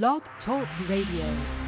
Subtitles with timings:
[0.00, 1.61] Blog Talk Radio.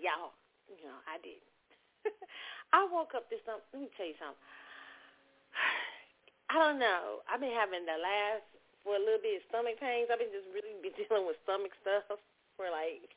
[0.00, 0.34] Y'all,
[0.68, 1.40] you know, I did.
[2.76, 4.40] I woke up this, let me tell you something.
[6.50, 7.22] I don't know.
[7.30, 8.46] I've been having the last,
[8.82, 10.08] for a little bit, stomach pains.
[10.08, 12.08] I've been just really been dealing with stomach stuff
[12.56, 13.12] for like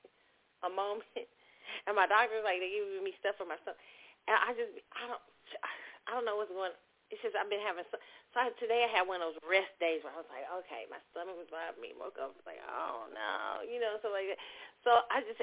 [0.63, 1.07] a moment,
[1.87, 3.79] and my doctor's like they giving me stuff for my stomach,
[4.27, 5.23] and I just I don't
[6.07, 6.75] I don't know what's going.
[7.11, 7.99] It's just I've been having so,
[8.33, 10.97] so today I had one of those rest days where I was like, okay, my
[11.13, 11.93] stomach was bothering me.
[11.93, 14.41] Woke up was like, oh no, you know, so like that.
[14.83, 15.39] So I just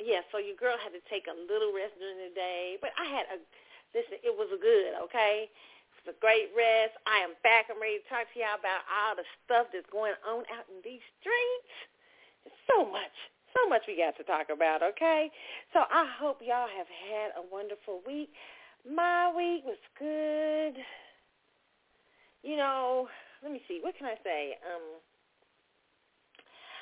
[0.00, 0.24] yeah.
[0.30, 3.26] So your girl had to take a little rest during the day, but I had
[3.32, 3.36] a
[3.96, 4.20] listen.
[4.20, 5.48] It was good, okay.
[5.48, 6.96] It was a great rest.
[7.08, 7.72] I am back.
[7.72, 10.80] I'm ready to talk to y'all about all the stuff that's going on out in
[10.84, 11.72] these streets.
[12.70, 13.14] So much
[13.56, 15.30] so much we got to talk about, okay?
[15.72, 18.30] So I hope y'all have had a wonderful week.
[18.84, 20.76] My week was good.
[22.42, 23.08] You know,
[23.42, 23.80] let me see.
[23.82, 24.56] What can I say?
[24.62, 25.00] Um,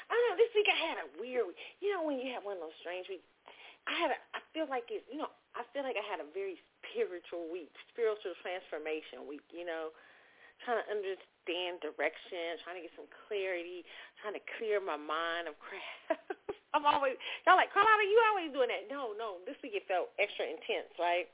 [0.08, 0.38] I don't know.
[0.40, 1.52] This week I had a weird.
[1.80, 3.24] You know, when you have one of those strange weeks,
[3.84, 6.28] I had a, I feel like it, you know, I feel like I had a
[6.32, 9.92] very spiritual week, spiritual transformation week, you know,
[10.64, 13.84] trying to understand direction, trying to get some clarity,
[14.24, 16.20] trying to clear my mind of crap.
[16.74, 17.14] I'm always
[17.46, 18.90] y'all like Carlotta, you always doing that.
[18.90, 21.30] No, no, this week it felt extra intense, right?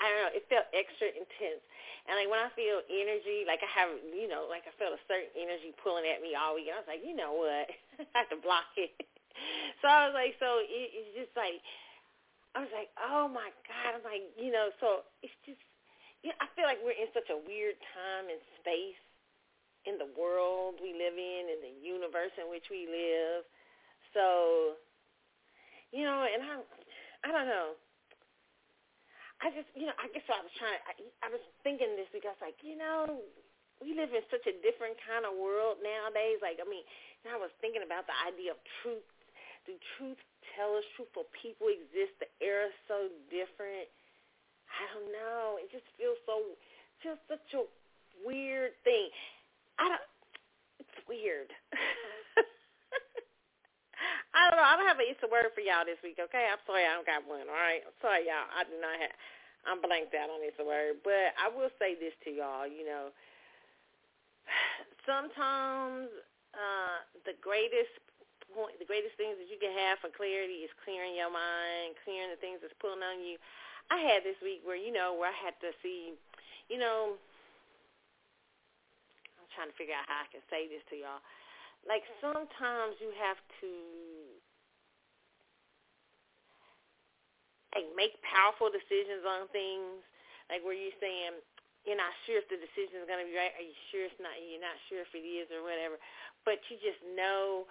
[0.00, 1.62] I don't know, it felt extra intense.
[2.08, 5.02] And like when I feel energy, like I have, you know, like I felt a
[5.06, 6.72] certain energy pulling at me all week.
[6.72, 7.68] I was like, you know what,
[8.16, 8.90] I have to block it.
[9.80, 11.62] so I was like, so it, it's just like,
[12.52, 15.60] I was like, oh my god, I'm like, you know, so it's just,
[16.20, 19.00] you know, I feel like we're in such a weird time and space
[19.84, 23.42] in the world we live in, in the universe in which we live.
[24.14, 24.78] So,
[25.90, 26.54] you know, and I,
[27.26, 27.74] I don't know.
[29.42, 30.92] I just, you know, I guess I was trying to, I,
[31.26, 33.18] I was thinking this was like, you know,
[33.82, 36.38] we live in such a different kind of world nowadays.
[36.38, 36.86] Like, I mean,
[37.26, 39.02] I was thinking about the idea of truth.
[39.66, 40.18] Do truth
[40.54, 42.14] tellers, truthful people exist?
[42.22, 43.90] The era's so different.
[44.70, 45.58] I don't know.
[45.58, 46.54] It just feels so,
[47.02, 47.66] feels such a
[48.22, 49.10] weird thing.
[49.82, 50.06] I don't,
[50.78, 51.50] it's weird.
[54.32, 54.64] I don't know.
[54.64, 56.48] I don't have an Easter word for y'all this week, okay?
[56.48, 57.84] I'm sorry I don't got one, all right?
[57.84, 58.48] I'm sorry, y'all.
[58.48, 59.12] I do not have,
[59.68, 61.04] I'm blanked out on Easter word.
[61.04, 63.12] But I will say this to y'all, you know,
[65.08, 66.08] sometimes
[66.56, 67.92] uh, the greatest
[68.56, 72.32] point, the greatest things that you can have for clarity is clearing your mind, clearing
[72.32, 73.36] the things that's pulling on you.
[73.92, 76.16] I had this week where, you know, where I had to see,
[76.72, 77.20] you know,
[79.36, 81.20] I'm trying to figure out how I can say this to y'all
[81.86, 83.70] like sometimes you have to
[87.74, 90.04] like make powerful decisions on things.
[90.52, 91.40] Like where you're saying
[91.82, 93.50] you're not sure if the decision is going to be right.
[93.58, 95.98] Are you sure it's not you're not sure if it is or whatever.
[96.46, 97.66] But you just know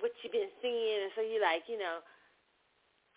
[0.00, 1.06] what you've been seeing.
[1.06, 2.02] And so you're like you know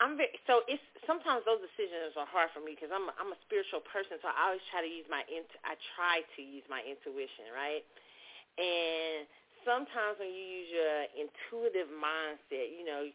[0.04, 3.31] I'm very so it's sometimes those decisions are hard for me because I'm a, I'm
[3.31, 4.22] a spiritual person.
[4.22, 7.81] So I always try to use my int I try to use my intuition right
[8.57, 9.27] and
[9.65, 13.09] sometimes when you use your intuitive mindset, you know,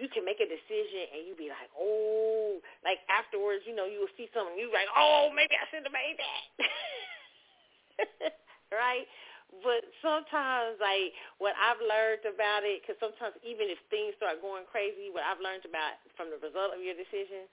[0.00, 4.00] you can make a decision and you be like, oh, like afterwards, you know, you
[4.00, 6.44] will see something, you like, oh, maybe I should have made that,
[8.72, 9.04] right?
[9.60, 11.10] But sometimes, like
[11.42, 15.42] what I've learned about it, because sometimes even if things start going crazy, what I've
[15.42, 17.50] learned about from the result of your decision,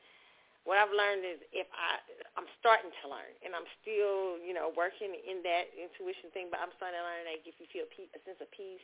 [0.67, 2.03] what I've learned is if I,
[2.35, 6.59] I'm starting to learn, and I'm still, you know, working in that intuition thing, but
[6.59, 8.83] I'm starting to learn that if you feel a sense of peace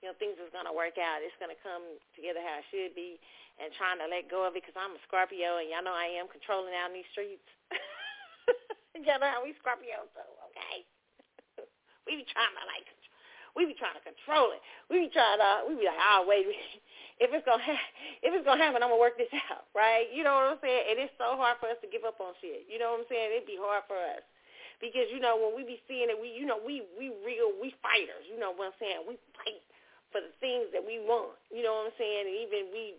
[0.00, 1.26] you know, things is going to work out.
[1.26, 1.82] It's going to come
[2.14, 3.18] together how it should be
[3.58, 6.14] and trying to let go of it because I'm a Scorpio and y'all know I
[6.14, 7.48] am controlling out in these streets.
[8.94, 10.86] y'all know how we Scorpios do, okay?
[12.06, 12.86] we be trying to like,
[13.58, 14.62] we be trying to control it.
[14.86, 16.46] We be trying to, we be like, oh, wait,
[17.24, 17.90] if it's ha-
[18.22, 20.06] if it's to happen, I'm to work this out, right?
[20.14, 20.94] You know what I'm saying?
[20.94, 22.70] And it's so hard for us to give up on shit.
[22.70, 23.34] You know what I'm saying?
[23.34, 24.22] It'd be hard for us
[24.78, 27.74] because you know when we be seeing it, we you know we we real we
[27.82, 28.22] fighters.
[28.30, 29.02] You know what I'm saying?
[29.10, 29.62] We fight
[30.14, 31.36] for the things that we want.
[31.50, 32.24] You know what I'm saying?
[32.30, 32.96] And even we,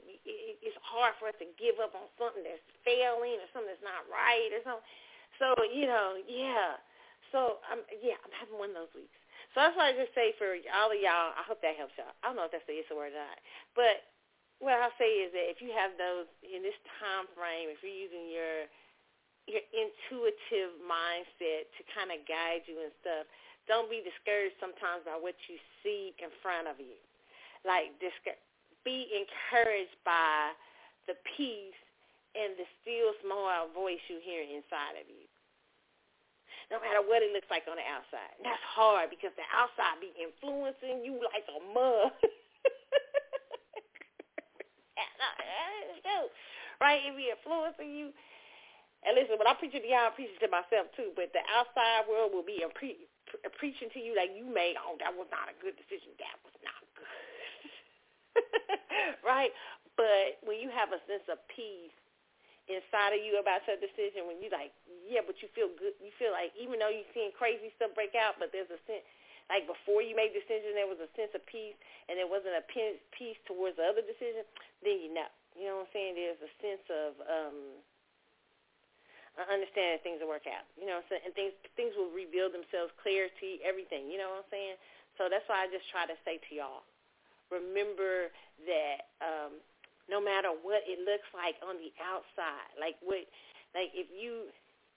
[0.62, 4.06] it's hard for us to give up on something that's failing or something that's not
[4.12, 4.88] right or something.
[5.40, 6.78] So you know, yeah.
[7.32, 9.20] So I'm yeah, I'm having one of those weeks.
[9.54, 12.14] So that's why I just say for all of y'all, I hope that helps y'all.
[12.22, 13.40] I don't know if that's the word or not,
[13.74, 14.06] but
[14.62, 17.96] what I'll say is that if you have those in this time frame, if you're
[17.96, 18.68] using your
[19.50, 23.26] your intuitive mindset to kind of guide you and stuff,
[23.66, 26.98] don't be discouraged sometimes by what you see in front of you.
[27.66, 27.94] Like,
[28.86, 30.54] be encouraged by
[31.10, 31.78] the peace
[32.34, 35.29] and the still small voice you hear inside of you.
[36.70, 38.38] No matter what it looks like on the outside.
[38.46, 42.14] That's hard because the outside be influencing you like a mug.
[45.20, 46.28] Uh,
[46.82, 47.00] right?
[47.04, 48.12] It be influencing you.
[49.04, 51.16] And listen, when I preach to y'all, I preach to myself too.
[51.16, 53.08] But the outside world will be impre-
[53.56, 56.12] preaching to you like you made, oh, that was not a good decision.
[56.20, 57.08] That was not good.
[59.30, 59.52] right?
[59.96, 61.96] But when you have a sense of peace
[62.70, 64.72] inside of you about your decision, when you like,
[65.10, 65.98] yeah, but you feel good.
[65.98, 69.04] You feel like even though you're seeing crazy stuff break out, but there's a sense,
[69.50, 71.76] like before you made the decision, there was a sense of peace,
[72.06, 74.46] and there wasn't a peace towards the other decision.
[74.86, 76.14] Then you know, you know what I'm saying?
[76.14, 77.58] There's a sense of um
[79.50, 80.68] understand that things will work out.
[80.78, 84.14] You know, and things things will reveal themselves, clarity, everything.
[84.14, 84.78] You know what I'm saying?
[85.18, 86.86] So that's why I just try to say to y'all,
[87.50, 88.32] remember
[88.68, 89.60] that um,
[90.10, 93.24] no matter what it looks like on the outside, like what,
[93.78, 94.50] like if you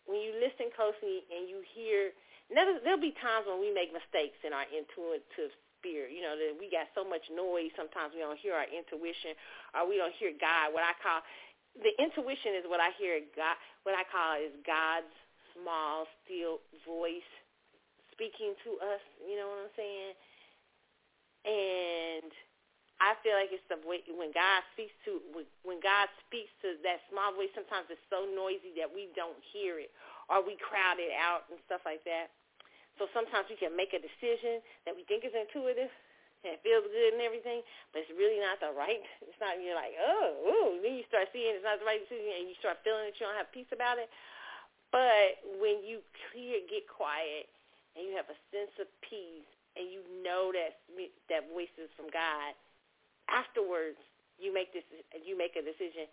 [0.09, 2.11] when you listen closely and you hear,
[2.50, 6.11] there'll, be times when we make mistakes in our intuitive spirit.
[6.11, 7.70] You know, that we got so much noise.
[7.79, 9.38] Sometimes we don't hear our intuition,
[9.79, 10.75] or we don't hear God.
[10.75, 11.23] What I call
[11.79, 13.56] the intuition is what I hear God,
[13.87, 15.12] what I call is God's
[15.56, 17.31] small, still voice
[18.12, 19.03] speaking to us.
[19.25, 20.14] You know what I'm saying?
[21.43, 22.31] And
[23.02, 25.19] I feel like it's the way when God speaks to
[25.66, 27.50] when God speaks to that small voice.
[27.50, 29.90] Sometimes it's so noisy that we don't hear it,
[30.31, 32.31] or we crowd it out and stuff like that.
[33.02, 35.90] So sometimes we can make a decision that we think is intuitive,
[36.46, 39.02] and it feels good and everything, but it's really not the right.
[39.26, 39.58] It's not.
[39.58, 40.72] You're like, oh, ooh.
[40.78, 43.26] Then you start seeing it's not the right decision, and you start feeling that you
[43.26, 44.06] don't have peace about it.
[44.94, 47.50] But when you clear, get quiet,
[47.99, 50.78] and you have a sense of peace, and you know that
[51.32, 52.54] that voice is from God,
[53.32, 53.99] afterwards
[54.37, 54.84] you make this.
[55.25, 56.07] You make a decision.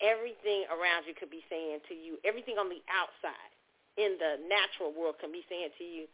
[0.00, 2.18] Everything around you could be saying to you.
[2.26, 3.52] Everything on the outside
[4.00, 6.08] in the natural world can be saying to you,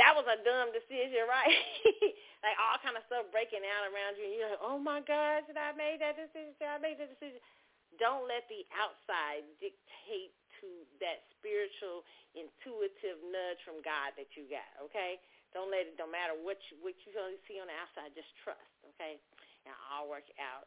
[0.00, 1.56] that was a dumb decision, right?
[2.44, 5.44] like all kind of stuff breaking out around you, and you're like, oh my God,
[5.44, 6.52] should I made that decision?
[6.56, 7.40] Should I made that decision?
[7.96, 10.68] Don't let the outside dictate to
[11.00, 12.04] that spiritual,
[12.36, 14.68] intuitive nudge from God that you got.
[14.88, 15.16] Okay,
[15.56, 15.96] don't let it.
[15.96, 17.12] Don't matter what you what you
[17.48, 18.12] see on the outside.
[18.12, 18.75] Just trust.
[18.96, 19.20] Okay,
[19.68, 20.64] and I'll work out.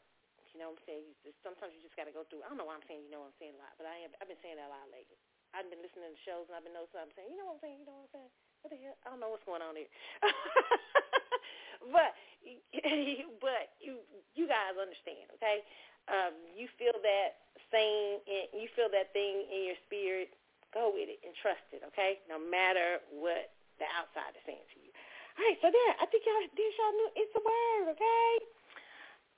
[0.53, 1.03] You know what I'm saying?
[1.05, 2.41] You just, sometimes you just got to go through.
[2.41, 4.01] I don't know why I'm saying you know what I'm saying a lot, but I
[4.01, 5.17] am, I've been saying that a lot lately.
[5.53, 7.01] I've been listening to shows and I've been noticing.
[7.01, 7.77] I'm saying, you know what I'm saying?
[7.81, 8.31] You know what I'm saying?
[8.61, 8.97] what the hell?
[9.03, 9.89] I don't know what's going on here.
[11.95, 12.11] but
[13.43, 14.03] but you
[14.35, 15.63] you guys understand, okay?
[16.09, 18.19] Um, you feel that same,
[18.51, 20.33] you feel that thing in your spirit.
[20.69, 22.21] Go with it and trust it, okay?
[22.29, 24.93] No matter what the outside is saying to you.
[25.39, 28.27] All right, so there, I think y'all did y'all knew it's a word, okay?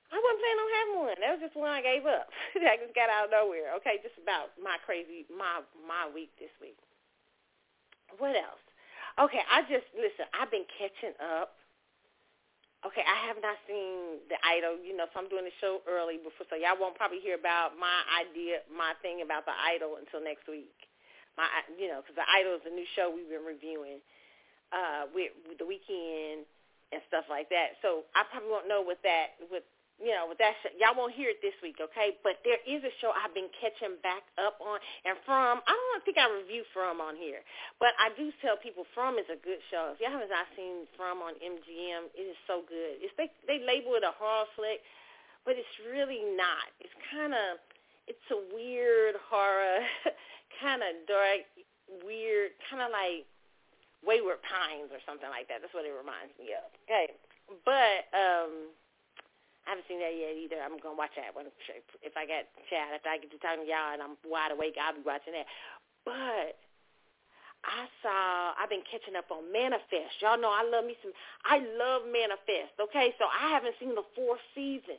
[0.10, 1.20] I wasn't planning on having one.
[1.22, 2.25] That was just one I gave up.
[2.58, 3.70] I just got out of nowhere.
[3.77, 6.81] Okay, just about my crazy my my week this week.
[8.17, 8.65] What else?
[9.22, 10.25] Okay, I just listen.
[10.34, 11.53] I've been catching up.
[12.81, 14.81] Okay, I have not seen the idol.
[14.81, 17.77] You know, so I'm doing the show early before, so y'all won't probably hear about
[17.77, 20.74] my idea, my thing about the idol until next week.
[21.38, 21.46] My,
[21.77, 24.01] you know, because the idol is a new show we've been reviewing.
[24.72, 26.48] Uh, with, with the Weeknd
[26.92, 27.75] and stuff like that.
[27.84, 29.63] So I probably won't know with that with
[30.01, 32.18] you know, with that show, y'all won't hear it this week, okay?
[32.25, 36.01] But there is a show I've been catching back up on, and From, I don't
[36.01, 37.46] think I review From on here,
[37.78, 39.94] but I do tell people From is a good show.
[39.94, 42.98] If y'all haven't seen From on MGM, it is so good.
[42.98, 44.82] It's they they label it a horror flick,
[45.46, 46.66] but it's really not.
[46.82, 47.62] It's kind of,
[48.10, 49.86] it's a weird horror,
[50.66, 51.46] kind of dark,
[52.01, 53.30] weird, kind of like
[54.01, 55.62] Wayward Pines or something like that.
[55.62, 56.67] That's what it reminds me of.
[56.86, 57.13] Okay,
[57.65, 58.74] but um
[59.65, 60.58] I haven't seen that yet either.
[60.58, 61.46] I'm gonna watch that one
[62.01, 64.74] if I get chat after I get to talking to y'all and I'm wide awake.
[64.81, 65.46] I'll be watching that.
[66.01, 66.58] But
[67.62, 68.58] I saw.
[68.58, 70.17] I've been catching up on Manifest.
[70.17, 71.13] Y'all know I love me some.
[71.46, 72.74] I love Manifest.
[72.81, 74.98] Okay, so I haven't seen the fourth season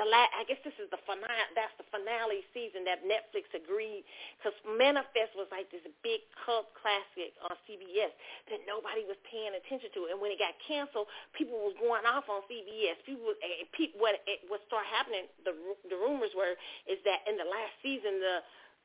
[0.00, 1.52] the last, I guess this is the finale.
[1.52, 4.08] That's the finale season that Netflix agreed
[4.40, 8.08] because Manifest was like this big cult classic on CBS
[8.48, 10.08] that nobody was paying attention to.
[10.08, 12.96] And when it got canceled, people was going off on CBS.
[13.04, 13.68] People, was, eh,
[14.00, 15.28] what eh, what started happening?
[15.44, 15.52] The
[15.92, 16.56] the rumors were
[16.88, 18.36] is that in the last season the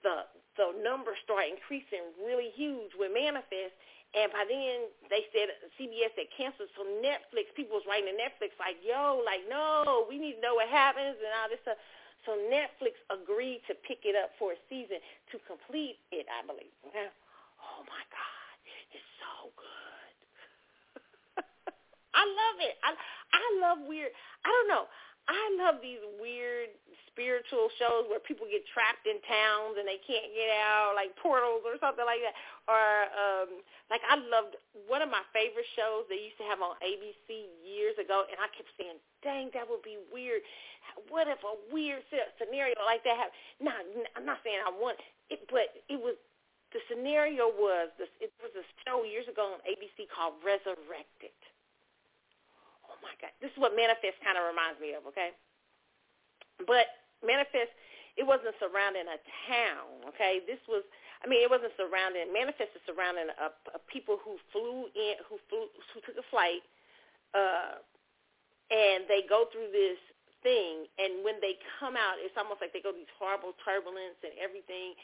[0.03, 0.15] the
[0.60, 3.75] the numbers started increasing really huge with Manifest
[4.15, 6.72] and by then, they said CBS had canceled.
[6.79, 10.55] So Netflix, people was writing to Netflix like, yo, like, no, we need to know
[10.55, 11.75] what happens and all this stuff.
[12.24, 16.72] So Netflix agreed to pick it up for a season to complete it, I believe.
[16.88, 18.55] Oh, my God.
[18.95, 21.43] It's so good.
[22.19, 22.79] I love it.
[22.88, 24.15] I, I love weird.
[24.48, 24.88] I don't know.
[25.27, 26.72] I love these weird
[27.15, 31.63] spiritual shows where people get trapped in towns and they can't get out, like portals
[31.63, 32.36] or something like that.
[32.67, 32.84] Or
[33.15, 34.60] um like I loved
[34.91, 38.51] one of my favorite shows they used to have on ABC years ago, and I
[38.51, 40.43] kept saying, "Dang, that would be weird.
[41.07, 42.03] What if a weird
[42.36, 43.79] scenario like that happened?" Nah,
[44.19, 45.00] I'm not saying I want
[45.31, 46.19] it, but it was
[46.75, 48.12] the scenario was this.
[48.19, 51.31] It was a show years ago on ABC called Resurrected
[52.95, 53.34] Oh my God.
[53.41, 55.36] This is what Manifest kind of reminds me of, okay?
[56.63, 56.88] But
[57.24, 57.72] Manifest,
[58.15, 60.39] it wasn't surrounding a town, okay?
[60.48, 60.84] This was,
[61.24, 65.36] I mean, it wasn't surrounding, Manifest is surrounding a, a people who flew in, who
[65.51, 66.63] flew, who took a flight,
[67.36, 67.84] uh,
[68.72, 70.00] and they go through this
[70.41, 74.34] thing, and when they come out, it's almost like they go these horrible turbulence and
[74.39, 74.95] everything,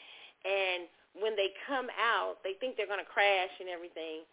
[0.42, 0.88] and
[1.20, 4.24] when they come out, they think they're going to crash and everything,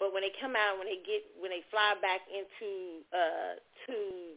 [0.00, 3.54] but when they come out, when they get, when they fly back into uh,
[3.86, 4.34] to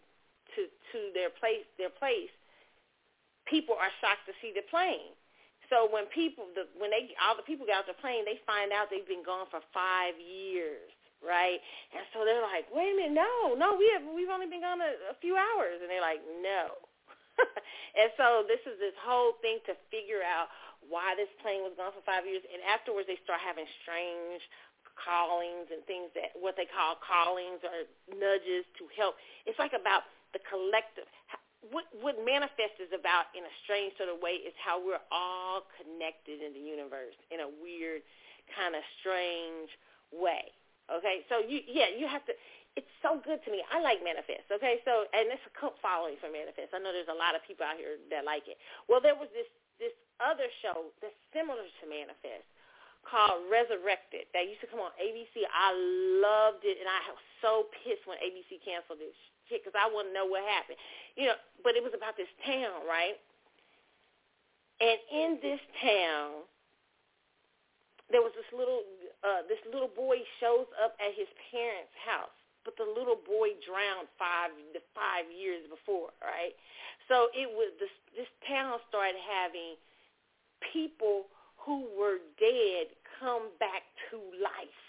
[0.53, 2.29] to to their place, their place,
[3.45, 5.13] people are shocked to see the plane.
[5.69, 8.69] So when people, the, when they, all the people get out the plane, they find
[8.69, 10.93] out they've been gone for five years,
[11.25, 11.57] right?
[11.89, 14.77] And so they're like, wait a minute, no, no, we have, we've only been gone
[14.77, 16.77] a, a few hours, and they're like, no.
[17.99, 20.53] and so this is this whole thing to figure out
[20.85, 24.45] why this plane was gone for five years, and afterwards they start having strange
[24.95, 27.83] callings and things that what they call callings or
[28.15, 29.19] nudges to help.
[29.43, 31.09] It's like about the collective.
[31.71, 35.65] What what manifest is about in a strange sort of way is how we're all
[35.79, 38.05] connected in the universe in a weird
[38.53, 39.71] kind of strange
[40.13, 40.53] way.
[40.91, 42.33] Okay, so you yeah you have to.
[42.75, 43.63] It's so good to me.
[43.71, 44.51] I like Manifest.
[44.51, 46.75] Okay, so and it's a cult following for Manifest.
[46.75, 48.59] I know there's a lot of people out here that like it.
[48.85, 49.47] Well, there was this
[49.81, 52.45] this other show that's similar to Manifest
[53.05, 55.45] called Resurrected that used to come on ABC.
[55.49, 55.71] I
[56.21, 59.15] loved it, and I was so pissed when ABC canceled this
[59.49, 60.77] shit because I want to know what happened.
[61.15, 63.17] You know, but it was about this town, right?
[64.81, 66.43] And in this town,
[68.11, 68.83] there was this little
[69.25, 74.11] uh, this little boy shows up at his parents' house, but the little boy drowned
[74.19, 76.53] five the five years before, right?
[77.09, 79.79] So it was this this town started having
[80.73, 84.84] people who were dead come back to life.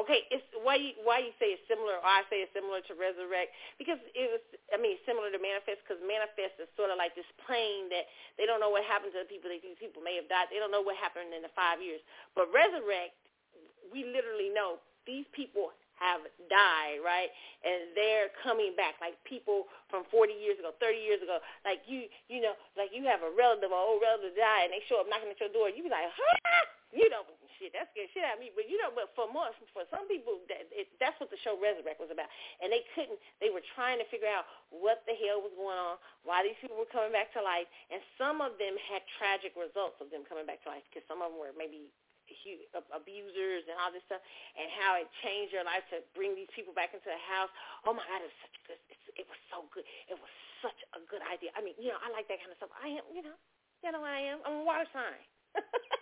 [0.00, 2.96] Okay, it's why you, why you say it's similar, or I say it's similar to
[2.96, 4.40] resurrect because it was.
[4.72, 8.08] I mean, similar to manifest because manifest is sort of like this plane that
[8.40, 9.52] they don't know what happened to the people.
[9.52, 10.48] They think people may have died.
[10.48, 12.00] They don't know what happened in the five years.
[12.32, 13.12] But resurrect,
[13.92, 17.28] we literally know these people have died, right?
[17.60, 21.44] And they're coming back, like people from 40 years ago, 30 years ago.
[21.60, 24.80] Like you, you know, like you have a relative, an old relative die, and they
[24.88, 25.68] show up knocking at your door.
[25.68, 26.40] You be like, huh?
[26.90, 27.22] You know,
[27.60, 28.48] shit, that scared shit out of me.
[28.56, 31.60] But you know, but for most, for some people, that it, that's what the show
[31.60, 32.32] Resurrect was about.
[32.64, 36.00] And they couldn't, they were trying to figure out what the hell was going on,
[36.24, 40.00] why these people were coming back to life, and some of them had tragic results
[40.00, 41.92] of them coming back to life because some of them were maybe
[42.94, 44.22] abusers and all this stuff,
[44.54, 47.50] and how it changed your life to bring these people back into the house.
[47.84, 48.80] Oh my God, it was such a good.
[49.18, 49.84] It was so good.
[50.08, 51.50] It was such a good idea.
[51.58, 52.72] I mean, you know, I like that kind of stuff.
[52.78, 53.36] I am, you know,
[53.82, 54.38] you know, I am.
[54.46, 55.22] I'm a water sign.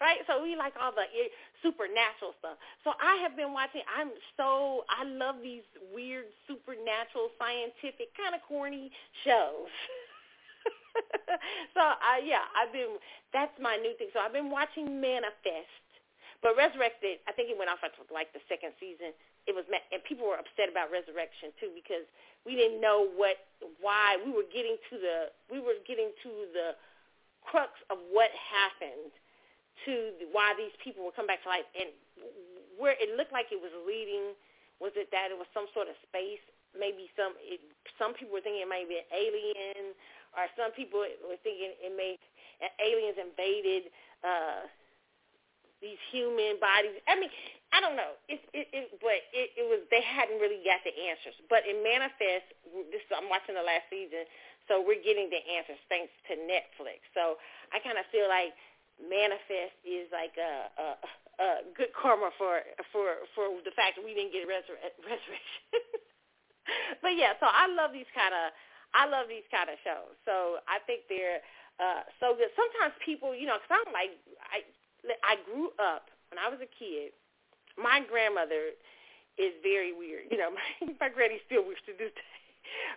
[0.00, 0.20] right?
[0.26, 1.30] So we like all the eh,
[1.62, 2.56] supernatural stuff.
[2.84, 3.82] So I have been watching.
[3.86, 8.90] I'm so I love these weird supernatural, scientific, kind of corny
[9.24, 9.72] shows.
[11.74, 13.00] so I yeah, I've been.
[13.32, 14.08] That's my new thing.
[14.12, 15.72] So I've been watching Manifest.
[16.44, 19.16] But Resurrected, I think it went off after like the second season.
[19.48, 22.04] It was, and people were upset about Resurrection too because
[22.44, 23.40] we didn't know what,
[23.80, 25.16] why we were getting to the,
[25.50, 26.78] we were getting to the
[27.46, 29.10] crux of what happened
[29.84, 29.92] to
[30.32, 31.92] why these people were coming back to life, and
[32.80, 34.32] where it looked like it was leading.
[34.80, 36.42] Was it that it was some sort of space?
[36.76, 37.36] Maybe some.
[37.40, 37.60] It,
[37.96, 39.96] some people were thinking it might be an alien,
[40.36, 42.20] or some people were thinking it may
[42.80, 43.92] aliens invaded.
[44.20, 44.68] Uh,
[45.80, 46.96] these human bodies.
[47.04, 47.28] I mean,
[47.72, 48.16] I don't know.
[48.32, 51.36] It, it, it but it, it was they hadn't really got the answers.
[51.52, 52.48] But in Manifest,
[52.88, 54.24] this I'm watching the last season,
[54.68, 57.04] so we're getting the answers thanks to Netflix.
[57.12, 57.36] So
[57.74, 58.56] I kind of feel like
[59.00, 60.86] Manifest is like a, a,
[61.36, 65.62] a good karma for for for the fact that we didn't get resur- resurrection.
[67.04, 68.56] but yeah, so I love these kind of
[68.96, 70.16] I love these kind of shows.
[70.24, 71.44] So I think they're
[71.76, 72.48] uh, so good.
[72.56, 74.16] Sometimes people, you know, because I'm like
[74.48, 74.64] I
[75.20, 77.12] I grew up when I was a kid.
[77.76, 78.72] My grandmother
[79.36, 80.32] is very weird.
[80.32, 82.45] You know, my my granny still weird to this day.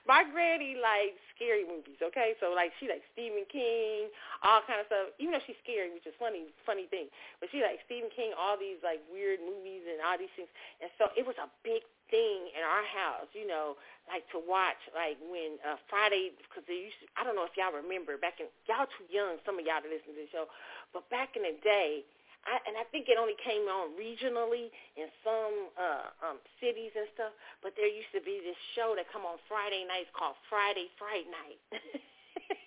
[0.07, 2.35] My granny likes scary movies, okay?
[2.39, 4.09] So like she likes Stephen King,
[4.43, 5.13] all kind of stuff.
[5.21, 7.11] Even though she's scary, which is funny, funny thing.
[7.39, 10.51] But she likes Stephen King, all these like weird movies and all these things.
[10.81, 13.77] And so it was a big thing in our house, you know,
[14.09, 17.53] like to watch like when uh Friday because they used to, I don't know if
[17.53, 20.49] y'all remember back in y'all too young, some of y'all to listen to the show,
[20.91, 22.01] but back in the day,
[22.47, 27.07] I, and I think it only came on regionally in some uh, um, cities and
[27.15, 27.33] stuff.
[27.59, 31.27] But there used to be this show that come on Friday nights called Friday Fright
[31.27, 31.59] Night.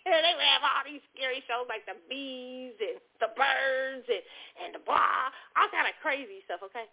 [0.05, 4.25] they would have all these scary shows like the bees and the birds and
[4.61, 6.61] and the blah, all kind of crazy stuff.
[6.61, 6.87] Okay,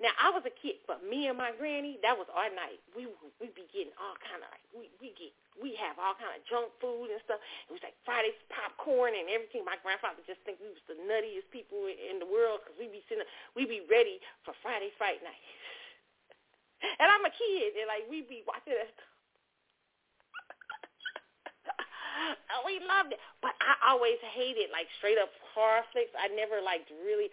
[0.00, 2.80] now I was a kid, but me and my granny, that was our night.
[2.96, 3.04] We
[3.36, 6.40] we be getting all kind of like we we get we have all kind of
[6.48, 7.36] junk food and stuff.
[7.68, 9.60] It was like Friday popcorn and everything.
[9.60, 13.04] My grandfather just think we was the nuttiest people in the world because we be
[13.12, 15.44] sitting, we be ready for Friday fight night.
[17.00, 18.88] and I'm a kid, and like we be watching that
[22.64, 26.16] we loved it, but I always hated like straight up horror flicks.
[26.16, 27.28] I never liked really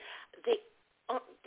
[0.46, 0.60] they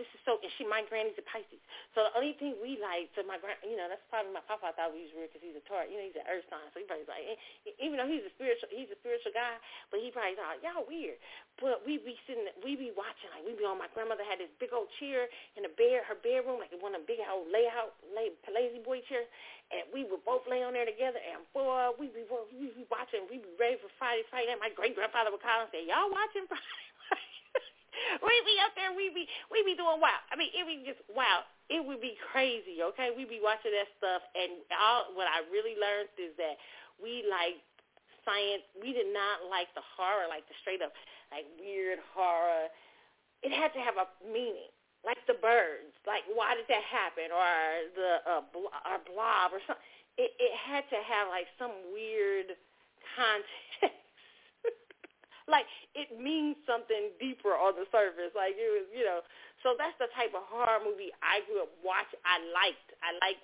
[0.00, 1.60] this is so, and she, my granny's a Pisces.
[1.92, 4.72] So the only thing we like, so my grand, you know, that's probably my papa
[4.72, 5.92] thought we was weird because he's a Taurus.
[5.92, 8.32] You know, he's an Earth sign, so he probably like, eh, even though he's a
[8.32, 9.60] spiritual, he's a spiritual guy,
[9.92, 11.20] but he probably thought y'all weird.
[11.60, 13.76] But we be sitting, we be watching, like we be on.
[13.76, 15.28] My grandmother had this big old chair
[15.60, 19.04] in the bed, her bedroom, like one of the big old layout, lay, lazy boy
[19.04, 19.28] chairs,
[19.68, 21.20] and we would both lay on there together.
[21.20, 22.24] And boy, we be
[22.56, 24.48] we be watching, we be ready for Friday fight.
[24.48, 26.89] And my great grandfather would call and say, y'all watching Friday?
[28.24, 30.20] We be up there, we be we be doing wow.
[30.32, 31.46] I mean, it be just wow.
[31.70, 33.14] It would be crazy, okay?
[33.14, 36.58] We be watching that stuff, and all what I really learned is that
[36.98, 37.62] we like
[38.26, 38.66] science.
[38.74, 40.90] We did not like the horror, like the straight up,
[41.30, 42.66] like weird horror.
[43.46, 44.72] It had to have a meaning,
[45.06, 45.94] like the birds.
[46.04, 47.54] Like why did that happen, or
[47.94, 49.86] the uh, bl- or blob, or something.
[50.18, 52.58] It, it had to have like some weird
[53.14, 53.46] context
[55.50, 55.66] like
[55.98, 58.32] it means something deeper on the surface.
[58.32, 59.20] Like it was, you know.
[59.66, 62.22] So that's the type of horror movie I grew up watching.
[62.24, 62.88] I liked.
[63.04, 63.40] I like,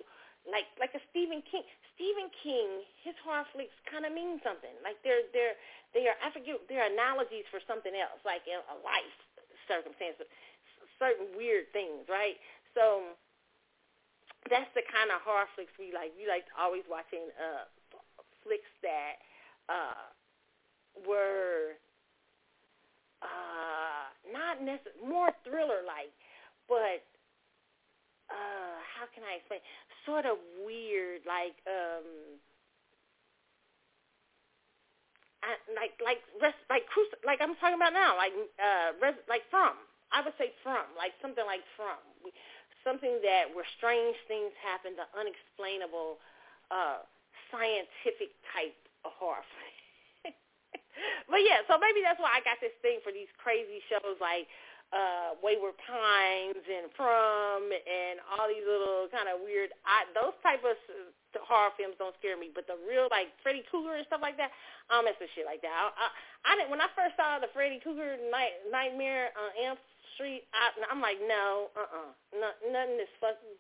[0.48, 1.66] like, like a Stephen King.
[1.98, 4.72] Stephen King, his horror flicks kind of mean something.
[4.80, 5.58] Like they're they're
[5.92, 9.18] they are I forget they're analogies for something else, like a life
[9.66, 10.16] circumstance,
[11.00, 12.38] certain weird things, right?
[12.72, 13.16] So
[14.48, 16.14] that's the kind of horror flicks we like.
[16.14, 17.66] We like always watching uh
[18.44, 19.18] flicks that
[19.68, 20.12] uh
[21.04, 21.76] were
[23.22, 26.12] uh, not necessarily more thriller like,
[26.68, 27.04] but
[28.30, 29.60] uh, how can I explain?
[30.04, 32.38] Sort of weird, like um,
[35.46, 36.86] I, like like rest, like
[37.22, 39.78] like I'm talking about now, like uh, res, like from.
[40.14, 41.98] I would say from, like something like from.
[42.86, 46.22] Something that where strange things happen, the unexplainable,
[46.70, 47.02] uh,
[47.50, 49.42] scientific type of horror
[51.30, 54.48] but yeah, so maybe that's why I got this thing for these crazy shows like
[54.94, 60.62] uh Wayward Pines and From and all these little kind of weird I, those type
[60.62, 60.78] of
[61.44, 64.54] horror films don't scare me, but the real like Freddy Krueger and stuff like that,
[64.88, 65.72] I don't mess with shit like that.
[65.72, 66.08] I, I,
[66.46, 69.78] I didn't when I first saw the Freddy Krueger night, Nightmare on Elm
[70.16, 73.58] Street, I, I'm like, no, uh, uh-uh, uh, nothing is fucking.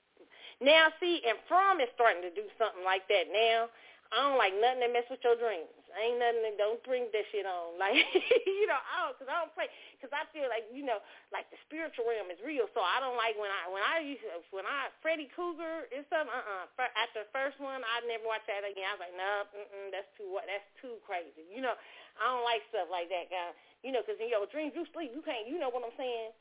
[0.64, 3.68] Now see, and From is starting to do something like that now.
[4.14, 5.68] I don't like nothing that mess with your dreams.
[5.96, 6.60] Ain't nothing.
[6.60, 7.76] Don't bring that shit on.
[7.82, 7.96] Like
[8.44, 9.70] you know, I don't, cause I don't play.
[10.00, 11.00] Cause I feel like you know,
[11.32, 12.68] like the spiritual realm is real.
[12.76, 16.04] So I don't like when I when I used to, when I Freddy Krueger and
[16.08, 16.28] stuff.
[16.28, 18.86] Uh uh After the first one, I never watched that again.
[18.86, 20.44] I was like, no, nah, that's too what.
[20.48, 21.46] That's too crazy.
[21.48, 21.74] You know,
[22.20, 23.50] I don't like stuff like that, guy.
[23.80, 25.14] You know, cause in your dreams you sleep.
[25.14, 25.48] You can't.
[25.48, 26.34] You know what I'm saying?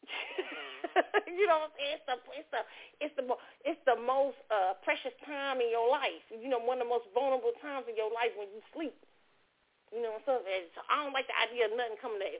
[1.36, 1.96] you know what I'm saying?
[2.00, 2.62] It's the it's the
[3.00, 3.24] it's the
[3.64, 6.24] it's the most uh, precious time in your life.
[6.32, 8.96] You know, one of the most vulnerable times in your life when you sleep.
[9.90, 12.30] You know, so, so I don't like the idea of nothing coming to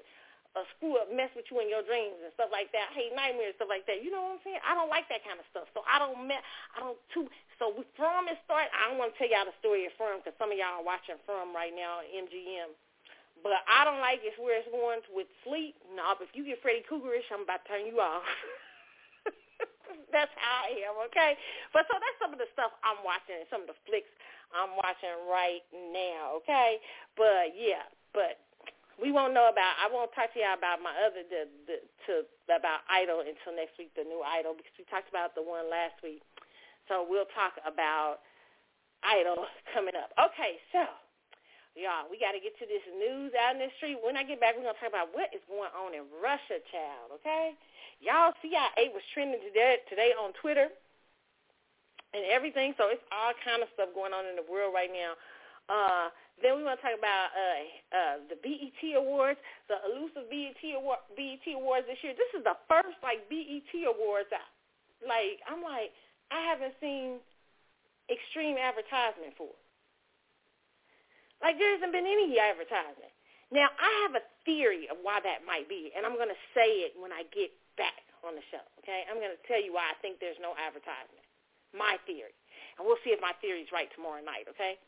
[0.55, 2.91] uh, screw up, mess with you in your dreams and stuff like that.
[2.91, 4.03] I hate nightmares, and stuff like that.
[4.03, 4.63] You know what I'm saying?
[4.63, 5.67] I don't like that kind of stuff.
[5.75, 7.27] So I don't, me- I don't too.
[7.59, 10.35] So from it start, I don't want to tell y'all the story of From because
[10.39, 12.71] some of y'all are watching From right now, MGM.
[13.41, 15.77] But I don't like it where it's going with sleep.
[15.97, 18.25] No, if you get Freddy Kruegerish, I'm about to turn you off.
[20.15, 21.41] that's how I am, okay?
[21.73, 24.11] But so that's some of the stuff I'm watching, some of the flicks
[24.53, 26.83] I'm watching right now, okay?
[27.17, 28.43] But yeah, but
[29.01, 29.81] we won't know about.
[29.81, 31.77] I won't talk to y'all about my other the, the
[32.07, 32.13] to
[32.53, 35.97] about Idol until next week, the new Idol, because we talked about the one last
[36.05, 36.21] week.
[36.91, 38.21] So we'll talk about
[39.07, 40.13] Idol coming up.
[40.19, 40.85] Okay, so
[41.81, 43.97] Y'all, we got to get to this news out in the street.
[44.05, 46.61] When I get back, we're going to talk about what is going on in Russia,
[46.69, 47.57] child, okay?
[48.05, 50.69] Y'all, CIA was trending today, today on Twitter
[52.13, 55.17] and everything, so it's all kind of stuff going on in the world right now.
[55.73, 56.13] Uh,
[56.45, 57.65] then we want to talk about uh,
[57.97, 59.41] uh, the BET Awards,
[59.73, 62.13] the elusive BET, award, BET Awards this year.
[62.13, 64.53] This is the first, like, BET Awards out.
[65.01, 65.97] Like, I'm like,
[66.29, 67.25] I haven't seen
[68.13, 69.70] extreme advertisement for it.
[71.41, 73.13] Like there hasn't been any advertisement.
[73.51, 76.87] Now I have a theory of why that might be, and I'm going to say
[76.87, 78.63] it when I get back on the show.
[78.85, 81.25] Okay, I'm going to tell you why I think there's no advertisement.
[81.75, 82.35] My theory,
[82.79, 84.47] and we'll see if my theory is right tomorrow night.
[84.53, 84.79] Okay,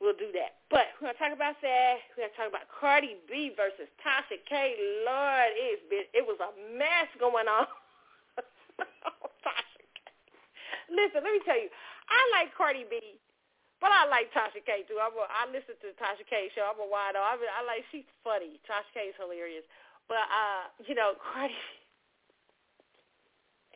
[0.00, 0.62] we'll do that.
[0.72, 1.94] But we're going to talk about that.
[2.14, 4.74] We're going to talk about Cardi B versus Tasha K.
[5.06, 7.68] Lord, it's been it was a mess going on.
[9.46, 9.98] Tasha K.
[10.90, 11.70] Listen, let me tell you,
[12.10, 13.20] I like Cardi B
[13.84, 14.96] but I like Tasha K too.
[14.96, 16.64] I'm a, I listen to Tasha K show.
[16.64, 18.56] I'm a wide I, I like she's funny.
[18.64, 19.68] Tasha K is hilarious.
[20.08, 21.52] But uh, you know, Cardi.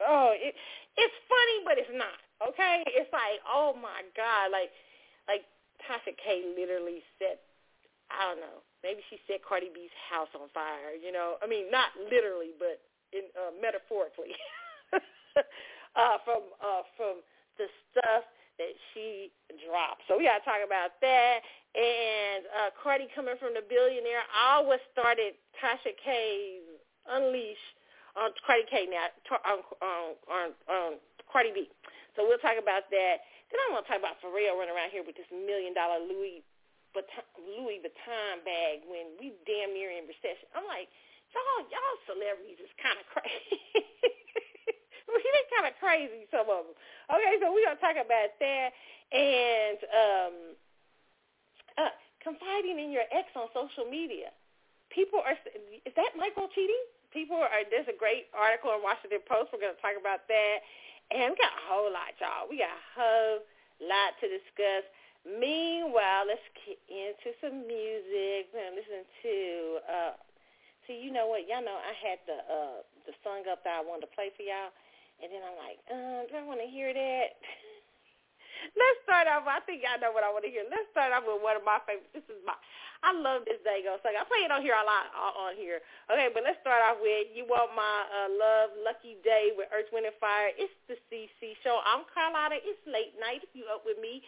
[0.01, 0.57] Oh, it
[0.97, 2.17] it's funny, but it's not.
[2.41, 4.73] Okay, it's like oh my god, like
[5.29, 5.45] like
[5.85, 7.45] Tasha K literally set.
[8.09, 8.65] I don't know.
[8.81, 10.97] Maybe she set Cardi B's house on fire.
[10.97, 12.81] You know, I mean, not literally, but
[13.13, 14.33] in uh, metaphorically.
[16.01, 17.21] uh, from uh, from
[17.61, 18.25] the stuff
[18.59, 19.31] that she
[19.65, 20.03] dropped.
[20.07, 21.39] So we got to talk about that.
[21.79, 24.27] And uh, Cardi coming from the billionaire.
[24.35, 26.67] I always started Tasha K's
[27.07, 27.65] Unleash
[28.19, 29.09] on Cardi K now,
[29.47, 30.91] on, on, on, on
[31.31, 31.71] Cardi B.
[32.19, 33.17] So we'll talk about that.
[33.49, 36.43] Then I want to talk about Pharrell running around here with this million dollar Louis
[36.93, 40.51] Vuitton, Louis Vuitton bag when we damn near in recession.
[40.53, 40.91] I'm like,
[41.33, 43.87] y'all, y'all celebrities is kind of crazy.
[45.35, 46.77] they kind of crazy, some of them.
[47.09, 48.69] Okay, so we're going to talk about that.
[49.09, 50.35] And um,
[51.81, 54.35] uh, confiding in your ex on social media.
[54.93, 55.37] People are,
[55.85, 56.81] is that micro cheating?
[57.13, 59.53] People are, there's a great article in Washington Post.
[59.53, 60.57] We're going to talk about that.
[61.09, 62.45] And we got a whole lot, y'all.
[62.49, 63.41] We got a whole
[63.81, 64.85] lot to discuss.
[65.25, 68.53] Meanwhile, let's get into some music.
[68.53, 69.37] We're to listen to,
[69.89, 70.15] uh,
[70.85, 71.49] see, you know what?
[71.49, 74.45] Y'all know I had the uh, the song up that I wanted to play for
[74.45, 74.69] y'all.
[75.19, 77.29] And then I'm like, um, do I want to hear that?
[78.79, 79.47] Let's start off.
[79.47, 80.67] I think I know what I want to hear.
[80.67, 82.11] Let's start off with one of my favorites.
[82.11, 82.55] This is my.
[83.07, 84.19] I love this Dago song.
[84.19, 85.79] I play it on here a lot on here.
[86.11, 89.87] Okay, but let's start off with "You Want My uh, Love," "Lucky Daye" with Earth,
[89.95, 90.51] Wind and Fire.
[90.59, 91.79] It's the CC show.
[91.87, 92.59] I'm Carlotta.
[92.59, 93.47] It's late night.
[93.47, 94.27] If you up with me,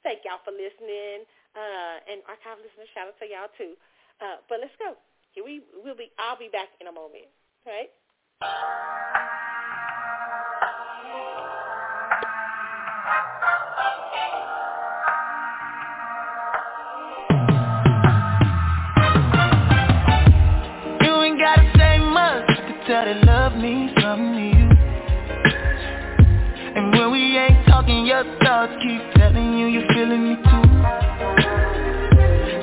[0.00, 1.28] thank y'all for listening.
[1.52, 3.76] Uh, and archive listeners, shout out to y'all too.
[4.20, 4.96] Uh, but let's go.
[5.36, 6.08] Here we will be.
[6.16, 7.28] I'll be back in a moment.
[7.68, 7.92] All right.
[22.86, 24.68] Tell that love means something to you
[26.76, 30.62] And when we ain't talking, your thoughts keep telling you you're feeling me too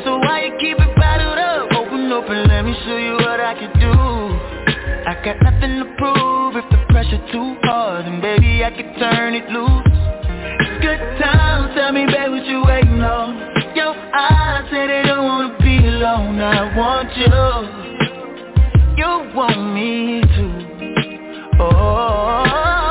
[0.05, 1.71] So why you keep it bottled up?
[1.73, 3.22] Open up and let me show you
[5.23, 9.49] got nothing to prove if the pressure too hard And baby, I can turn it
[9.49, 9.87] loose
[10.59, 15.23] It's good times, tell me baby what you waiting on Your eyes say they don't
[15.23, 17.83] wanna be alone I want you
[18.95, 21.57] you want me to.
[21.59, 22.82] Oh.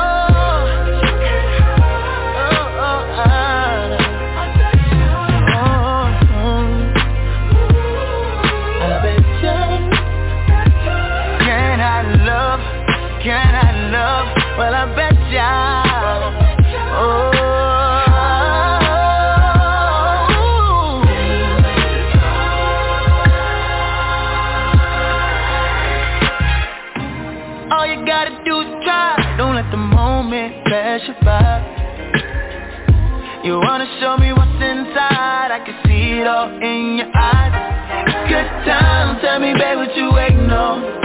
[14.57, 15.83] Well, I bet ya.
[16.95, 17.31] Oh.
[27.71, 29.35] All you gotta do is try.
[29.37, 31.61] Don't let the moment pass you by.
[33.43, 35.49] You wanna show me what's inside?
[35.51, 38.29] I can see it all in your eyes.
[38.29, 41.02] Good time, tell me, baby, what you waiting on?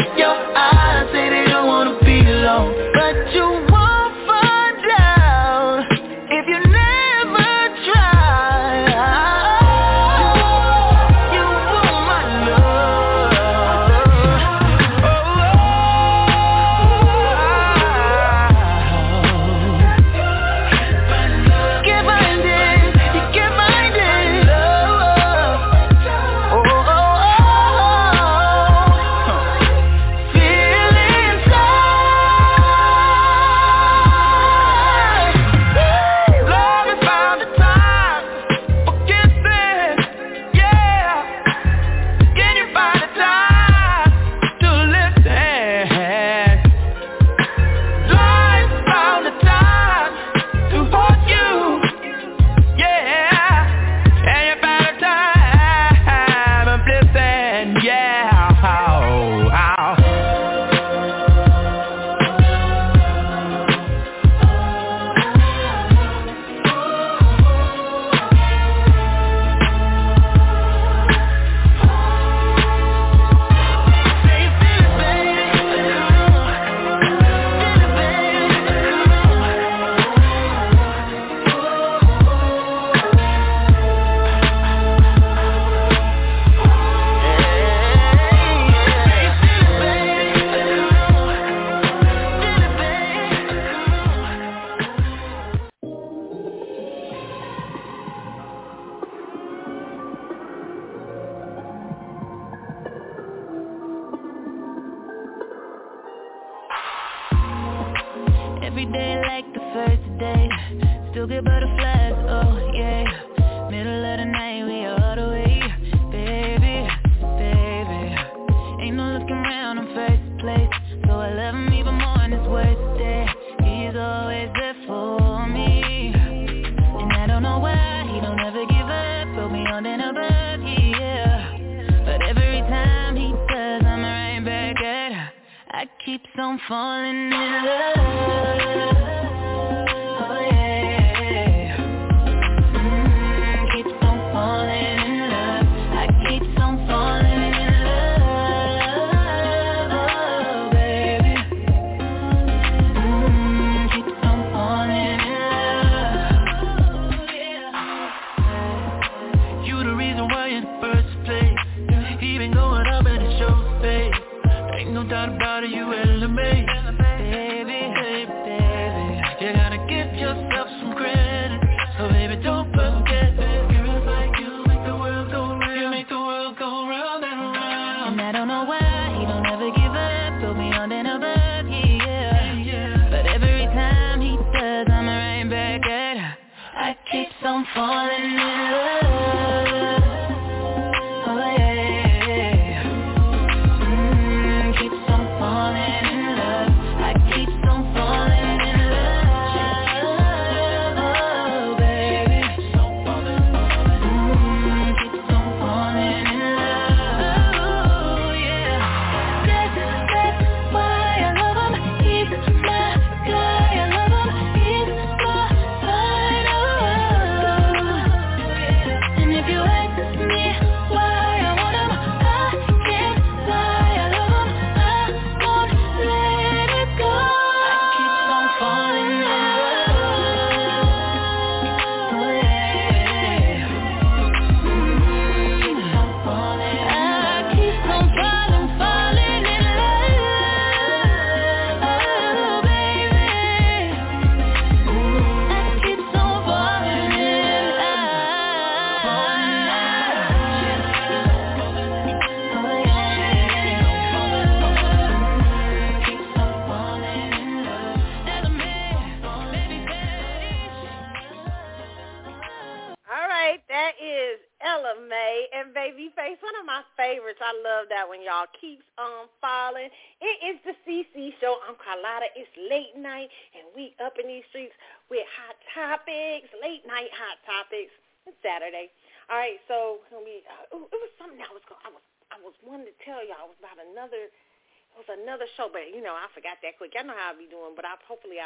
[187.74, 188.48] Y'all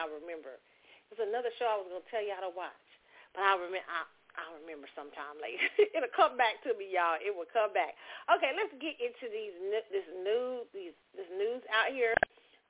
[0.03, 0.59] I remember.
[1.09, 2.87] There's another show I was gonna tell y'all to watch,
[3.31, 3.87] but I remember.
[3.87, 5.61] I, I'll remember sometime later.
[5.95, 7.21] It'll come back to me, y'all.
[7.21, 7.93] It will come back.
[8.33, 9.53] Okay, let's get into these
[9.93, 12.17] this news these this news out here.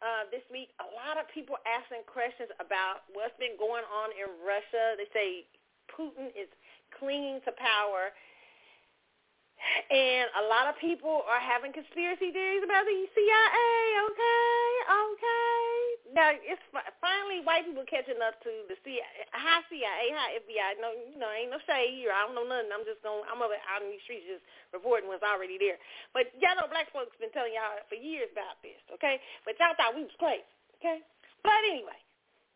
[0.03, 4.27] Uh, this week, a lot of people asking questions about what's been going on in
[4.43, 4.99] Russia.
[4.99, 5.47] They say
[5.87, 6.51] Putin is
[6.99, 8.11] clinging to power
[9.89, 13.71] and a lot of people are having conspiracy theories about the CIA.
[14.11, 15.63] Okay, okay.
[16.13, 16.61] Now it's
[17.01, 20.83] finally white people catching up to the CIA, high CIA, high FBI.
[20.83, 22.11] No, you know, ain't no shade here.
[22.11, 22.75] I don't know nothing.
[22.75, 23.23] I'm just going.
[23.31, 24.45] I'm over out in these streets just
[24.75, 25.79] reporting what's already there.
[26.11, 28.83] But y'all know black folks been telling y'all for years about this.
[28.99, 30.45] Okay, but y'all thought we was crazy.
[30.83, 31.01] Okay,
[31.47, 32.02] but anyway,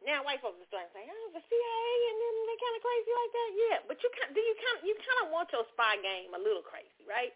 [0.06, 2.82] now white folks are starting to say, oh, the CIA and then they kind of
[2.86, 3.50] crazy like that.
[3.52, 6.40] Yeah, but you kind do you kind you kind of want your spy game a
[6.40, 7.34] little crazy, right?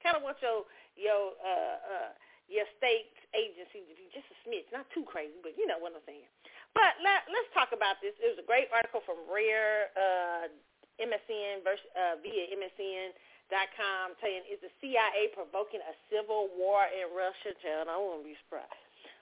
[0.00, 2.10] Kind of want your your uh uh
[2.50, 5.96] your state agency to be just a smidge, not too crazy, but you know what
[5.96, 6.28] I'm saying.
[6.76, 8.16] But let, let's talk about this.
[8.20, 10.52] It was a great article from Rare uh,
[11.00, 17.56] MSN versus, uh, via MSN.com saying, is the CIA provoking a civil war in Russia?
[17.60, 18.68] Child, I won't be surprised.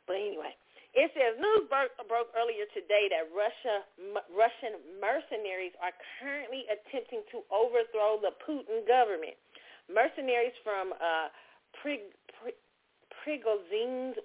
[0.07, 0.55] But anyway,
[0.91, 7.23] it says news broke, broke earlier today that Russia, m- Russian mercenaries are currently attempting
[7.31, 9.39] to overthrow the Putin government.
[9.87, 11.31] Mercenaries from uh,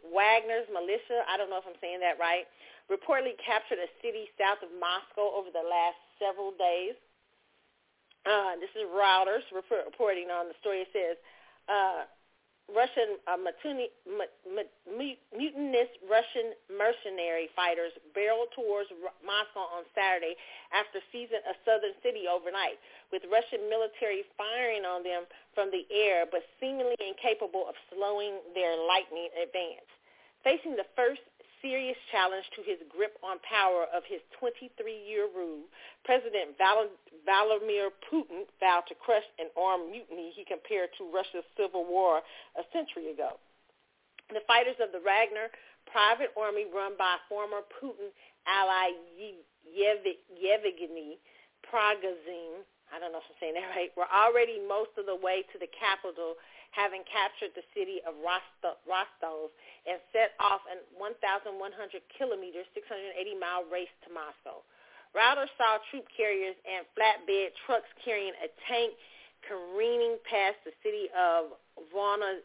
[0.09, 2.49] Wagner's militia, I don't know if I'm saying that right,
[2.89, 6.97] reportedly captured a city south of Moscow over the last several days.
[8.25, 10.81] Uh, this is Reuters reporting on the story.
[10.81, 11.17] It says
[11.69, 12.09] uh,
[12.71, 13.91] Russian uh, mutinous
[16.09, 18.89] Russian mercenary fighters barreled towards
[19.21, 20.33] Moscow on Saturday
[20.73, 22.81] after seizing a southern city overnight,
[23.13, 28.73] with Russian military firing on them from the air but seemingly incapable of slowing their
[28.75, 29.85] lightning advance.
[30.41, 31.21] Facing the first
[31.65, 35.65] serious challenge to his grip on power of his 23-year rule,
[36.05, 42.21] President Vladimir Putin vowed to crush an armed mutiny he compared to Russia's civil war
[42.53, 43.41] a century ago.
[44.29, 45.49] The fighters of the Wagner
[45.89, 48.13] private army run by former Putin
[48.45, 48.93] ally
[49.65, 51.17] Yevgeny
[51.65, 52.61] Prigozhin,
[52.93, 55.57] I don't know if I'm saying that right, were already most of the way to
[55.57, 56.37] the capital
[56.75, 59.55] having captured the city of Rostov
[59.87, 61.55] and set off a 1,100
[62.19, 64.59] kilometer, 680-mile race to Moscow.
[65.15, 68.91] Reuters saw troop carriers and flatbed trucks carrying a tank
[69.47, 71.53] careening past the city of
[71.93, 72.43] Vonaze,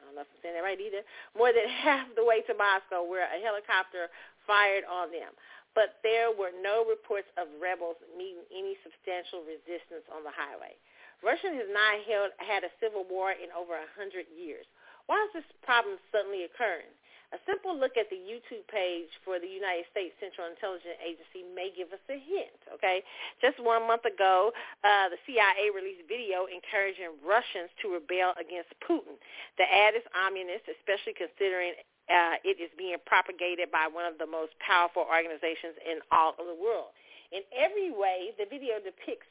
[0.00, 1.02] I don't know if I'm saying that right either,
[1.34, 4.12] more than half the way to Moscow where a helicopter
[4.46, 5.32] fired on them.
[5.74, 10.74] But there were no reports of rebels meeting any substantial resistance on the highway.
[11.20, 14.64] Russia has not held, had a civil war in over a 100 years.
[15.06, 16.88] Why is this problem suddenly occurring?
[17.30, 21.70] A simple look at the YouTube page for the United States Central Intelligence Agency may
[21.70, 23.06] give us a hint, okay?
[23.38, 24.50] Just one month ago,
[24.82, 29.14] uh, the CIA released video encouraging Russians to rebel against Putin.
[29.62, 31.78] The ad is ominous, especially considering
[32.10, 36.50] uh, it is being propagated by one of the most powerful organizations in all of
[36.50, 36.90] the world.
[37.30, 39.30] In every way, the video depicts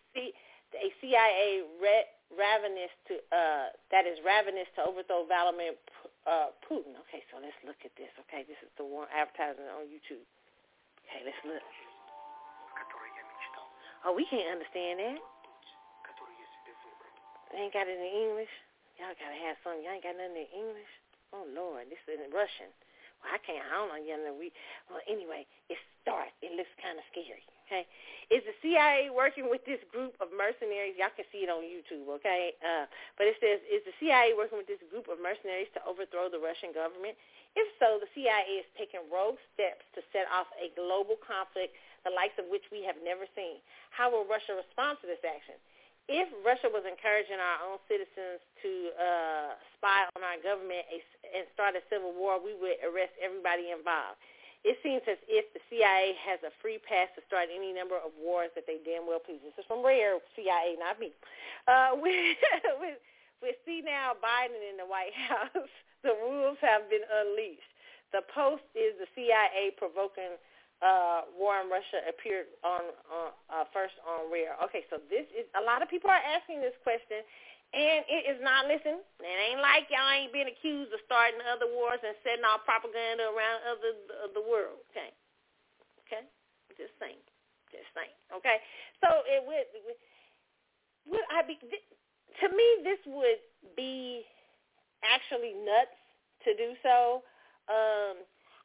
[0.77, 1.65] a CIA
[2.29, 5.73] ravenous to uh, that is ravenous to overthrow Vladimir
[6.29, 6.93] uh, Putin.
[7.07, 8.11] Okay, so let's look at this.
[8.27, 10.21] Okay, this is the one advertisement on YouTube.
[11.05, 11.63] Okay, let's look.
[14.05, 15.19] Oh, we can't understand that.
[17.51, 18.53] They ain't got it in English.
[19.01, 19.81] Y'all gotta have something.
[19.81, 20.91] Y'all ain't got nothing in English.
[21.33, 22.69] Oh Lord, this is in Russian.
[23.19, 23.65] Well, I can't.
[23.65, 23.99] I don't know.
[23.99, 24.53] You know, we.
[24.87, 26.31] Well, anyway, it starts.
[26.45, 27.43] It looks kind of scary.
[27.69, 27.85] Okay,
[28.33, 30.97] is the CIA working with this group of mercenaries?
[30.97, 32.09] Y'all can see it on YouTube.
[32.17, 35.79] Okay, uh, but it says, is the CIA working with this group of mercenaries to
[35.85, 37.13] overthrow the Russian government?
[37.53, 42.13] If so, the CIA is taking rogue steps to set off a global conflict, the
[42.13, 43.61] likes of which we have never seen.
[43.93, 45.57] How will Russia respond to this action?
[46.09, 51.77] If Russia was encouraging our own citizens to uh, spy on our government and start
[51.77, 54.17] a civil war, we would arrest everybody involved.
[54.67, 58.11] It seems as if the CIA has a free pass to start any number of
[58.19, 59.39] wars that they damn well please.
[59.39, 61.15] This is from Rare CIA, not me.
[61.63, 62.99] Uh, with,
[63.39, 65.71] with, see now Biden in the White House,
[66.03, 67.71] the rules have been unleashed.
[68.11, 70.35] The post is the CIA provoking
[70.79, 74.55] uh, war in Russia appeared on uh, uh, first on Rare.
[74.63, 77.23] Okay, so this is a lot of people are asking this question,
[77.69, 81.69] and it is not, listen, it ain't like y'all ain't been accused of starting other
[81.69, 84.81] wars and setting off propaganda around other the, the world.
[84.89, 85.13] Okay.
[86.05, 86.25] Okay?
[86.73, 87.21] Just saying.
[87.69, 88.17] Just saying.
[88.33, 88.57] Okay?
[89.05, 89.69] So it would,
[91.13, 93.41] would I be, to me, this would
[93.77, 94.25] be
[95.05, 95.93] actually nuts
[96.49, 97.21] to do so.
[97.69, 98.17] Um,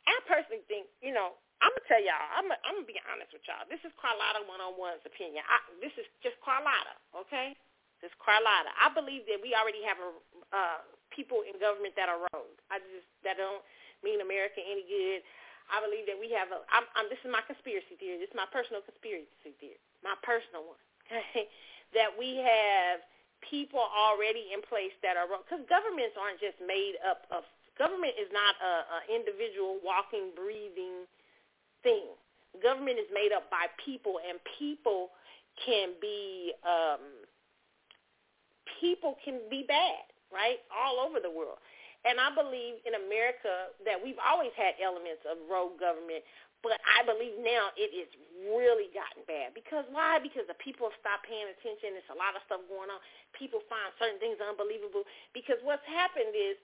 [0.08, 2.28] I personally think, you know, I'm gonna tell y'all.
[2.36, 3.64] I'm gonna, I'm gonna be honest with y'all.
[3.68, 5.44] This is Carlotta one on one's opinion.
[5.48, 7.56] I, this is just Carlotta, okay?
[8.04, 8.68] This Carlotta.
[8.76, 10.12] I believe that we already have a
[10.52, 12.52] uh, people in government that are rogue.
[12.68, 13.64] I just that don't
[14.04, 15.24] mean America any good.
[15.72, 16.60] I believe that we have a.
[16.68, 18.20] I'm, I'm, this is my conspiracy theory.
[18.20, 19.80] This is my personal conspiracy theory.
[20.04, 20.82] My personal one.
[21.08, 21.48] Okay,
[21.96, 23.00] that we have
[23.40, 25.40] people already in place that are wrong.
[25.48, 27.48] because governments aren't just made up of.
[27.74, 31.10] Government is not a, a individual walking, breathing
[31.82, 32.06] thing.
[32.62, 35.10] Government is made up by people, and people
[35.58, 37.02] can be um,
[38.84, 40.60] people can be bad, right?
[40.68, 41.56] All over the world.
[42.04, 46.20] And I believe in America that we've always had elements of rogue government,
[46.60, 48.08] but I believe now it is
[48.44, 49.56] really gotten bad.
[49.56, 50.20] Because why?
[50.20, 51.96] Because the people have stopped paying attention.
[51.96, 53.00] There's a lot of stuff going on.
[53.32, 55.08] People find certain things unbelievable.
[55.32, 56.60] Because what's happened is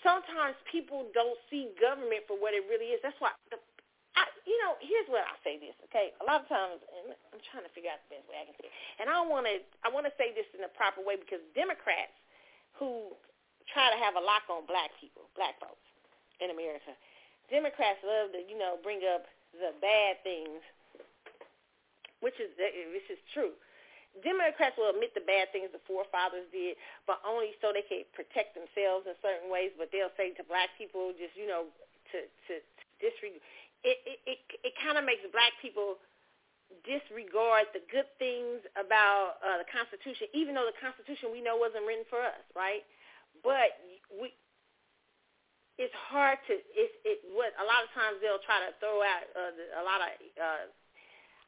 [0.00, 3.00] sometimes people don't see government for what it really is.
[3.04, 3.60] That's why the
[4.14, 6.14] I, you know, here's what I'll say this, okay?
[6.22, 8.54] A lot of times, and I'm trying to figure out the best way I can
[8.62, 11.18] say it, and I want to, I want to say this in the proper way
[11.18, 12.14] because Democrats
[12.78, 13.10] who
[13.70, 15.82] try to have a lock on black people, black folks
[16.38, 16.94] in America,
[17.50, 19.26] Democrats love to, you know, bring up
[19.58, 20.62] the bad things,
[22.22, 23.54] which is this is true.
[24.22, 28.54] Democrats will admit the bad things the forefathers did, but only so they can protect
[28.54, 29.74] themselves in certain ways.
[29.74, 31.66] But they'll say to black people, just you know,
[32.14, 33.42] to to, to disregard
[33.84, 34.38] it it it,
[34.72, 36.00] it kind of makes black people
[36.82, 41.84] disregard the good things about uh, the Constitution, even though the Constitution we know wasn't
[41.86, 42.82] written for us, right?
[43.44, 43.76] But
[44.10, 44.32] we,
[45.76, 49.24] it's hard to it's it what a lot of times they'll try to throw out
[49.36, 50.10] uh, a lot of
[50.40, 50.64] uh,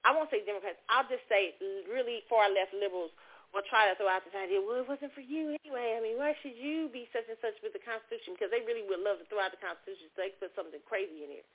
[0.07, 1.57] I won't say Democrats, I'll just say
[1.91, 3.11] really far left liberals
[3.55, 5.95] will try to throw out this idea, well, it wasn't for you anyway.
[5.97, 8.34] I mean, why should you be such and such with the Constitution?
[8.34, 11.24] Because they really would love to throw out the Constitution so they put something crazy
[11.24, 11.49] in here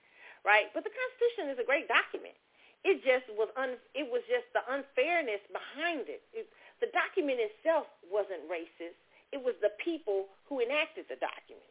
[0.45, 0.69] right?
[0.73, 2.35] But the Constitution is a great document.
[2.81, 6.25] It just was un, it was just the unfairness behind it.
[6.33, 6.49] it.
[6.81, 8.97] The document itself wasn't racist.
[9.29, 11.69] It was the people who enacted the document.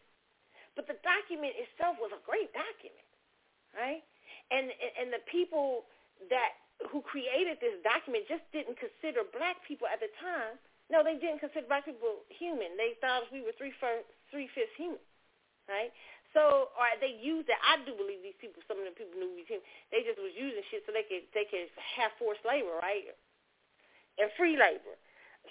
[0.79, 3.11] But the document itself was a great document,
[3.75, 4.07] right?
[4.55, 5.91] And and the people
[6.31, 6.55] that
[6.89, 10.57] who created this document just didn't consider black people at the time.
[10.89, 12.79] No, they didn't consider black people human.
[12.79, 13.75] They thought we were three
[14.31, 15.03] three fifths human,
[15.67, 15.91] right?
[16.31, 17.59] So, or they used it.
[17.59, 19.51] I do believe these people, some of the people knew these
[19.91, 21.67] They just was using shit so they could they could
[21.99, 23.11] have forced labor, right,
[24.19, 24.95] and free labor.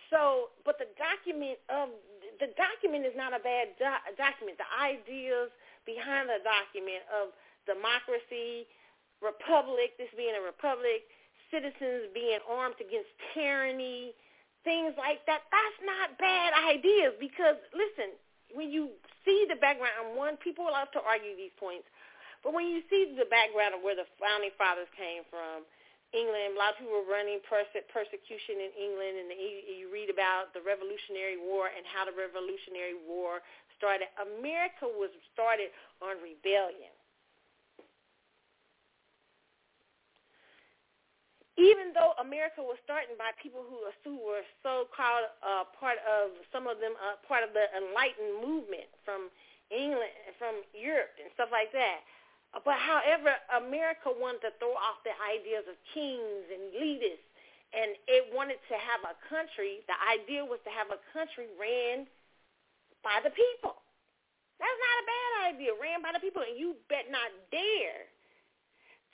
[0.08, 1.92] So, but the document of
[2.40, 4.56] the document is not a bad do- document.
[4.56, 5.52] The ideas
[5.84, 7.36] behind the document of
[7.68, 8.64] democracy,
[9.20, 11.04] republic, this being a republic,
[11.52, 14.16] citizens being armed against tyranny,
[14.64, 15.44] things like that.
[15.52, 18.16] That's not bad ideas because listen,
[18.56, 21.88] when you see the background, one, people love to argue these points,
[22.43, 25.67] but when you see the background of where the founding fathers came from,
[26.09, 30.09] England, a lot of people were running perse- persecution in England, and you, you read
[30.09, 33.45] about the Revolutionary War and how the Revolutionary War
[33.78, 34.09] started.
[34.17, 35.70] America was started
[36.01, 36.89] on rebellion.
[41.60, 46.80] Even though America was starting by people who, were so-called uh, part of some of
[46.80, 49.28] them uh, part of the enlightened movement from
[49.68, 52.01] England, and from Europe, and stuff like that.
[52.66, 57.22] But however, America wanted to throw off the ideas of kings and leaders,
[57.76, 59.86] and it wanted to have a country.
[59.86, 62.10] The idea was to have a country ran
[63.05, 63.78] by the people.
[64.57, 68.10] That's not a bad idea, ran by the people, and you bet not dare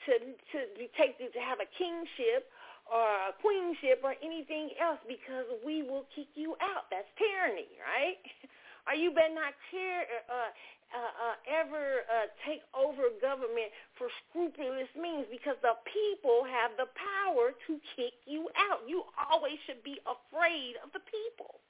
[0.05, 0.13] to
[0.53, 2.49] to be take to have a kingship
[2.85, 6.85] or a queenship or anything else because we will kick you out.
[6.93, 8.21] That's tyranny, right?
[8.85, 10.53] Or you better not care uh,
[10.93, 16.85] uh, uh, ever uh, take over government for scrupulous means because the people have the
[16.93, 18.85] power to kick you out.
[18.85, 21.65] You always should be afraid of the people.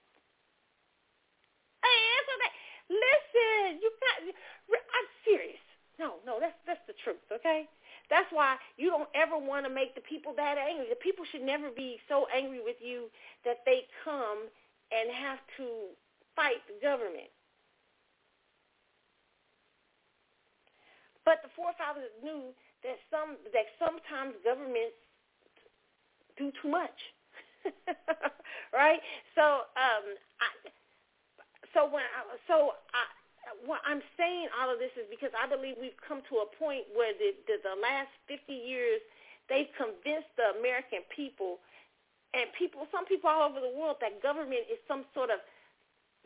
[1.79, 2.53] Hey, answer that.
[2.91, 4.17] Listen, you got.
[4.27, 5.63] I'm serious.
[5.95, 7.23] No, no, that's that's the truth.
[7.31, 7.65] Okay.
[8.09, 10.85] That's why you don't ever want to make the people that angry.
[10.89, 13.09] The people should never be so angry with you
[13.43, 14.45] that they come
[14.91, 15.93] and have to
[16.35, 17.31] fight the government.
[21.25, 22.53] But the forefathers knew
[22.85, 24.93] that some that sometimes governments
[26.37, 26.99] do too much,
[28.73, 29.01] right?
[29.33, 30.05] So, um,
[30.37, 30.47] I,
[31.73, 32.77] so when I, so
[33.63, 36.89] what I'm saying all of this is because I believe we've come to a point
[36.91, 38.99] where the, the, the last 50 years,
[39.47, 41.63] they've convinced the American people
[42.35, 45.39] and people, some people all over the world, that government is some sort of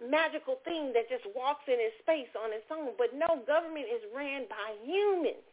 [0.02, 2.98] magical thing that just walks in its space on its own.
[2.98, 5.46] But no, government is ran by humans.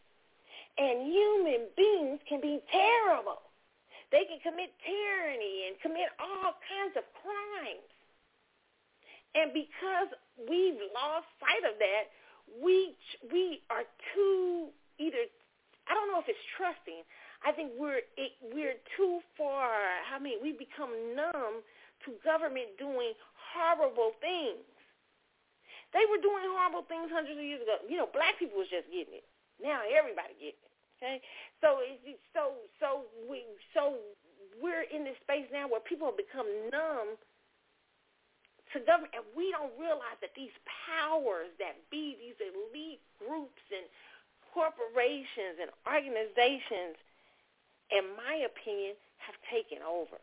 [0.81, 3.45] And human beings can be terrible.
[4.13, 7.91] They can commit tyranny and commit all kinds of crimes.
[9.35, 12.13] And because we've lost sight of that,
[12.63, 12.95] we
[13.33, 13.85] we are
[14.15, 15.27] too either
[15.89, 17.07] I don't know if it's trusting.
[17.45, 19.73] I think we're it, we're too far.
[20.13, 21.63] I mean, we become numb
[22.05, 23.17] to government doing
[23.55, 24.63] horrible things.
[25.95, 27.81] They were doing horrible things hundreds of years ago.
[27.87, 29.27] You know, black people was just getting it.
[29.63, 30.75] Now everybody getting it.
[30.97, 31.21] Okay,
[31.61, 31.85] so
[32.33, 32.89] so so
[33.29, 33.45] we
[33.77, 34.01] so
[34.61, 37.21] we're in this space now where people have become numb
[38.77, 40.53] to government, and we don't realize that these
[40.87, 43.89] powers that be, these elite groups and
[44.53, 47.01] corporations and organizations,
[47.89, 50.21] in my opinion, have taken over,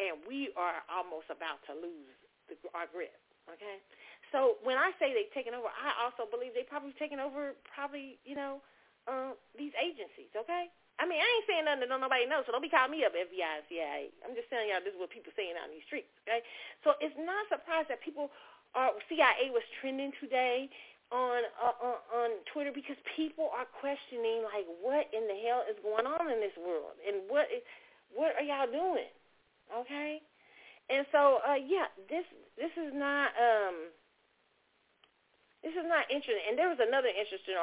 [0.00, 2.16] and we are almost about to lose
[2.48, 3.14] the, our grip.
[3.48, 3.82] Okay,
[4.30, 8.16] so when I say they've taken over, I also believe they've probably taken over, probably
[8.24, 8.62] you know
[9.08, 10.70] uh, these agencies, okay?
[11.00, 13.08] I mean, I ain't saying nothing that don't nobody know, so don't be calling me
[13.08, 14.12] up, FBI and CIA.
[14.20, 16.44] I'm just telling y'all this is what people saying out in these streets, okay?
[16.84, 18.28] So it's not surprised that people
[18.76, 20.68] are, CIA was trending today
[21.10, 25.74] on, uh, on on Twitter because people are questioning like what in the hell is
[25.82, 27.62] going on in this world and what is
[28.14, 29.10] what are y'all doing
[29.74, 30.22] okay
[30.86, 32.22] and so uh yeah this
[32.54, 33.90] this is not um
[35.60, 36.40] this is not interesting.
[36.48, 37.60] And there was another interesting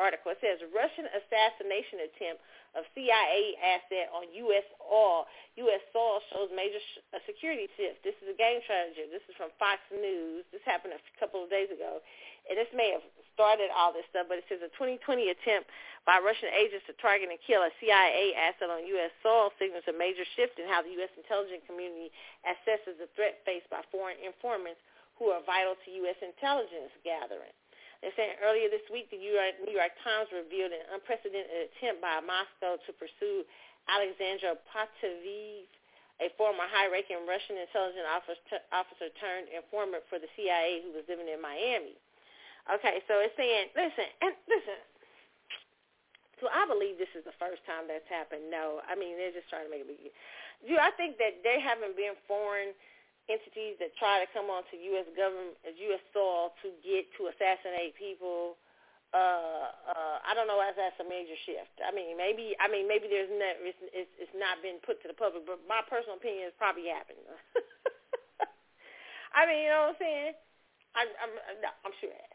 [0.00, 0.32] article.
[0.32, 2.40] It says Russian assassination attempt
[2.72, 4.64] of CIA asset on U.S.
[4.80, 5.28] oil.
[5.60, 5.82] U.S.
[5.92, 6.80] soil shows major
[7.28, 8.00] security shift.
[8.00, 9.04] This is a game changer.
[9.12, 10.48] This is from Fox News.
[10.48, 12.00] This happened a couple of days ago.
[12.48, 13.04] And this may have
[13.36, 15.68] started all this stuff, but it says a 2020 attempt
[16.08, 19.12] by Russian agents to target and kill a CIA asset on U.S.
[19.20, 21.12] soil signals a major shift in how the U.S.
[21.20, 22.08] intelligence community
[22.48, 24.80] assesses the threat faced by foreign informants
[25.20, 26.16] who are vital to U.S.
[26.24, 27.52] intelligence gathering.
[28.00, 32.80] They're saying earlier this week, the New York, Times revealed an unprecedented attempt by Moscow
[32.80, 33.44] to pursue
[33.84, 35.68] Alexander Poteyev,
[36.24, 41.28] a former high-ranking Russian intelligence officer, officer turned informant for the CIA who was living
[41.28, 42.00] in Miami.
[42.72, 44.80] Okay, so it's saying, listen, and listen,
[46.40, 48.48] so I believe this is the first time that's happened.
[48.48, 50.08] No, I mean they're just trying to make a big.
[50.64, 52.72] Do I think that they haven't been foreign
[53.30, 55.06] entities that try to come onto U.S.
[55.14, 56.02] government, as U.S.
[56.10, 58.58] soil to get to assassinate people.
[59.10, 61.82] Uh, uh, I don't know if that's a major shift.
[61.82, 65.18] I mean, maybe I mean maybe there's not it's, it's, not been put to the
[65.18, 67.18] public, but my personal opinion is probably happened.
[69.34, 70.30] I mean, you know what I'm saying?
[70.94, 72.29] I'm I'm no, I'm sure.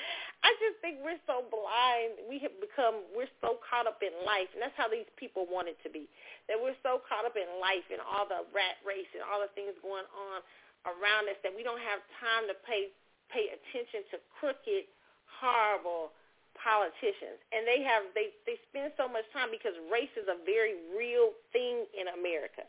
[0.46, 2.22] I just think we're so blind.
[2.30, 5.66] We have become, we're so caught up in life, and that's how these people want
[5.66, 6.06] it to be.
[6.46, 9.50] That we're so caught up in life and all the rat race and all the
[9.58, 10.38] things going on
[10.86, 12.94] around us that we don't have time to pay
[13.28, 14.88] pay attention to crooked,
[15.28, 16.16] horrible
[16.56, 17.38] politicians.
[17.52, 21.34] And they have they they spend so much time because race is a very real
[21.50, 22.64] thing in America.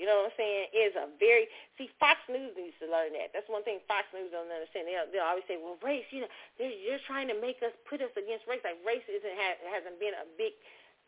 [0.00, 0.72] You know what I'm saying?
[0.72, 1.44] Is a very
[1.76, 3.36] see Fox News needs to learn that.
[3.36, 4.88] That's one thing Fox News don't understand.
[4.88, 6.08] They they'll always say, well, race.
[6.08, 8.64] You know, they're you're trying to make us put us against race.
[8.64, 10.56] Like race isn't ha- hasn't been a big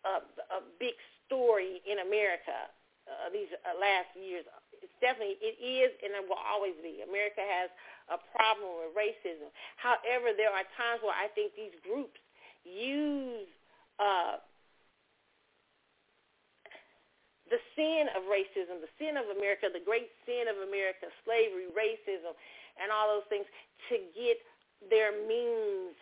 [0.05, 0.21] uh,
[0.53, 0.93] a big
[1.25, 2.69] story in America
[3.09, 4.45] uh, these uh, last years.
[4.85, 7.01] It's definitely it is and it will always be.
[7.01, 7.73] America has
[8.13, 9.49] a problem with racism.
[9.81, 12.21] However, there are times where I think these groups
[12.61, 13.49] use
[13.97, 14.37] uh,
[17.53, 22.33] the sin of racism, the sin of America, the great sin of America, slavery, racism,
[22.81, 23.45] and all those things
[23.93, 24.41] to get
[24.89, 25.93] their means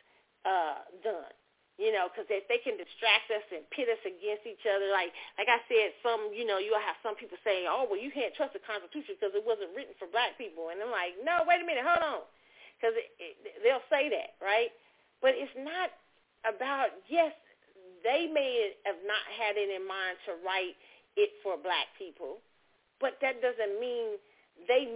[0.46, 1.34] uh, done.
[1.80, 5.16] You know, because if they can distract us and pit us against each other, like
[5.40, 8.36] like I said, some you know you'll have some people saying, oh well, you can't
[8.36, 11.64] trust the Constitution because it wasn't written for black people, and I'm like, no, wait
[11.64, 12.22] a minute, hold on,
[12.76, 12.92] because
[13.64, 14.68] they'll say that, right?
[15.24, 15.88] But it's not
[16.44, 17.32] about yes,
[18.04, 20.76] they may have not had it in mind to write
[21.16, 22.38] it for black people,
[23.00, 24.18] but that doesn't mean
[24.68, 24.86] they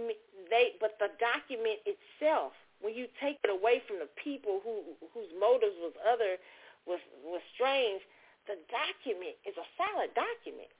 [0.49, 0.77] they.
[0.79, 5.75] But the document itself, when you take it away from the people who whose motives
[5.81, 6.37] was other
[6.85, 8.01] was was strange,
[8.47, 10.71] the document is a solid document.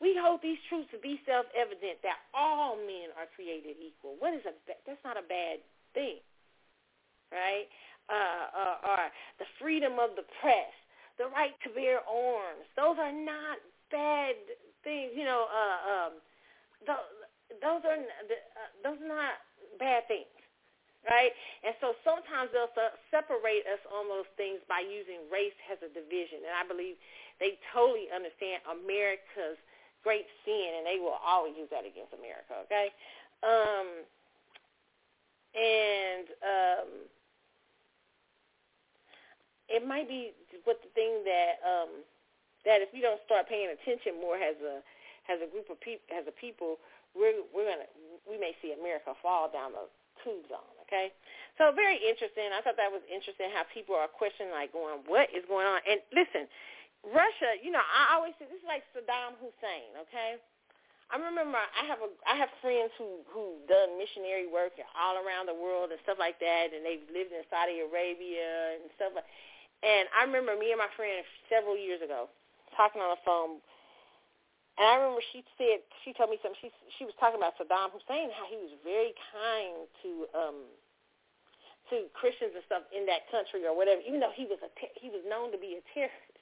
[0.00, 4.18] We hold these truths to be self-evident that all men are created equal.
[4.18, 5.62] What is a that's not a bad
[5.94, 6.18] thing,
[7.30, 7.70] right?
[8.10, 9.02] Uh, uh, or
[9.38, 10.74] the freedom of the press,
[11.22, 12.66] the right to bear arms.
[12.74, 13.62] Those are not
[13.92, 14.34] bad
[14.84, 16.12] things, you know, uh, um,
[16.86, 17.08] those,
[17.62, 19.38] those are uh, those are not
[19.78, 20.30] bad things,
[21.08, 21.32] right?
[21.62, 22.72] And so sometimes they'll
[23.10, 26.98] separate us on those things by using race as a division, and I believe
[27.38, 29.58] they totally understand America's
[30.02, 32.90] great sin, and they will always use that against America, okay?
[33.42, 33.88] Um,
[35.54, 36.88] and um,
[39.68, 40.32] it might be
[40.64, 42.02] what the thing that um,
[42.64, 44.82] that if we don't start paying attention more as a
[45.30, 46.78] as a group of people as a people,
[47.14, 47.90] we're we're gonna
[48.26, 49.86] we may see America fall down the
[50.22, 50.74] tube zone.
[50.86, 51.10] Okay,
[51.56, 52.52] so very interesting.
[52.52, 55.80] I thought that was interesting how people are questioning like going, what is going on?
[55.88, 56.46] And listen,
[57.00, 59.90] Russia, you know, I always say this is like Saddam Hussein.
[60.06, 60.38] Okay.
[61.12, 65.44] I remember I have a I have friends who who done missionary work all around
[65.44, 69.12] the world and stuff like that, and they've lived in Saudi Arabia and stuff.
[69.12, 69.28] Like,
[69.84, 71.20] and I remember me and my friend
[71.52, 72.32] several years ago
[72.76, 73.60] talking on the phone,
[74.80, 76.58] and I remember she said she told me something.
[76.60, 80.58] She she was talking about Saddam Hussein, how he was very kind to um
[81.92, 84.96] to Christians and stuff in that country or whatever, even though he was a te-
[84.96, 86.36] he was known to be a terrorist,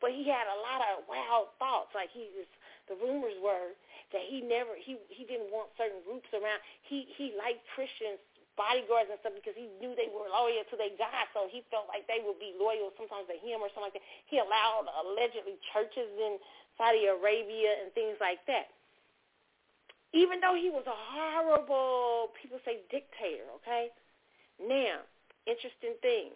[0.00, 1.92] but he had a lot of wild thoughts.
[1.92, 2.48] Like he was,
[2.88, 3.76] the rumors were
[4.14, 6.62] that he never he he didn't want certain groups around.
[6.88, 8.22] He he liked Christians
[8.56, 11.86] bodyguards and stuff because he knew they were loyal to their God, so he felt
[11.92, 14.08] like they would be loyal sometimes to him or something like that.
[14.26, 16.40] He allowed allegedly churches in
[16.80, 18.72] Saudi Arabia and things like that.
[20.16, 23.92] Even though he was a horrible, people say dictator, okay?
[24.56, 25.04] Now,
[25.44, 26.32] interesting thing.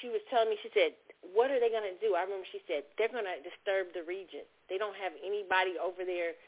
[0.00, 0.96] She was telling me, she said,
[1.34, 2.14] what are they going to do?
[2.14, 4.46] I remember she said, they're going to disturb the region.
[4.70, 6.38] They don't have anybody over there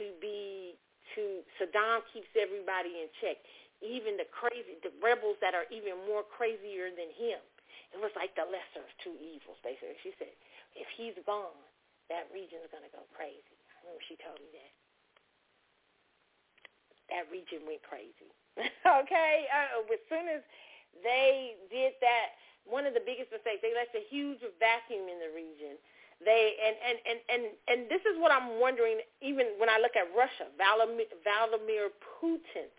[0.00, 0.78] to be,
[1.18, 3.36] to, Saddam keeps everybody in check
[3.84, 7.38] even the crazy, the rebels that are even more crazier than him.
[7.92, 9.94] It was like the lesser of two evils, basically.
[10.02, 10.34] She said,
[10.74, 11.54] if he's gone,
[12.10, 13.54] that region is going to go crazy.
[13.70, 14.72] I remember she told me that.
[17.12, 18.32] That region went crazy.
[19.04, 19.46] okay?
[19.46, 20.42] Uh, as soon as
[21.06, 22.34] they did that,
[22.66, 25.76] one of the biggest mistakes, they left a huge vacuum in the region.
[26.22, 29.02] They and and and and and this is what I'm wondering.
[29.20, 32.70] Even when I look at Russia, Vladimir, Vladimir Putin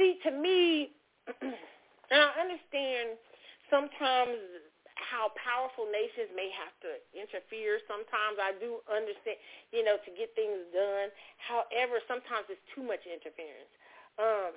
[0.00, 0.96] see, to me,
[1.44, 3.20] and I understand
[3.68, 4.40] sometimes
[4.96, 7.80] how powerful nations may have to interfere.
[7.84, 9.36] Sometimes I do understand,
[9.76, 11.12] you know, to get things done.
[11.44, 13.68] However, sometimes it's too much interference.
[14.16, 14.56] Um,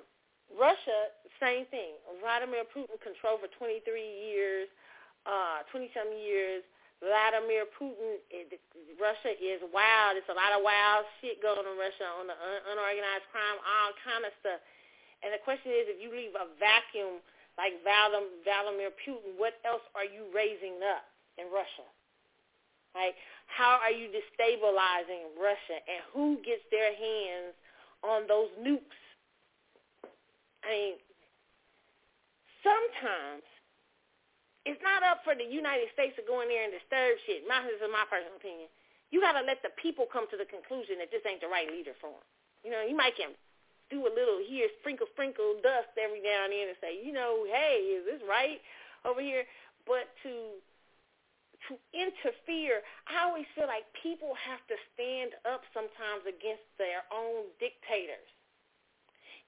[0.52, 1.96] Russia, same thing.
[2.20, 4.68] Vladimir Putin controlled for 23 years,
[5.28, 6.64] uh, 20-some years.
[7.02, 8.22] Vladimir Putin,
[8.96, 10.16] Russia is wild.
[10.16, 13.58] It's a lot of wild shit going on in Russia on the un- unorganized crime,
[13.60, 14.60] all kind of stuff.
[15.24, 17.24] And the question is, if you leave a vacuum
[17.56, 21.08] like Vladimir Putin, what else are you raising up
[21.40, 21.88] in Russia?
[22.92, 23.16] Like,
[23.48, 25.80] how are you destabilizing Russia?
[25.88, 27.56] And who gets their hands
[28.04, 29.00] on those nukes?
[30.60, 30.94] I mean,
[32.60, 33.48] sometimes
[34.68, 37.48] it's not up for the United States to go in there and disturb shit.
[37.48, 38.68] My, this is my personal opinion.
[39.08, 41.68] You got to let the people come to the conclusion that this ain't the right
[41.68, 42.26] leader for them.
[42.64, 43.36] You know, you might can
[43.94, 47.46] do a little here, sprinkle, sprinkle dust every now and then and say, you know,
[47.46, 48.58] hey, is this right
[49.06, 49.46] over here?
[49.86, 50.58] But to
[51.70, 57.48] to interfere, I always feel like people have to stand up sometimes against their own
[57.56, 58.28] dictators.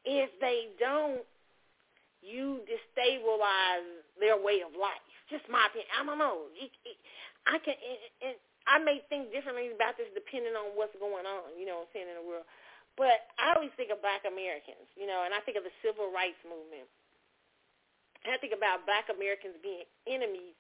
[0.07, 1.21] If they don't,
[2.25, 3.85] you destabilize
[4.17, 5.03] their way of life.
[5.29, 5.93] Just my opinion.
[5.93, 6.49] I don't know.
[6.57, 6.97] It, it,
[7.45, 7.77] I can,
[8.25, 11.53] and I may think differently about this depending on what's going on.
[11.59, 12.49] You know, what I'm saying in the world.
[12.97, 16.09] But I always think of black Americans, you know, and I think of the civil
[16.09, 16.89] rights movement.
[18.25, 20.57] I think about black Americans being enemies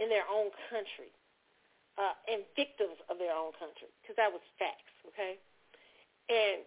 [0.00, 1.12] in their own country
[2.00, 5.38] uh, and victims of their own country, because that was facts, okay?
[6.32, 6.64] And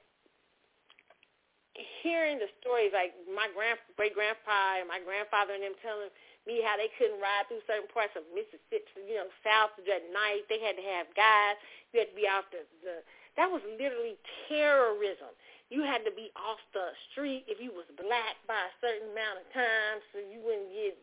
[2.06, 6.08] hearing the stories, like my grand great grandpa and my grandfather and them telling
[6.48, 10.48] me how they couldn't ride through certain parts of Mississippi, you know, south at night.
[10.48, 11.58] They had to have guys.
[11.92, 13.02] You had to be out the, the
[13.38, 14.16] that was literally
[14.48, 15.32] terrorism.
[15.68, 19.44] You had to be off the street if you was black by a certain amount
[19.44, 20.94] of time, so you wouldn't get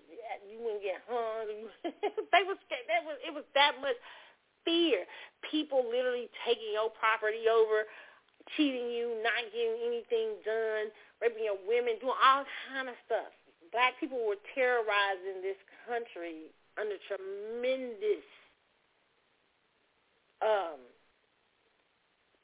[0.47, 1.69] you wouldn't get hung.
[2.33, 3.99] they was that was it was that much
[4.65, 5.05] fear.
[5.51, 7.85] People literally taking your property over,
[8.55, 13.35] cheating you, not getting anything done, raping your women, doing all kind of stuff.
[13.75, 15.59] Black people were terrorizing this
[15.91, 18.25] country under tremendous
[20.41, 20.81] um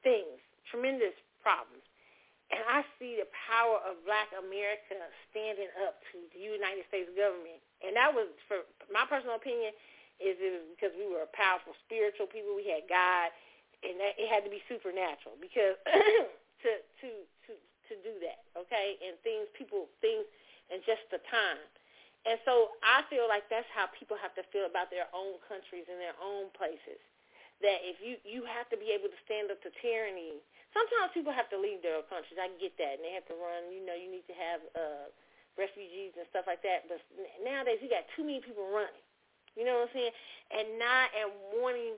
[0.02, 0.38] things,
[0.70, 1.84] tremendous problems.
[2.48, 4.96] And I see the power of black America
[5.28, 7.60] standing up to the United States government.
[7.84, 9.76] And that was, for my personal opinion,
[10.16, 12.56] is it was because we were a powerful spiritual people.
[12.56, 13.28] We had God,
[13.84, 15.76] and that, it had to be supernatural because
[16.64, 16.70] to
[17.04, 17.08] to
[17.46, 18.96] to to do that, okay?
[19.04, 20.24] And things, people, things,
[20.72, 21.60] and just the time.
[22.26, 25.86] And so I feel like that's how people have to feel about their own countries
[25.86, 26.98] and their own places
[27.60, 30.38] that if you you have to be able to stand up to tyranny.
[30.76, 32.36] Sometimes people have to leave their countries.
[32.36, 33.72] I get that, and they have to run.
[33.72, 35.06] You know, you need to have uh,
[35.56, 36.86] refugees and stuff like that.
[36.86, 37.00] But
[37.40, 39.02] nowadays, you got too many people running.
[39.56, 40.14] You know what I'm saying?
[40.54, 41.28] And not and
[41.58, 41.96] wanting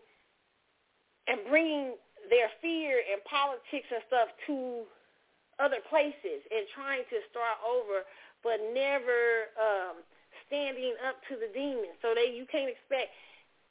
[1.28, 1.98] and bringing
[2.32, 4.86] their fear and politics and stuff to
[5.60, 8.08] other places and trying to start over,
[8.40, 10.00] but never um,
[10.48, 12.00] standing up to the demons.
[12.00, 13.12] So they you can't expect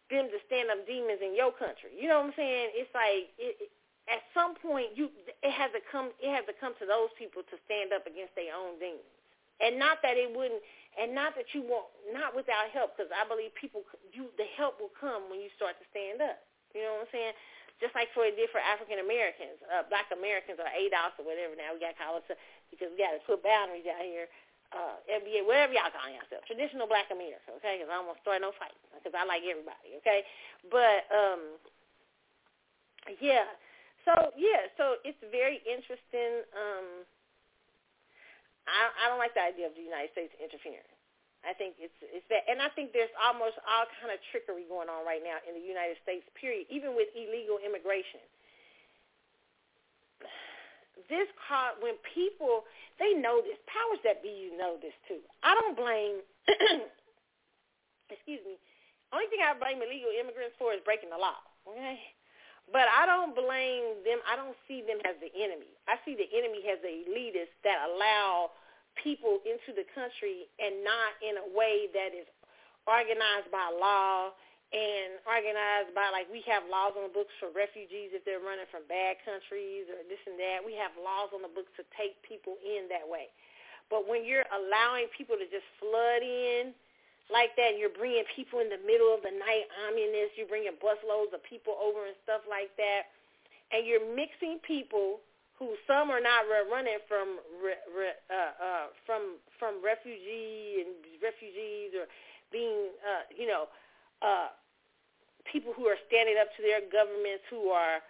[0.09, 1.93] them to stand up demons in your country.
[1.93, 2.73] You know what I'm saying?
[2.73, 3.69] It's like it, it,
[4.09, 5.13] at some point you
[5.45, 8.33] it has to come it has to come to those people to stand up against
[8.33, 9.05] their own demons.
[9.59, 10.63] And not that it wouldn't,
[10.95, 13.83] and not that you won't, not without help, because I believe people,
[14.15, 16.39] you, the help will come when you start to stand up.
[16.71, 17.35] You know what I'm saying?
[17.83, 21.55] Just like for it did for African Americans, uh, Black Americans, or ADOS or whatever.
[21.55, 22.27] Now we got to call it
[22.71, 24.27] because we got to put boundaries out here.
[24.69, 27.81] Uh, FBA, whatever y'all call yourself, traditional Black America, okay?
[27.81, 30.21] Because I don't want to start no fight, because I like everybody, okay?
[30.69, 31.57] But um,
[33.17, 33.49] yeah,
[34.05, 36.45] so yeah, so it's very interesting.
[36.53, 37.01] Um,
[38.69, 40.85] I, I don't like the idea of the United States interfering.
[41.41, 44.91] I think it's it's that, and I think there's almost all kind of trickery going
[44.91, 46.27] on right now in the United States.
[46.35, 46.67] Period.
[46.67, 48.19] Even with illegal immigration,
[51.07, 52.67] this caught when people
[52.99, 53.55] they know this.
[53.69, 55.23] Powers that be, you know this too.
[55.41, 56.19] I don't blame.
[58.11, 58.59] excuse me.
[59.09, 61.39] Only thing I blame illegal immigrants for is breaking the law.
[61.65, 61.97] Okay.
[62.69, 64.21] But I don't blame them.
[64.29, 65.73] I don't see them as the enemy.
[65.89, 68.53] I see the enemy as the elitists that allow
[69.01, 72.29] people into the country and not in a way that is
[72.85, 74.37] organized by law
[74.69, 78.69] and organized by like we have laws on the books for refugees if they're running
[78.69, 80.61] from bad countries or this and that.
[80.61, 83.33] We have laws on the books to take people in that way.
[83.89, 86.77] But when you're allowing people to just flood in
[87.29, 87.77] like that.
[87.77, 90.33] You're bringing people in the middle of the night, ominous.
[90.35, 93.13] You're bringing busloads of people over and stuff like that.
[93.69, 95.21] And you're mixing people
[95.61, 102.09] who some are not running from uh, uh, from from refugee and refugees or
[102.49, 103.69] being uh, you know
[104.21, 104.51] uh,
[105.47, 108.03] people who are standing up to their governments who are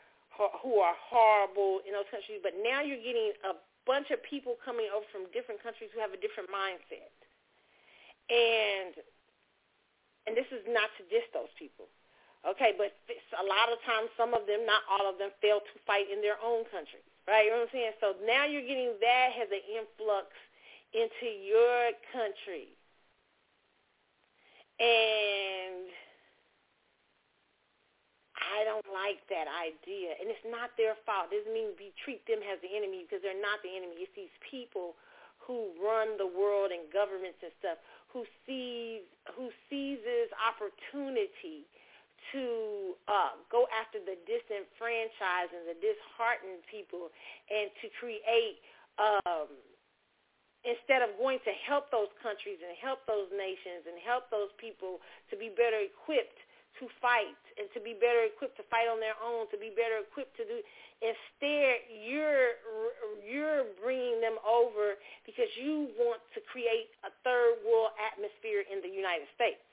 [0.63, 2.39] who are horrible in those countries.
[2.39, 6.15] But now you're getting a bunch of people coming over from different countries who have
[6.15, 7.11] a different mindset
[8.29, 8.93] and
[10.29, 11.89] and this is not to diss those people,
[12.45, 12.77] okay?
[12.77, 12.93] But
[13.33, 16.21] a lot of times, some of them, not all of them, fail to fight in
[16.21, 17.49] their own country, right?
[17.49, 17.97] You know what I'm saying?
[17.97, 20.29] So now you're getting that has an influx
[20.93, 22.69] into your country,
[24.79, 25.91] and
[28.39, 30.15] I don't like that idea.
[30.19, 31.31] And it's not their fault.
[31.31, 34.03] It doesn't mean we treat them as the enemy because they're not the enemy.
[34.03, 34.95] It's these people
[35.37, 37.79] who run the world and governments and stuff
[38.11, 39.05] who sees
[39.37, 41.65] who seizes opportunity
[42.33, 47.09] to uh, go after the disenfranchised and the disheartened people
[47.49, 48.61] and to create
[49.01, 49.49] um,
[50.67, 54.99] instead of going to help those countries and help those nations and help those people
[55.31, 56.35] to be better equipped
[56.77, 59.99] to fight and to be better equipped to fight on their own, to be better
[59.99, 60.63] equipped to do.
[60.99, 62.59] Instead, you're
[63.23, 68.91] you're bringing them over because you want to create a third world atmosphere in the
[68.91, 69.63] United States.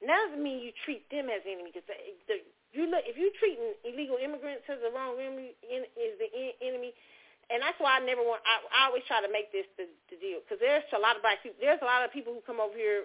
[0.00, 2.36] Now doesn't mean you treat them as enemy because the, the,
[2.72, 6.28] you look if you're treating illegal immigrants as the wrong enemy is the
[6.64, 6.96] enemy.
[7.52, 8.40] And that's why I never want.
[8.48, 11.22] I, I always try to make this the, the deal because there's a lot of
[11.22, 11.60] black people.
[11.60, 13.04] There's a lot of people who come over here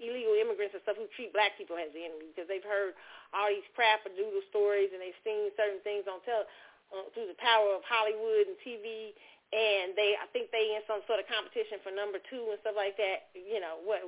[0.00, 2.96] illegal immigrants and stuff who treat black people as the enemy because they've heard
[3.36, 6.48] all these crap and doodle stories and they've seen certain things on tele
[6.96, 9.12] uh, through the power of Hollywood and TV
[9.52, 12.76] and they I think they in some sort of competition for number two and stuff
[12.76, 13.28] like that.
[13.36, 14.00] You know what?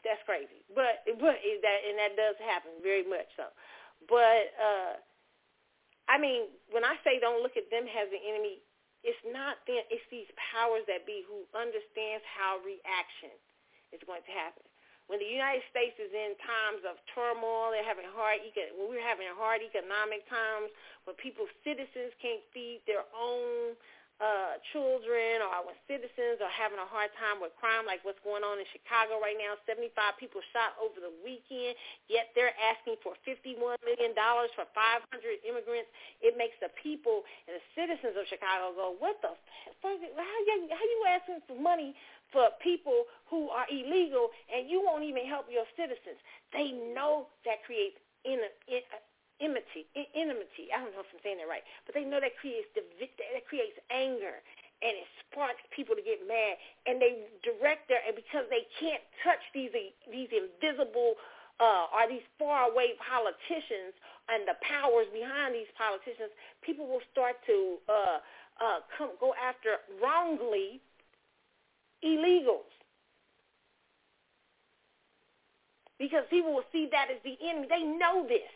[0.00, 3.52] That's crazy, but but that and that does happen very much so.
[4.08, 4.92] But uh,
[6.08, 8.64] I mean, when I say don't look at them as the enemy,
[9.02, 9.82] it's not them.
[9.88, 13.32] It's these powers that be who understands how reaction
[13.92, 14.64] is going to happen
[15.10, 19.26] when the United States is in times of turmoil, they're having hard when we're having
[19.34, 20.70] hard economic times,
[21.02, 23.74] when people citizens can't feed their own
[24.20, 28.44] uh, children or when citizens are having a hard time with crime like what's going
[28.44, 29.56] on in Chicago right now.
[29.64, 31.72] 75 people shot over the weekend,
[32.12, 34.12] yet they're asking for $51 million
[34.52, 35.88] for 500 immigrants.
[36.20, 39.32] It makes the people and the citizens of Chicago go, what the
[39.80, 39.96] fuck?
[39.96, 41.96] How you, how you asking for money
[42.28, 46.20] for people who are illegal and you won't even help your citizens.
[46.52, 48.36] They know that creates in,
[48.68, 48.84] in,
[49.40, 50.70] enmity, enmity.
[50.70, 53.76] I don't know if I'm saying that right, but they know that creates that creates
[53.90, 54.40] anger
[54.80, 56.56] and it sparks people to get mad
[56.88, 59.72] and they direct their and because they can't touch these
[60.08, 61.20] these invisible
[61.60, 63.92] uh, are these faraway politicians
[64.32, 66.32] and the powers behind these politicians,
[66.64, 68.18] people will start to uh,
[68.56, 70.80] uh, come go after wrongly
[72.04, 72.70] illegals.
[75.98, 77.66] Because people will see that as the enemy.
[77.68, 78.48] They know this.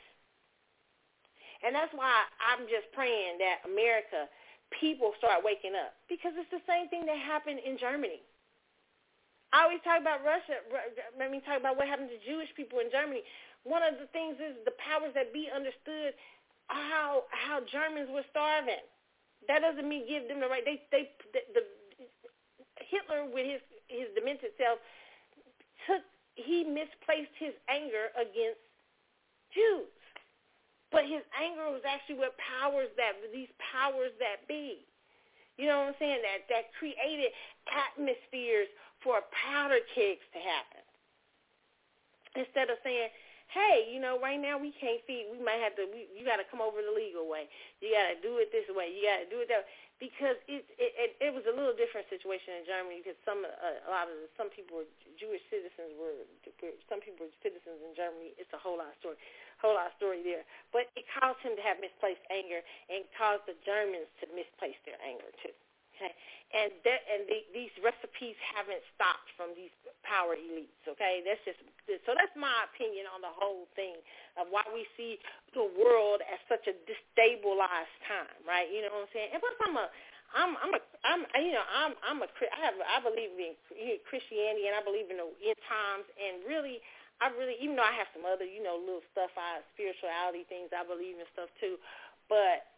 [1.65, 4.29] And that's why I'm just praying that America,
[4.77, 5.97] people start waking up.
[6.13, 8.21] Because it's the same thing that happened in Germany.
[9.55, 10.61] I always talk about Russia.
[11.17, 13.25] Let me talk about what happened to Jewish people in Germany.
[13.63, 16.13] One of the things is the powers that be understood
[16.69, 18.83] how how Germans were starving.
[19.47, 20.67] That doesn't mean give them the right.
[20.67, 21.63] They they the, the
[22.83, 24.83] Hitler with his his demented self
[25.87, 26.03] took
[26.35, 28.61] he misplaced his anger against
[29.55, 29.87] Jews.
[30.95, 34.87] But his anger was actually with powers that these powers that be.
[35.59, 36.23] You know what I'm saying?
[36.23, 37.35] That that created
[37.67, 38.71] atmospheres
[39.03, 40.83] for powder kegs to happen.
[42.39, 43.11] Instead of saying,
[43.51, 45.31] hey, you know, right now we can't feed.
[45.35, 45.87] We might have to.
[45.91, 47.51] We, you got to come over the legal way.
[47.83, 48.95] You got to do it this way.
[48.95, 49.67] You got to do it that.
[49.67, 53.47] Way because it, it it it was a little different situation in Germany because some
[53.47, 56.27] uh, a lot of the, some people were Jewish citizens were
[56.91, 58.35] some people were citizens in Germany.
[58.35, 59.19] It's a whole lot of story,
[59.65, 60.45] whole lot of story there.
[60.77, 62.61] But it caused him to have misplaced anger
[62.93, 65.57] and caused the Germans to misplace their anger too.
[65.97, 66.11] Okay,
[66.53, 69.71] and that and the, these recipes haven't stopped from these
[70.03, 70.83] power elites.
[70.91, 71.63] Okay, that's just
[72.03, 73.95] so that's my opinion on the whole thing
[74.35, 75.23] of why we see
[75.55, 78.67] the world as such a destabilized time, right?
[78.75, 79.31] You know what I'm saying?
[79.33, 79.87] And plus, I'm a
[80.35, 83.55] I'm I'm a I'm you know I'm I'm a I have I believe in
[84.11, 86.83] Christianity and I believe in the end times and really
[87.23, 90.75] I really even though I have some other you know little stuff I spirituality things
[90.75, 91.79] I believe in stuff too,
[92.27, 92.75] but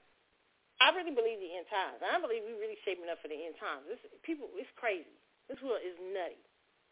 [0.76, 2.05] I really believe the end times.
[2.05, 3.89] I believe we're really shaping up for the end times.
[3.89, 5.16] This people, it's crazy.
[5.49, 6.41] This world is nutty.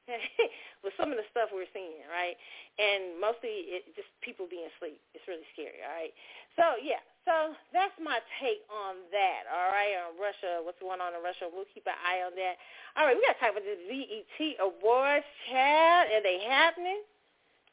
[0.85, 2.37] with some of the stuff we're seeing, right?
[2.77, 5.01] And mostly it just people being asleep.
[5.17, 6.13] It's really scary, all right?
[6.61, 9.97] So yeah, so that's my take on that, all right?
[10.05, 11.49] On Russia, what's going on in Russia?
[11.49, 12.61] We'll keep an eye on that.
[13.01, 16.13] All right, we got to talk about the BET Awards, Chad.
[16.13, 17.01] Are they happening?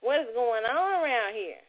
[0.01, 1.61] What is going on around here?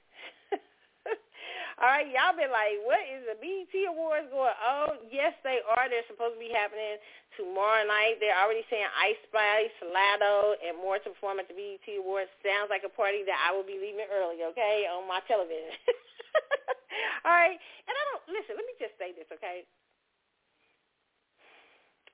[1.81, 4.57] All right, y'all been like, what is the BET Awards going?
[4.57, 5.89] Oh, yes, they are.
[5.93, 6.97] They're supposed to be happening
[7.37, 8.17] tomorrow night.
[8.25, 12.33] They're already saying Ice Spice, Latto, and more to perform at the BET Awards.
[12.41, 15.77] Sounds like a party that I will be leaving early, okay, on my television.
[17.29, 18.57] All right, and I don't listen.
[18.57, 19.69] Let me just say this, okay?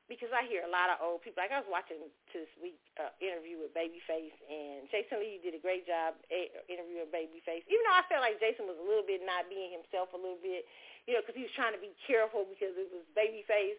[0.09, 1.45] Because I hear a lot of old people.
[1.45, 2.01] Like I was watching
[2.33, 7.13] this week uh, interview with Babyface, and Jason Lee did a great job a- interviewing
[7.13, 7.63] Babyface.
[7.69, 10.41] Even though I felt like Jason was a little bit not being himself a little
[10.41, 10.65] bit,
[11.05, 13.79] you know, because he was trying to be careful because it was Babyface.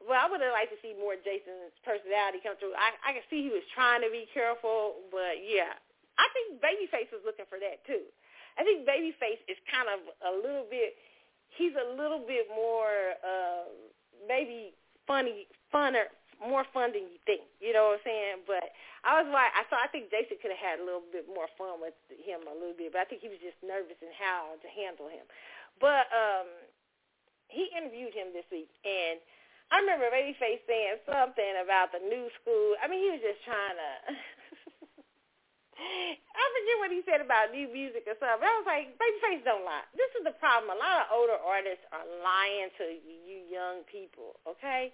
[0.00, 2.72] Well, I would have liked to see more Jason's personality come through.
[2.78, 5.76] I, I can see he was trying to be careful, but yeah,
[6.16, 8.06] I think Babyface was looking for that too.
[8.56, 10.98] I think Babyface is kind of a little bit.
[11.54, 13.70] He's a little bit more uh,
[14.26, 14.74] maybe
[15.06, 16.08] funny, funner,
[16.38, 17.42] more fun than you think.
[17.58, 18.36] You know what I'm saying?
[18.46, 18.70] But
[19.02, 21.50] I was like, I thought I think Jason could have had a little bit more
[21.58, 24.54] fun with him a little bit, but I think he was just nervous and how
[24.58, 25.26] to handle him.
[25.82, 26.46] But um
[27.48, 29.18] he interviewed him this week, and
[29.72, 32.76] I remember Babyface saying something about the new school.
[32.80, 33.92] I mean, he was just trying to.
[35.78, 38.42] I forget what he said about new music or something.
[38.42, 39.86] I was like, Babyface don't lie.
[39.96, 40.72] This is the problem.
[40.72, 44.92] A lot of older artists are lying to you young people, okay?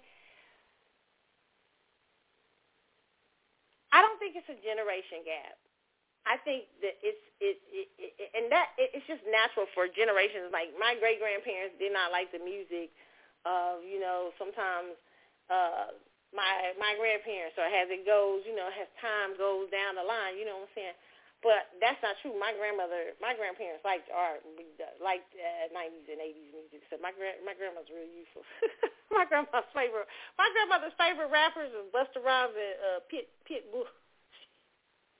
[3.95, 5.55] I don't think it's a generation gap.
[6.27, 10.51] I think that it's it, it, it and that it, it's just natural for generations.
[10.51, 12.91] Like my great grandparents did not like the music
[13.47, 14.99] of you know sometimes
[15.47, 15.95] uh
[16.35, 20.35] my my grandparents or as it goes you know as time goes down the line
[20.35, 20.97] you know what I'm saying
[21.45, 22.33] but that's not true.
[22.41, 24.41] My grandmother, my grandparents liked art,
[24.97, 26.81] liked uh, 90s and 80s music.
[26.89, 28.41] So my grand, my grandma's really youthful.
[29.13, 30.09] my grandma's favorite,
[30.41, 33.85] my grandmother's favorite rappers was Busta Rhymes and uh, Pit Pitbull.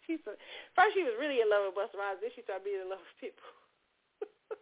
[0.10, 0.34] She's a,
[0.74, 3.06] first she was really in love with Busta Rhymes, then she started being in love
[3.06, 3.54] with Pitbull.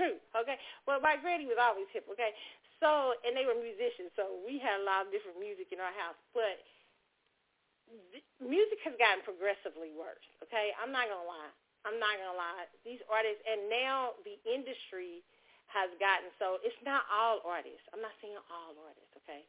[0.00, 0.56] True, okay.
[0.88, 2.32] Well, my granny was always hip, okay.
[2.80, 5.92] So, and they were musicians, so we had a lot of different music in our
[5.92, 6.56] house, but
[8.42, 10.24] music has gotten progressively worse.
[10.42, 11.52] Okay, I'm not gonna lie.
[11.86, 12.66] I'm not gonna lie.
[12.86, 15.22] These artists, and now the industry
[15.70, 17.84] has gotten so it's not all artists.
[17.94, 19.12] I'm not saying all artists.
[19.24, 19.46] Okay,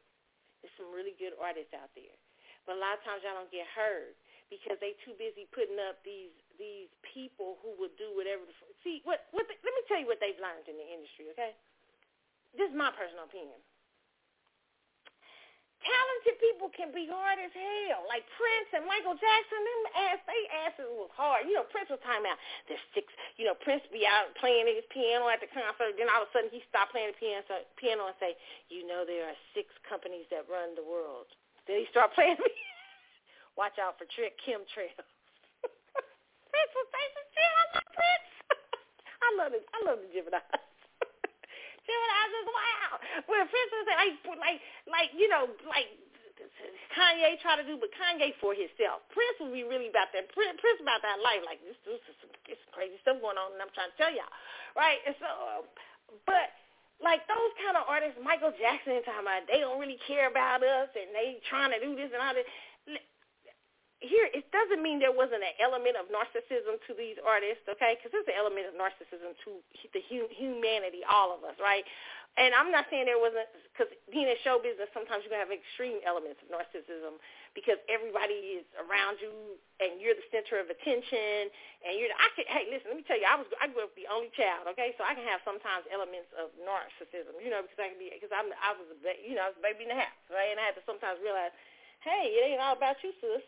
[0.62, 2.16] there's some really good artists out there,
[2.64, 4.16] but a lot of times y'all don't get heard
[4.48, 8.46] because they too busy putting up these these people who will do whatever.
[8.46, 9.46] The, see what what?
[9.50, 11.28] The, let me tell you what they've learned in the industry.
[11.34, 11.52] Okay,
[12.56, 13.60] this is my personal opinion
[15.84, 18.08] talented people can be hard as hell.
[18.08, 21.46] Like Prince and Michael Jackson, them ass, they asses was hard.
[21.46, 23.12] You know, Prince was talking about there's six.
[23.36, 26.32] You know, Prince be out playing his piano at the concert, then all of a
[26.32, 27.44] sudden he stopped playing the piano,
[27.76, 28.34] piano and say,
[28.72, 31.28] you know, there are six companies that run the world.
[31.68, 32.40] Then he start playing.
[32.40, 32.50] Me.
[33.60, 34.90] Watch out for trick chemtrail.
[36.50, 38.30] Prince was saying, I love Prince.
[39.24, 39.64] I love it.
[39.72, 40.42] I love the Gemini.
[41.92, 42.90] I just wow.
[43.28, 44.58] When Prince was like, like,
[44.88, 45.92] like, you know, like
[46.94, 49.04] Kanye try to do, but Kanye for himself.
[49.10, 50.30] Prince will be really about that.
[50.32, 51.42] Prince, Prince about that life.
[51.44, 54.12] Like this, this is some, this crazy stuff going on, and I'm trying to tell
[54.12, 54.30] y'all,
[54.78, 54.98] right?
[55.06, 55.30] And so,
[56.26, 56.54] but
[57.02, 60.90] like those kind of artists, Michael Jackson, talking about they don't really care about us,
[60.94, 62.46] and they trying to do this and all that
[64.04, 67.96] here it doesn't mean there wasn't an element of narcissism to these artists, okay?
[67.96, 69.50] Because there's an element of narcissism to
[69.92, 71.84] the humanity, all of us, right?
[72.34, 75.54] And I'm not saying there wasn't, because being in show business, sometimes you can have
[75.54, 77.22] extreme elements of narcissism
[77.54, 79.30] because everybody is around you
[79.78, 81.46] and you're the center of attention.
[81.86, 83.94] And you're, I could, hey, listen, let me tell you, I was, I grew up
[83.94, 84.98] the only child, okay?
[84.98, 88.34] So I can have sometimes elements of narcissism, you know, because I can be, because
[88.34, 90.50] I'm, I was a, you know, I was a baby in the house, right?
[90.50, 91.54] And I had to sometimes realize
[92.04, 93.44] hey, it ain't all about you, sis.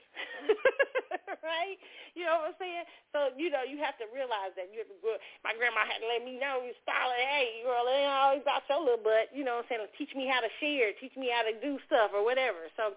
[1.47, 1.79] right?
[2.17, 2.85] You know what I'm saying?
[3.13, 5.21] So, you know, you have to realize that you're good.
[5.45, 8.65] My grandma had to let me know, you started, hey, girl, it ain't always about
[8.67, 9.31] your little butt.
[9.37, 9.95] You know what I'm saying?
[10.01, 10.97] Teach me how to share.
[10.97, 12.73] Teach me how to do stuff or whatever.
[12.75, 12.97] So,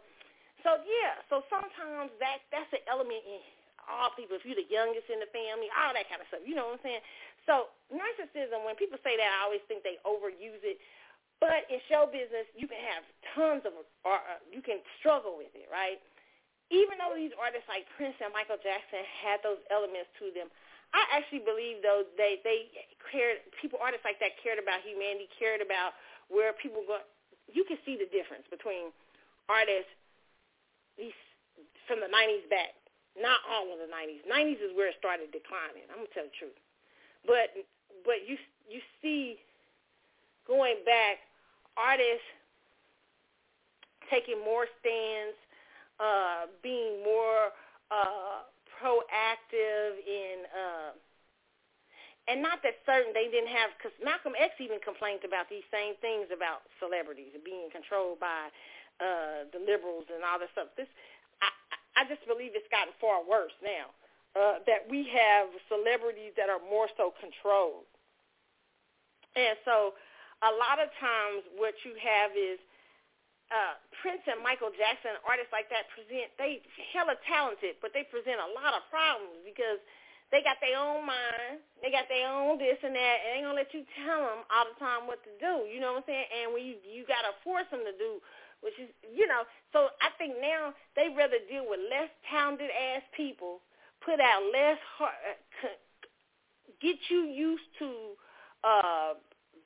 [0.63, 1.19] so yeah.
[1.31, 3.39] So sometimes that that's an element in
[3.87, 4.35] all people.
[4.35, 6.43] If you're the youngest in the family, all that kind of stuff.
[6.43, 7.03] You know what I'm saying?
[7.47, 10.77] So narcissism, when people say that, I always think they overuse it.
[11.39, 13.71] But in show business, you can have tons of,
[14.03, 15.95] or uh, you can struggle with it, right?
[16.67, 20.51] Even though these artists like Prince and Michael Jackson had those elements to them,
[20.91, 22.67] I actually believe though they they
[23.07, 23.39] cared.
[23.63, 25.95] People, artists like that, cared about humanity, cared about
[26.27, 27.01] where people go.
[27.47, 28.91] You can see the difference between
[29.47, 29.89] artists
[30.99, 31.15] these
[31.87, 32.75] from the '90s back.
[33.15, 34.25] Not all of the '90s.
[34.27, 35.87] '90s is where it started declining.
[35.87, 36.57] I'm gonna tell the truth.
[37.23, 37.53] But
[38.01, 38.35] but you
[38.65, 39.37] you see
[40.49, 41.28] going back
[41.79, 42.27] artists
[44.11, 45.37] taking more stands,
[45.99, 47.55] uh, being more
[47.87, 48.43] uh,
[48.75, 50.91] proactive in, uh,
[52.27, 55.95] and not that certain they didn't have, because Malcolm X even complained about these same
[56.03, 58.51] things about celebrities being controlled by
[58.99, 60.67] uh, the liberals and all this stuff.
[60.75, 60.89] This,
[61.41, 61.49] I,
[61.97, 63.95] I just believe it's gotten far worse now.
[64.37, 67.89] Uh, that we have celebrities that are more so controlled.
[69.33, 69.97] And so
[70.43, 72.59] a lot of times what you have is
[73.49, 76.61] uh, Prince and Michael Jackson, artists like that present, they
[76.93, 79.81] hella talented, but they present a lot of problems because
[80.29, 83.57] they got their own mind, they got their own this and that, and they gonna
[83.57, 85.65] let you tell them all the time what to do.
[85.65, 86.29] You know what I'm saying?
[86.29, 88.21] And you you gotta force them to do,
[88.61, 89.41] which is you know.
[89.73, 93.65] So I think now they rather deal with less talented ass people,
[94.05, 95.17] put out less hard,
[95.65, 95.73] uh,
[96.77, 97.89] get you used to
[98.61, 99.17] uh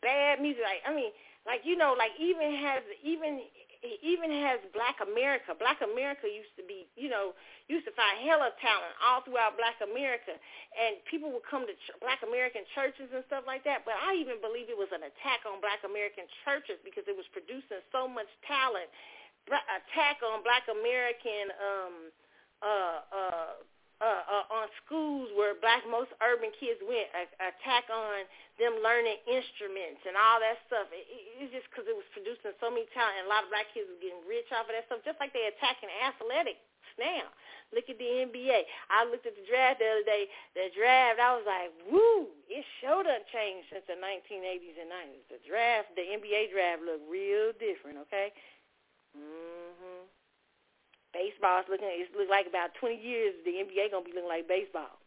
[0.03, 0.61] bad music.
[0.61, 1.15] Like I mean,
[1.47, 3.41] like you know, like even has even
[3.83, 5.51] even has Black America.
[5.51, 7.35] Black America used to be, you know,
[7.67, 10.31] used to find hella talent all throughout Black America,
[10.71, 13.83] and people would come to ch- Black American churches and stuff like that.
[13.83, 17.27] But I even believe it was an attack on Black American churches because it was
[17.35, 18.87] producing so much talent.
[19.51, 21.95] Attack on Black American um,
[22.63, 23.53] uh, uh,
[24.01, 28.25] uh, uh, on schools where black most urban kids went, a, attack on
[28.57, 30.89] them learning instruments and all that stuff.
[30.89, 33.53] It, it, it's just because it was producing so many talent, and a lot of
[33.53, 36.63] black kids were getting rich off of that stuff, just like they attacking athletics
[36.97, 37.29] now.
[37.73, 38.69] Look at the NBA.
[38.93, 40.29] I looked at the draft the other day.
[40.53, 45.25] The draft, I was like, woo, it sure done changed since the 1980s and 90s.
[45.33, 48.29] The draft, the NBA draft looked real different, okay?
[49.17, 50.02] Mm-hmm.
[51.13, 51.87] Baseball is looking.
[51.87, 54.97] It look like about 20 years the NBA gonna be looking like baseball.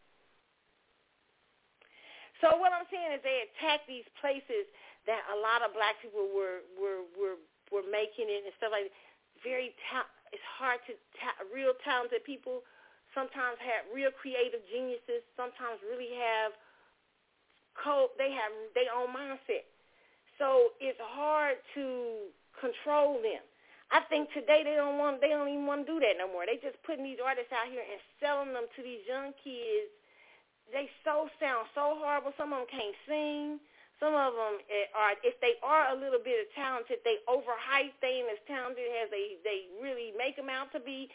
[2.39, 4.69] So what I'm saying is they attack these places
[5.09, 7.37] that a lot of black people were were were
[7.73, 8.97] were making it and stuff like that.
[9.43, 12.63] Very ta- it's hard to ta- real talented people
[13.15, 15.25] sometimes have real creative geniuses.
[15.33, 16.53] Sometimes really have
[17.73, 19.65] co they have their own mindset.
[20.37, 22.29] So it's hard to
[22.61, 23.41] control them.
[23.91, 26.43] I think today they don't want they don't even want to do that no more.
[26.43, 29.91] They just putting these artists out here and selling them to these young kids.
[30.67, 32.35] They so sound so horrible.
[32.35, 33.63] Some of them can't sing.
[33.97, 37.95] Some of them eh, are, if they are a little bit of talented, they overhype.
[38.03, 41.07] They ain't as talented as they they really make them out to be.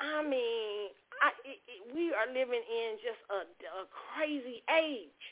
[0.00, 0.90] I mean,
[1.22, 5.22] I, it, it, we are living in just a, a crazy age.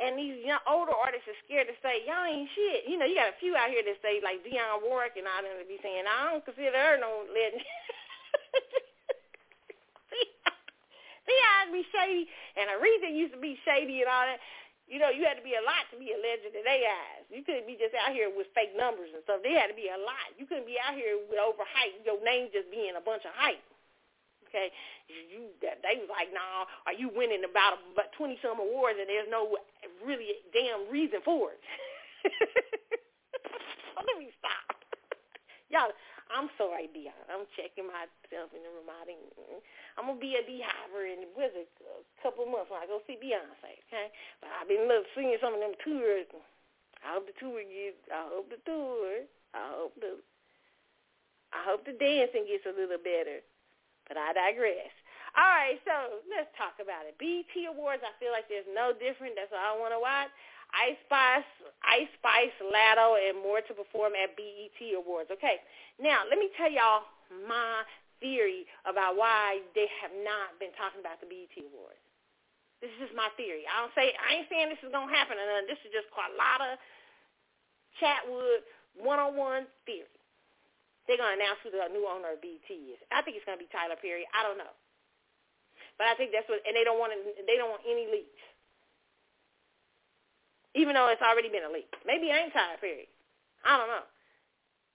[0.00, 2.88] And these young older artists are scared to say y'all ain't shit.
[2.88, 5.44] You know, you got a few out here that say like Dionne Warwick and all
[5.44, 7.60] them to be saying I don't consider her no legend.
[11.28, 12.26] Dionne be shady,
[12.56, 14.40] and Aretha used to be shady and all that.
[14.90, 17.22] You know, you had to be a lot to be a legend in their eyes.
[17.30, 19.38] You couldn't be just out here with fake numbers and stuff.
[19.38, 20.34] They had to be a lot.
[20.34, 22.02] You couldn't be out here with overhype.
[22.02, 23.62] Your name just being a bunch of hype.
[24.50, 24.74] Okay,
[25.06, 29.30] you they was like, nah, are you winning about about twenty some awards and there's
[29.30, 29.54] no
[30.02, 31.62] really damn reason for it.
[33.96, 34.74] Let me stop,
[35.70, 35.94] y'all.
[36.30, 37.26] I'm sorry, Dionne.
[37.26, 39.62] I'm checking myself in the didn't,
[39.98, 43.78] I'm gonna be a beehiver in it a couple months when I go see Beyonce.
[43.90, 46.30] Okay, but I've been love seeing some of them tours.
[47.02, 47.98] I hope the tour gets.
[48.12, 49.26] I hope the tour.
[49.54, 50.22] I hope the.
[51.50, 53.42] I hope the dancing gets a little better.
[54.10, 54.90] But I digress.
[55.38, 57.14] All right, so let's talk about it.
[57.22, 59.38] BET Awards, I feel like there's no different.
[59.38, 60.26] That's all I want to watch.
[60.74, 61.46] Ice Spice,
[61.86, 65.30] Ice Spice, Latto, and more to perform at BET Awards.
[65.30, 65.62] Okay,
[66.02, 67.06] now let me tell y'all
[67.46, 67.86] my
[68.18, 72.02] theory about why they have not been talking about the BET Awards.
[72.82, 73.62] This is just my theory.
[73.70, 76.74] I don't say I ain't saying this is gonna happen, and this is just Carlotta
[78.02, 78.66] Chatwood
[78.98, 80.19] one-on-one theory.
[81.10, 83.02] They're gonna announce who the new owner of BET is.
[83.10, 84.30] I think it's gonna be Tyler Perry.
[84.30, 84.70] I don't know.
[85.98, 87.18] But I think that's what, and they don't want to,
[87.50, 88.40] they don't want any leaks,
[90.78, 91.90] even though it's already been a leak.
[92.06, 93.10] Maybe it ain't Tyler Perry.
[93.66, 94.06] I don't know.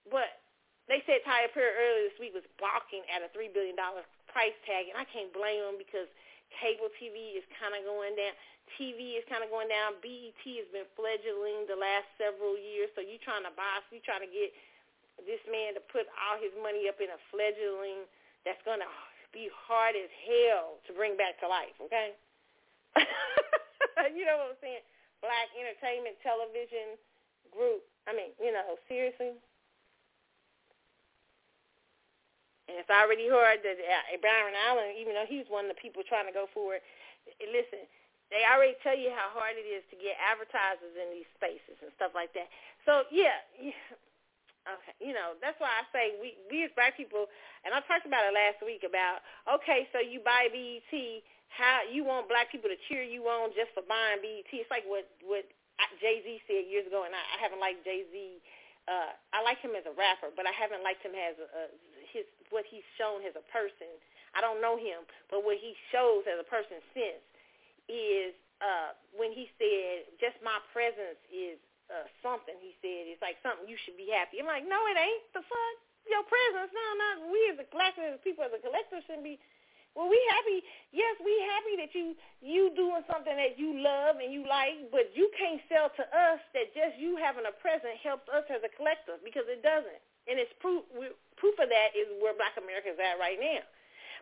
[0.07, 0.39] But
[0.87, 4.55] they said Tyler Perry earlier this week was balking at a three billion dollar price
[4.63, 6.07] tag, and I can't blame them because
[6.63, 8.31] cable TV is kind of going down.
[8.79, 9.99] TV is kind of going down.
[10.01, 14.25] BET has been fledgling the last several years, so you trying to buy, you trying
[14.25, 14.49] to get
[15.23, 18.03] this man to put all his money up in a fledgling
[18.43, 18.91] that's going to
[19.31, 22.15] be hard as hell to bring back to life, okay?
[24.15, 24.83] you know what I'm saying?
[25.23, 26.99] Black entertainment television
[27.51, 27.83] group.
[28.07, 29.35] I mean, you know, seriously.
[32.65, 36.01] And it's already hard that uh, Byron Allen, even though he's one of the people
[36.01, 36.83] trying to go for it,
[37.45, 37.85] listen,
[38.33, 41.93] they already tell you how hard it is to get advertisers in these spaces and
[41.93, 42.49] stuff like that.
[42.89, 43.77] So yeah, yeah
[44.65, 47.29] Okay, you know that's why I say we we as black people,
[47.61, 49.21] and I talked about it last week about
[49.61, 50.93] okay, so you buy BET,
[51.53, 54.49] how you want black people to cheer you on just for buying BET?
[54.49, 55.45] It's like what what
[56.01, 58.15] Jay Z said years ago, and I, I haven't liked Jay Z.
[58.89, 61.63] Uh, I like him as a rapper, but I haven't liked him as a, a,
[62.13, 63.89] his what he's shown as a person.
[64.33, 67.21] I don't know him, but what he shows as a person since
[67.85, 73.09] is uh, when he said, "Just my presence is uh, something he said.
[73.09, 74.41] It's like something you should be happy.
[74.41, 75.23] I'm like, no, it ain't.
[75.33, 75.75] The fuck?
[76.05, 76.69] Your presence.
[76.69, 79.41] No, not we as a collective, people as a collective shouldn't be.
[79.95, 80.59] Well, we happy.
[80.91, 85.15] Yes, we happy that you you doing something that you love and you like, but
[85.15, 88.71] you can't sell to us that just you having a present helps us as a
[88.75, 90.01] collective because it doesn't.
[90.27, 90.83] And it's proof.
[91.39, 93.63] Proof of that is where Black America is at right now.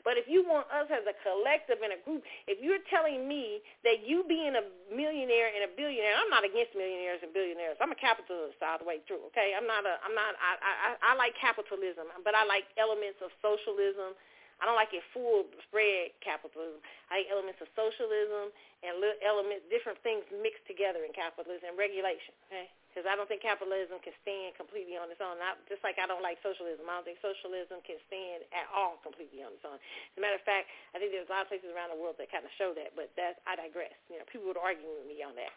[0.01, 3.61] But if you want us as a collective and a group, if you're telling me
[3.85, 7.77] that you being a millionaire and a billionaire, I'm not against millionaires and billionaires.
[7.77, 9.21] I'm a capitalist all the way through.
[9.33, 10.01] Okay, I'm not a.
[10.01, 10.33] I'm not.
[10.41, 14.17] I I, I like capitalism, but I like elements of socialism.
[14.61, 16.79] I don't like it full spread capitalism.
[17.11, 18.53] I like elements of socialism
[18.85, 22.31] and little elements, different things mixed together in capitalism and regulation.
[22.47, 25.41] Okay because I don't think capitalism can stand completely on its own.
[25.41, 26.85] Not, just like I don't like socialism.
[26.85, 29.81] I don't think socialism can stand at all completely on its own.
[29.81, 32.21] As a matter of fact, I think there's a lot of places around the world
[32.21, 33.97] that kind of show that, but that I digress.
[34.13, 35.49] You know, people would argue with me on that.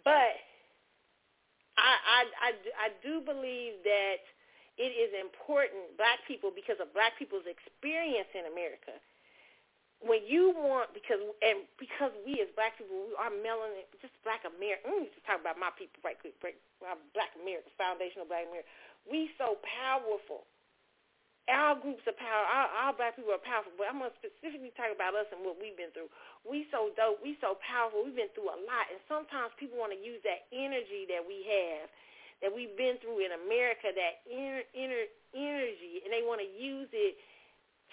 [0.00, 0.40] But
[1.76, 2.50] I, I, I,
[2.80, 4.24] I do believe that
[4.80, 8.96] it is important, black people, because of black people's experience in America–
[10.04, 14.44] when you want because and because we as black people we are melanin just black
[14.44, 16.60] America let me just talk about my people right quick break
[17.16, 18.68] black America foundational black America.
[19.08, 20.48] We so powerful.
[21.44, 24.92] Our groups of power our, our black people are powerful but I'm gonna specifically talk
[24.92, 26.12] about us and what we've been through.
[26.44, 29.96] We so dope we so powerful we've been through a lot and sometimes people want
[29.96, 31.88] to use that energy that we have
[32.44, 36.92] that we've been through in America that inner inner energy and they want to use
[36.92, 37.16] it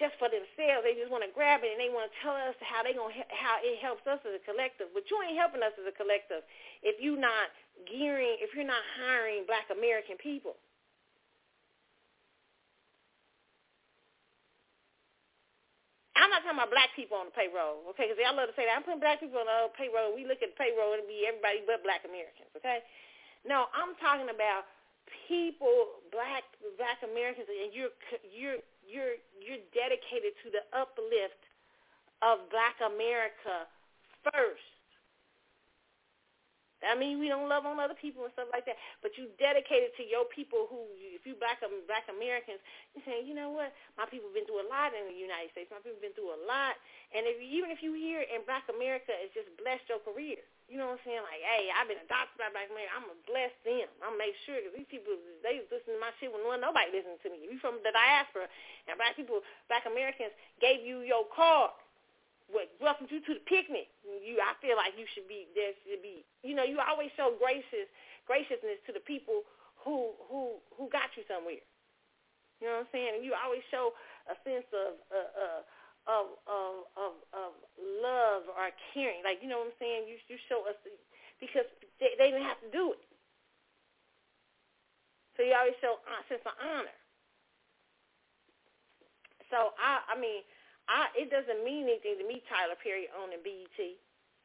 [0.01, 0.81] just for themselves.
[0.81, 3.13] They just want to grab it and they want to tell us how they going
[3.29, 4.89] how it helps us as a collective.
[4.97, 6.41] But you ain't helping us as a collective
[6.81, 7.53] if you're not
[7.85, 10.57] gearing, if you're not hiring Black American people.
[16.17, 18.05] I'm not talking about black people on the payroll, okay?
[18.05, 18.77] Because y'all love to say that.
[18.77, 20.13] I'm putting black people on the payroll.
[20.13, 22.85] We look at the payroll, it'll be everybody but black Americans, okay?
[23.41, 24.69] No, I'm talking about
[25.25, 26.45] people, black
[26.77, 27.93] black Americans, and you're
[28.29, 31.41] you're you're you're dedicated to the uplift
[32.21, 33.65] of Black America
[34.29, 34.71] first.
[36.81, 38.77] I mean, we don't love on other people and stuff like that.
[39.05, 42.57] But you dedicate it to your people who, if you black um, black Americans,
[42.97, 43.69] you saying, you know what,
[44.01, 45.69] my people been through a lot in the United States.
[45.69, 46.73] My people been through a lot.
[47.13, 50.41] And if even if you hear in Black America, it's just blessed your career.
[50.71, 51.19] You know what I'm saying?
[51.19, 52.95] Like, hey, I've been adopted by Black America.
[52.95, 53.91] I'm gonna bless them.
[53.99, 55.11] I'm gonna make sure because these people
[55.43, 57.43] they listen to my shit when nobody listens to me.
[57.43, 58.47] You from the diaspora,
[58.87, 60.31] and Black people, Black Americans
[60.63, 61.75] gave you your card
[62.47, 63.91] what welcomed you to the picnic.
[64.07, 65.75] You, I feel like you should be there.
[65.83, 67.91] Should be, you know, you always show gracious
[68.23, 69.43] graciousness to the people
[69.83, 71.59] who who who got you somewhere.
[72.63, 73.11] You know what I'm saying?
[73.19, 73.91] And you always show
[74.31, 75.59] a sense of uh, uh,
[76.09, 77.51] of of of of
[78.01, 79.21] love or caring.
[79.21, 80.09] Like you know what I'm saying?
[80.09, 80.93] You you show us the,
[81.37, 81.67] because
[82.01, 83.03] they, they didn't have to do it.
[85.37, 86.99] So you always show a sense of honor.
[89.53, 90.41] So I I mean
[90.89, 93.79] I, it doesn't mean anything to me, Tyler Perry owning BET,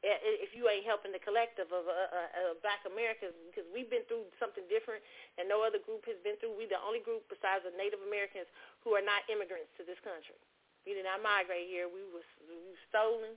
[0.07, 4.28] if you ain't helping the collective of uh, uh, Black Americans, because we've been through
[4.39, 5.03] something different,
[5.41, 6.55] and no other group has been through.
[6.55, 8.47] We're the only group besides the Native Americans
[8.85, 10.39] who are not immigrants to this country.
[10.87, 11.91] We did not migrate here.
[11.91, 13.35] We were, we were stolen,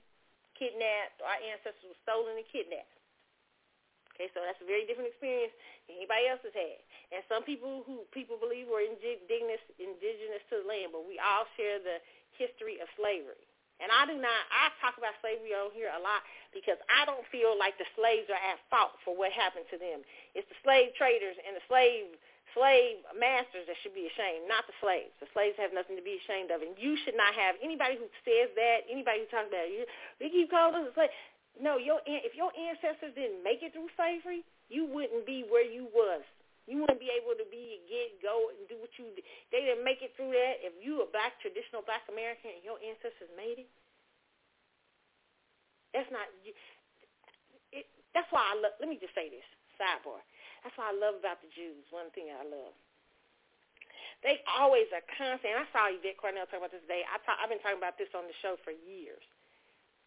[0.53, 1.17] kidnapped.
[1.25, 2.93] Our ancestors were stolen and kidnapped.
[4.13, 5.55] Okay, so that's a very different experience
[5.87, 6.79] than anybody else has had.
[7.09, 11.49] And some people who people believe were indigenous, indigenous to the land, but we all
[11.57, 11.97] share the
[12.37, 13.49] history of slavery.
[13.79, 16.19] And I do not, I talk about slavery on here a lot
[16.51, 20.03] because I don't feel like the slaves are at fault for what happened to them.
[20.35, 22.11] It's the slave traders and the slave
[22.53, 25.13] slave masters that should be ashamed, not the slaves.
[25.21, 26.61] The slaves have nothing to be ashamed of.
[26.61, 29.85] And you should not have anybody who says that, anybody who talks about you
[30.19, 31.13] keep calling us a slave.
[31.59, 35.91] No, your if your ancestors didn't make it through slavery, you wouldn't be where you
[35.91, 36.23] was
[36.69, 39.25] you wouldn't be able to be get go and do what you did.
[39.49, 40.61] They didn't make it through that.
[40.61, 43.69] If you a black traditional black American and your ancestors made it,
[45.89, 46.29] that's not.
[47.73, 48.77] It, that's why I love.
[48.77, 49.45] Let me just say this
[49.81, 50.21] sidebar.
[50.63, 51.83] That's why I love about the Jews.
[51.91, 52.75] One thing I love.
[54.19, 55.55] They always are constant.
[55.55, 57.07] I saw Yvette Carnell talk about this today.
[57.07, 59.23] I talk, I've been talking about this on the show for years.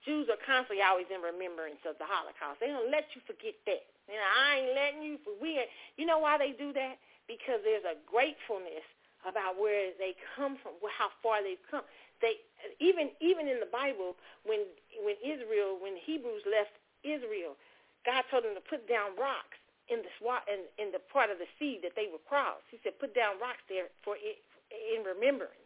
[0.05, 2.59] Jews are constantly always in remembrance of the Holocaust.
[2.61, 3.87] They don't let you forget that.
[4.11, 5.17] You know, I ain't letting you.
[5.23, 5.63] For, we,
[5.97, 6.99] you know why they do that?
[7.31, 8.85] Because there's a gratefulness
[9.23, 11.87] about where they come from, how far they've come.
[12.19, 12.43] They
[12.83, 14.67] even even in the Bible, when
[15.07, 16.75] when Israel, when the Hebrews left
[17.07, 17.55] Israel,
[18.03, 20.13] God told them to put down rocks in the
[20.47, 22.63] in, in the part of the sea that they would cross.
[22.71, 24.39] He said, put down rocks there for it,
[24.71, 25.59] in remembrance.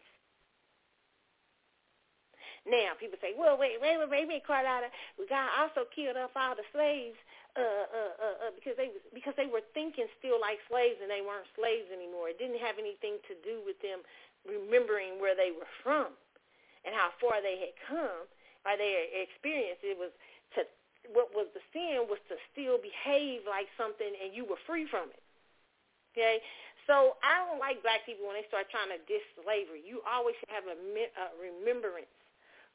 [2.66, 4.90] Now people say, well, wait, wait, wait, wait, wait, Carlotta.
[5.30, 7.14] God also killed off all the slaves
[7.54, 11.06] uh, uh, uh, uh, because they was, because they were thinking still like slaves and
[11.06, 12.26] they weren't slaves anymore.
[12.26, 14.02] It didn't have anything to do with them
[14.42, 16.10] remembering where they were from
[16.82, 18.26] and how far they had come
[18.66, 19.78] or their experience.
[19.86, 20.10] It was
[20.58, 20.66] to
[21.12, 25.10] what was the sin was to still behave like something and you were free from
[25.10, 25.22] it.
[26.16, 26.40] Okay,
[26.88, 29.84] so I don't like black people when they start trying to diss slavery.
[29.84, 32.08] You always should have a, a remembrance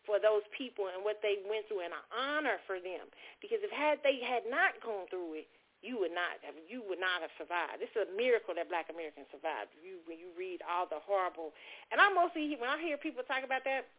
[0.05, 3.09] for those people and what they went through and an honor for them.
[3.41, 5.47] Because if had they had not gone through it,
[5.81, 7.81] you would not have you would not have survived.
[7.81, 9.73] It's a miracle that black Americans survived.
[9.81, 11.53] You when you read all the horrible
[11.89, 13.89] and I mostly when I hear people talk about that,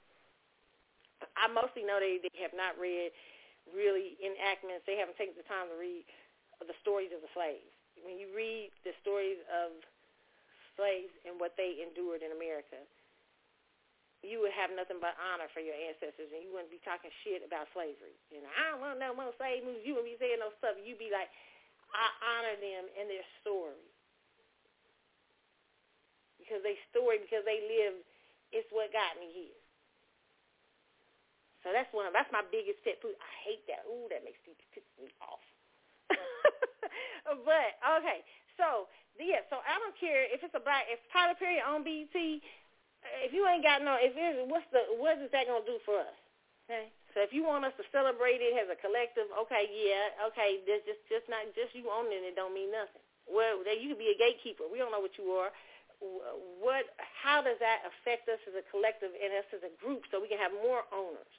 [1.35, 3.11] I mostly know they, they have not read
[3.71, 4.83] really enactments.
[4.85, 6.03] They haven't taken the time to read
[6.63, 7.71] the stories of the slaves.
[8.03, 9.75] When you read the stories of
[10.75, 12.81] slaves and what they endured in America,
[14.23, 17.43] you would have nothing but honor for your ancestors, and you wouldn't be talking shit
[17.43, 18.15] about slavery.
[18.31, 19.83] You know, I don't want no more slave moves.
[19.83, 20.79] You wouldn't be saying no stuff.
[20.79, 21.27] You'd be like,
[21.91, 23.83] I honor them and their story
[26.39, 28.07] because they story because they lived.
[28.55, 29.62] It's what got me here.
[31.63, 32.11] So that's one.
[32.11, 33.17] Of, that's my biggest pet peeve.
[33.19, 33.87] I hate that.
[33.87, 35.43] Ooh, that makes me piss me off.
[37.47, 37.71] but
[38.03, 38.27] okay,
[38.59, 40.91] so yeah, so I don't care if it's a black.
[40.91, 42.17] If Tyler Perry on BET
[43.27, 45.99] if you ain't got no, if it's, what's the, what is that gonna do for
[45.99, 46.19] us?
[46.67, 46.91] Okay.
[47.13, 50.89] So if you want us to celebrate it as a collective, okay, yeah, okay, just
[50.89, 53.05] just just not just you owning it don't mean nothing.
[53.29, 54.65] Well, you could be a gatekeeper.
[54.65, 55.53] We don't know what you are.
[56.59, 56.89] What?
[56.99, 60.31] How does that affect us as a collective and us as a group, so we
[60.31, 61.33] can have more owners?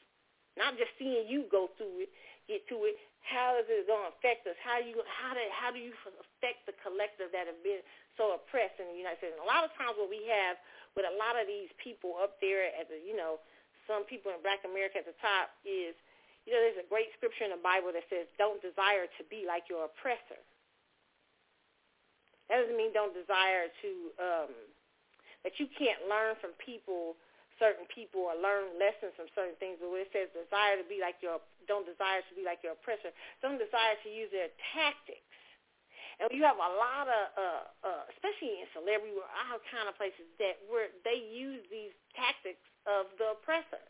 [0.58, 2.12] Not just seeing you go through it,
[2.46, 3.00] get to it.
[3.24, 4.60] How is it going to affect us?
[4.60, 7.80] How you how do how do you affect the collective that have been
[8.20, 9.34] so oppressed in the United States?
[9.34, 10.60] And a lot of times, what we have
[10.94, 13.42] with a lot of these people up there at the, you know,
[13.90, 15.98] some people in Black America at the top is,
[16.46, 19.44] you know, there's a great scripture in the Bible that says, don't desire to be
[19.48, 20.40] like your oppressor.
[22.52, 24.52] That doesn't mean don't desire to, um,
[25.42, 27.18] that you can't learn from people
[27.64, 29.80] certain people or learn lessons from certain things.
[29.80, 31.40] But when it says desire to be like your,
[31.72, 35.24] don't desire to be like your oppressor, don't desire to use their tactics.
[36.20, 39.96] And you have a lot of, uh, uh, especially in celebrity or all kind of
[39.96, 43.82] places that where they use these tactics of the oppressor.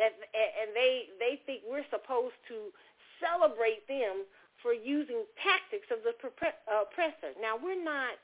[0.00, 2.74] That and they they think we're supposed to
[3.22, 4.26] celebrate them
[4.60, 7.32] for using tactics of the oppressor.
[7.40, 8.18] Now we're not,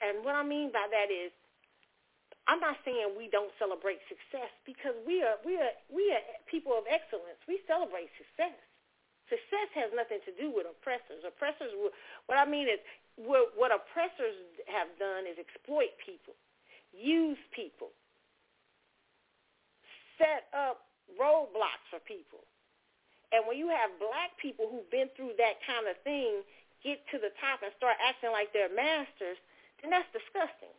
[0.00, 1.30] and what I mean by that is
[2.50, 6.74] I'm not saying we don't celebrate success because we are we are we are people
[6.74, 7.38] of excellence.
[7.46, 8.58] We celebrate success.
[9.30, 11.24] Success has nothing to do with oppressors.
[11.24, 11.72] Oppressors,
[12.26, 12.76] what I mean is,
[13.16, 14.36] what, oppressors
[14.68, 16.36] have done is exploit people,
[16.92, 17.96] use people,
[20.20, 20.84] set up
[21.16, 22.44] roadblocks for people.
[23.32, 26.44] And when you have black people who've been through that kind of thing
[26.84, 29.40] get to the top and start acting like they're masters,
[29.80, 30.76] then that's disgusting.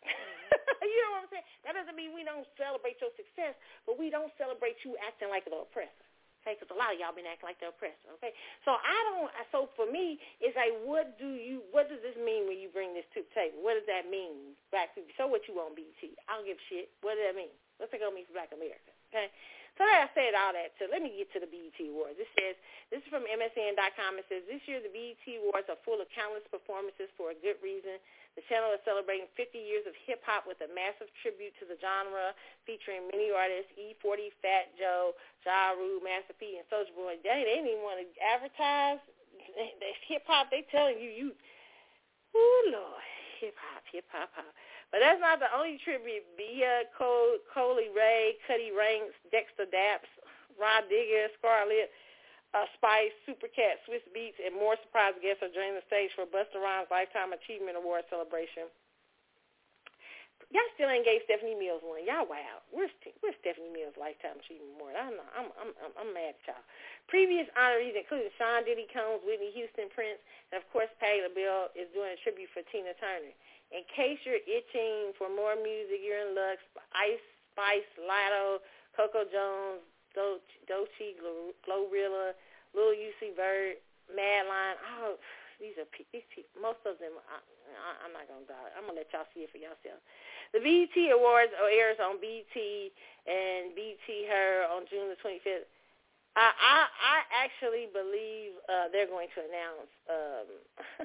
[0.90, 1.48] you know what I'm saying?
[1.66, 5.46] That doesn't mean we don't celebrate your success, but we don't celebrate you acting like
[5.46, 6.06] the oppressor.
[6.40, 8.08] Okay, because a lot of y'all been acting like the oppressor.
[8.16, 8.32] Okay,
[8.64, 9.28] so I don't.
[9.52, 11.60] So for me, it's like, what do you?
[11.68, 13.60] What does this mean when you bring this to the table?
[13.60, 15.12] What does that mean, black people?
[15.20, 16.16] So what you want, BT?
[16.32, 16.88] I don't give a shit.
[17.04, 17.52] What does that mean?
[17.76, 18.88] What's it gonna mean for Black America?
[19.12, 19.28] Okay.
[19.80, 20.76] So I said all that.
[20.76, 22.20] So let me get to the BET Awards.
[22.20, 22.52] This says
[22.92, 24.20] this is from MSN.com.
[24.20, 27.56] It says this year the BET Awards are full of countless performances for a good
[27.64, 27.96] reason.
[28.38, 31.74] The channel is celebrating 50 years of hip hop with a massive tribute to the
[31.82, 32.30] genre,
[32.62, 35.12] featuring many artists: E40, Fat Joe,
[35.42, 37.18] Ja Rule, Master P, and Soulja Boy.
[37.26, 39.02] Dang, they didn't even want to advertise.
[40.06, 41.28] Hip hop, they telling you, you,
[42.36, 43.02] oh Lord,
[43.42, 44.52] hip hop, hip hop, hop.
[44.94, 46.26] But that's not the only tribute.
[46.38, 50.10] Via Cole, Coi Leray, Cutty Ranks, Dexta Daps,
[50.58, 51.90] Rah Digga, Scarlett
[52.52, 56.26] uh, Spice, Super Cat, Swizz Beatz, and more surprise guests are joining the stage for
[56.26, 58.66] Busta Rhymes Lifetime Achievement Award celebration.
[60.50, 62.02] Y'all still ain't gave Stephanie Mills one.
[62.02, 62.58] Y'all wow.
[62.74, 62.90] Where's
[63.22, 64.98] where's Stephanie Mills Lifetime Achievement Award?
[64.98, 66.66] I'm not, I'm I'm I'm, I'm mad at y'all.
[67.06, 70.18] Previous honorees included Sean Diddy Combs, Whitney Houston, Prince,
[70.50, 73.30] and of course Patti LaBelle is doing a tribute for Tina Turner.
[73.70, 76.58] In case you're itching for more music, you're in luck.
[76.98, 77.22] Ice
[77.54, 78.58] Spice, Latto,
[78.98, 81.18] Coco Jones, Doechii,
[81.66, 82.32] Glorilla,
[82.74, 83.78] Lil Uzi Vert,
[84.10, 84.78] Madline.
[85.00, 85.16] Oh,
[85.60, 86.50] these are these people.
[86.60, 88.70] Most of them, I, I, I'm not gonna die.
[88.74, 90.00] I'm gonna let y'all see it for yourself.
[90.56, 92.56] The BET Awards airs on BET
[93.28, 95.68] and BET Her on June the 25th.
[96.34, 100.48] I I, I actually believe uh, they're going to announce um,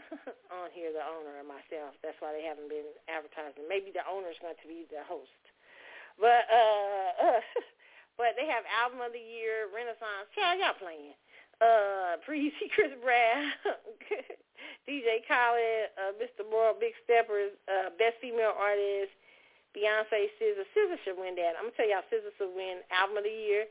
[0.64, 1.98] on here the owner and myself.
[2.06, 3.66] That's why they haven't been advertising.
[3.68, 5.34] Maybe the owner is going to be the host.
[6.20, 7.44] But uh
[8.18, 10.32] but they have album of the year, Renaissance.
[10.36, 11.16] Yeah, y'all playing.
[11.60, 13.52] Uh, Breezy, Chris Brown,
[14.88, 16.44] DJ Khaled, uh, Mr.
[16.48, 19.16] Moore, Big Steppers, uh, Best Female Artist,
[19.72, 20.64] Beyonce, SZA.
[20.76, 21.56] SZA should win that.
[21.60, 23.68] I'm gonna tell y'all, SZA should win album of the year.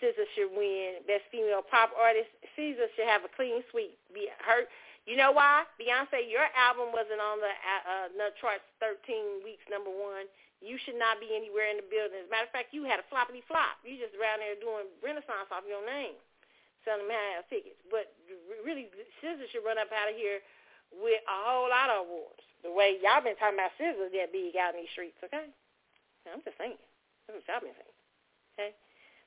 [0.00, 2.28] SZA should win Best Female Pop Artist.
[2.56, 3.96] SZA should have a clean sweep.
[4.12, 4.68] Be her.
[5.08, 5.64] You know why?
[5.78, 10.26] Beyonce, your album wasn't on the uh, uh, Charts 13 weeks number one.
[10.64, 12.24] You should not be anywhere in the building.
[12.24, 13.76] As a matter of fact, you had a floppity flop.
[13.84, 16.16] You just around there doing Renaissance off your name,
[16.80, 17.76] selling man tickets.
[17.92, 18.08] But
[18.64, 18.88] really,
[19.20, 20.40] SZA should run up out of here
[20.96, 22.40] with a whole lot of awards.
[22.64, 25.44] The way y'all been talking about SZA that big out in these streets, okay?
[26.26, 26.80] I'm just saying.
[27.28, 27.96] That's what y'all been saying,
[28.56, 28.72] okay?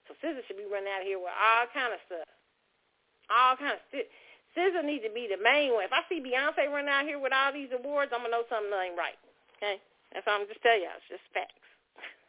[0.09, 2.27] So SZA should be running out of here with all kind of stuff.
[3.29, 4.09] All kind of stuff.
[4.57, 5.85] SZA needs to be the main one.
[5.85, 8.73] If I see Beyonce running out here with all these awards, I'm to know something
[8.73, 9.15] ain't right,
[9.61, 9.77] okay?
[10.13, 10.97] That's all I'm just telling y'all.
[10.97, 11.69] It's just facts.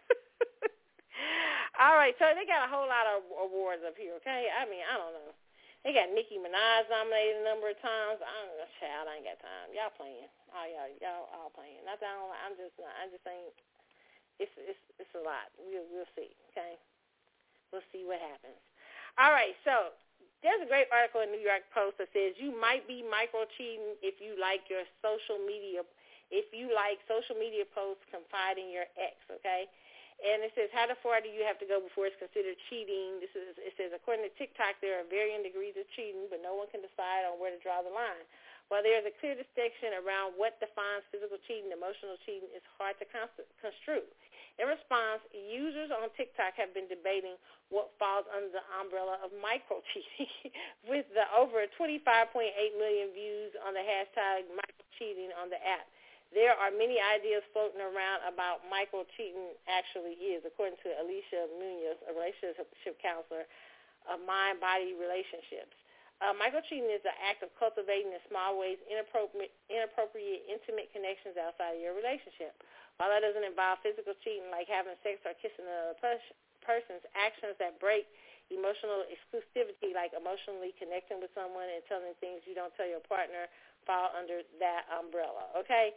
[1.82, 4.52] all right, so they got a whole lot of awards up here, okay?
[4.52, 5.32] I mean, I don't know.
[5.80, 8.20] They got Nicki Minaj nominated a number of times.
[8.20, 9.72] I don't know, child, I ain't got time.
[9.72, 10.28] Y'all playing.
[10.52, 11.80] Oh, y'all, y'all all playing.
[11.88, 13.56] Not that I don't, I'm just, I just think
[14.36, 15.48] it's, it's, it's a lot.
[15.56, 16.76] We'll, we'll see, okay?
[17.72, 18.60] We'll see what happens.
[19.16, 19.96] All right, so
[20.44, 23.96] there's a great article in New York Post that says you might be micro cheating
[24.00, 25.84] if you like your social media
[26.30, 29.66] if you like social media posts, confide in your ex, okay?
[30.20, 33.24] And it says, how far do you have to go before it's considered cheating?
[33.24, 36.52] This is, it says, according to TikTok, there are varying degrees of cheating, but no
[36.52, 38.28] one can decide on where to draw the line.
[38.68, 43.00] While there is a clear distinction around what defines physical cheating, emotional cheating is hard
[43.00, 44.06] to construe.
[44.60, 47.40] In response, users on TikTok have been debating
[47.72, 50.52] what falls under the umbrella of micro cheating,
[50.90, 52.28] with the over 25.8
[52.76, 55.88] million views on the hashtag micro cheating on the app.
[56.30, 61.98] There are many ideas floating around about Michael cheating actually is, according to Alicia Munoz,
[62.06, 62.70] a relationship
[63.02, 63.50] counselor
[64.06, 65.74] of mind-body relationships.
[66.20, 71.34] Uh, micro cheating is the act of cultivating in small ways inappropriate, inappropriate intimate connections
[71.40, 72.52] outside of your relationship.
[73.00, 77.80] While that doesn't involve physical cheating like having sex or kissing another person's actions that
[77.80, 78.04] break
[78.52, 83.48] emotional exclusivity like emotionally connecting with someone and telling things you don't tell your partner
[83.86, 85.92] fall under that umbrella, okay?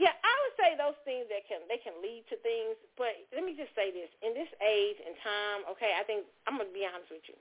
[0.00, 3.44] Yeah, I would say those things that can they can lead to things, but let
[3.44, 6.88] me just say this: in this age and time, okay, I think I'm gonna be
[6.88, 7.36] honest with you.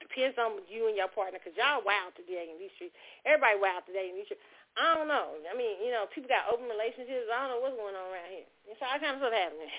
[0.00, 2.96] Depends on you and your partner, cause y'all wild today in these streets.
[3.28, 4.40] Everybody wild today in these streets.
[4.80, 5.36] I don't know.
[5.44, 7.28] I mean, you know, people got open relationships.
[7.28, 8.48] I don't know what's going on around here.
[8.68, 9.68] It's all kinds of stuff happening.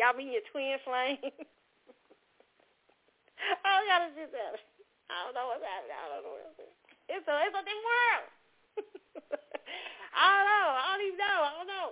[0.00, 1.20] y'all be your twin flame.
[3.60, 4.56] Don't gotta do that.
[5.12, 5.98] I don't know what's happening.
[6.00, 6.76] I don't know what's happening.
[7.12, 8.26] It's a it's a big world.
[10.16, 10.68] I don't know.
[10.72, 11.38] I don't even know.
[11.44, 11.88] I don't know.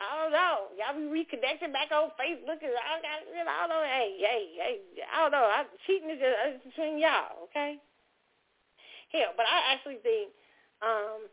[0.00, 0.56] I don't know.
[0.74, 3.84] Y'all be reconnecting back on Facebook and you know, I don't know.
[3.86, 4.76] Hey, hey, hey.
[5.06, 5.46] I don't know.
[5.46, 7.78] I, cheating is just it's between y'all, okay?
[9.14, 10.34] Hell, but I actually think,
[10.82, 11.30] um,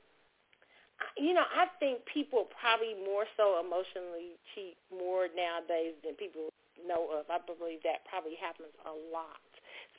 [1.18, 6.54] you know, I think people probably more so emotionally cheat more nowadays than people
[6.86, 7.26] know of.
[7.34, 9.51] I believe that probably happens a lot,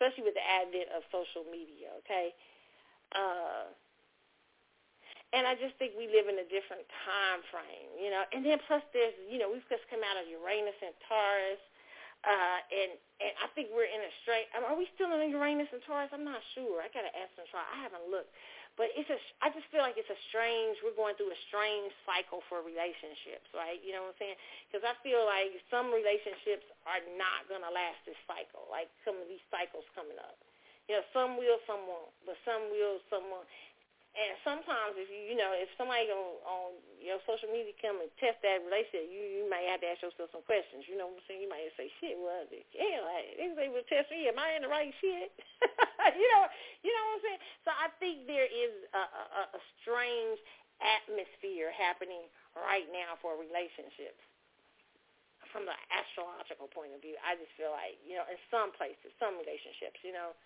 [0.02, 1.94] especially with the advent of social media.
[2.02, 2.34] Okay,
[3.14, 3.70] uh,
[5.30, 8.26] and I just think we live in a different time frame, you know.
[8.34, 11.62] And then plus there's, you know, we've just come out of Uranus and Taurus,
[12.26, 12.90] uh, and
[13.22, 14.50] and I think we're in a strange.
[14.58, 16.10] Are we still in Uranus and Taurus?
[16.10, 16.82] I'm not sure.
[16.82, 17.46] I gotta ask them.
[17.48, 17.62] Try.
[17.62, 18.34] I haven't looked,
[18.80, 19.18] but it's a.
[19.44, 20.80] I just feel like it's a strange.
[20.80, 23.76] We're going through a strange cycle for relationships, right?
[23.84, 24.38] You know what I'm saying?
[24.68, 28.64] Because I feel like some relationships are not gonna last this cycle.
[28.72, 30.40] Like some of these cycles coming up.
[30.90, 33.46] You know, some will, some won't, but some will, some won't.
[34.12, 36.68] And sometimes, if you you know, if somebody on on
[37.00, 40.28] your social media come and test that relationship, you you might have to ask yourself
[40.36, 40.84] some questions.
[40.84, 41.40] You know what I'm saying?
[41.40, 42.52] You might say, "Shit, what?
[42.76, 44.28] Yeah, like they to test me.
[44.28, 45.32] Am I in the right shit?"
[46.20, 46.44] you know,
[46.84, 47.42] you know what I'm saying?
[47.64, 50.36] So I think there is a, a, a strange
[50.84, 54.20] atmosphere happening right now for relationships
[55.56, 57.16] from the astrological point of view.
[57.24, 60.36] I just feel like you know, in some places, some relationships, you know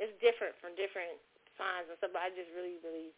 [0.00, 1.20] it's different from different
[1.60, 2.16] signs and stuff.
[2.16, 3.12] But I just really believe,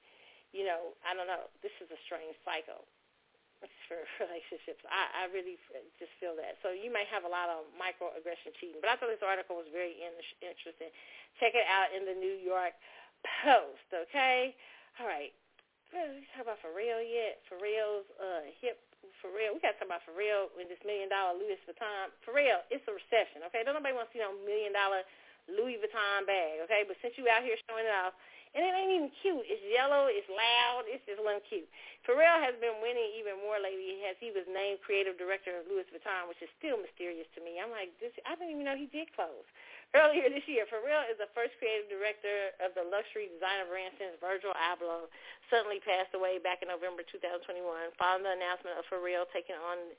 [0.51, 1.47] you know, I don't know.
[1.63, 2.83] This is a strange cycle
[3.87, 4.83] for relationships.
[4.91, 5.55] I, I really
[6.03, 6.59] just feel that.
[6.67, 8.83] So you may have a lot of microaggression cheating.
[8.83, 10.91] But I thought this article was very in- interesting.
[11.39, 12.75] Check it out in the New York
[13.47, 14.59] Post, okay?
[14.99, 15.31] All right.
[15.95, 17.45] We talk about Pharrell yet?
[17.47, 18.81] Pharrell's uh, hip
[19.21, 19.55] Pharrell.
[19.55, 22.11] We got to talk about Pharrell with this million dollar Louis Vuitton.
[22.25, 23.63] For real, it's a recession, okay?
[23.67, 25.05] Don't nobody want to see no million dollar
[25.51, 26.83] Louis Vuitton bag, okay?
[26.87, 28.15] But since you out here showing it off,
[28.53, 29.49] and it ain't even cute.
[29.49, 30.13] It's yellow.
[30.13, 30.85] It's loud.
[30.85, 31.65] It's just one cute.
[32.05, 35.89] Pharrell has been winning even more lately as he was named creative director of Louis
[35.89, 37.57] Vuitton, which is still mysterious to me.
[37.57, 38.13] I'm like, this.
[38.29, 39.49] I didn't even know he did clothes.
[39.97, 44.17] Earlier this year, Pharrell is the first creative director of the luxury designer brand since
[44.21, 45.09] Virgil Abloh
[45.49, 47.61] suddenly passed away back in November 2021,
[47.97, 49.93] following the announcement of Pharrell taking on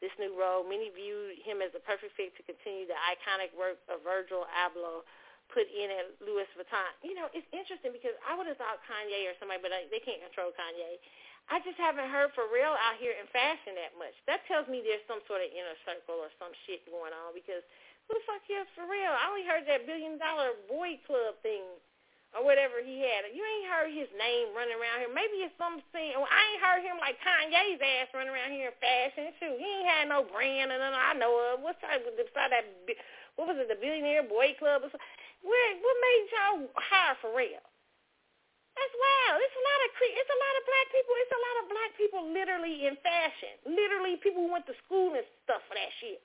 [0.00, 0.64] this new role.
[0.64, 5.04] Many viewed him as the perfect fit to continue the iconic work of Virgil Abloh
[5.52, 6.90] put in at Louis Vuitton.
[7.04, 10.22] You know, it's interesting because I would have thought Kanye or somebody, but they can't
[10.22, 10.98] control Kanye.
[11.50, 14.14] I just haven't heard Pharrell out here in fashion that much.
[14.30, 17.66] That tells me there's some sort of inner circle or some shit going on because
[18.06, 19.14] who the fuck is Pharrell?
[19.18, 21.66] I only heard that billion dollar boy club thing
[22.36, 23.26] or whatever he had.
[23.34, 25.10] You ain't heard his name running around here.
[25.10, 26.14] Maybe it's some thing.
[26.14, 29.58] Well, I ain't heard him like Kanye's ass running around here in fashion too.
[29.58, 31.64] He ain't had no brand and none I know of.
[31.64, 32.02] What's that?
[32.06, 32.66] Beside that,
[33.34, 33.66] what was it?
[33.66, 34.90] The Billionaire Boy Club or?
[35.40, 35.70] Where?
[35.80, 37.64] What made y'all hire Pharrell?
[38.76, 39.38] That's wild.
[39.42, 41.14] It's a lot of it's a lot of black people.
[41.20, 43.54] It's a lot of black people literally in fashion.
[43.66, 46.22] Literally, people who went to school and stuff for that shit.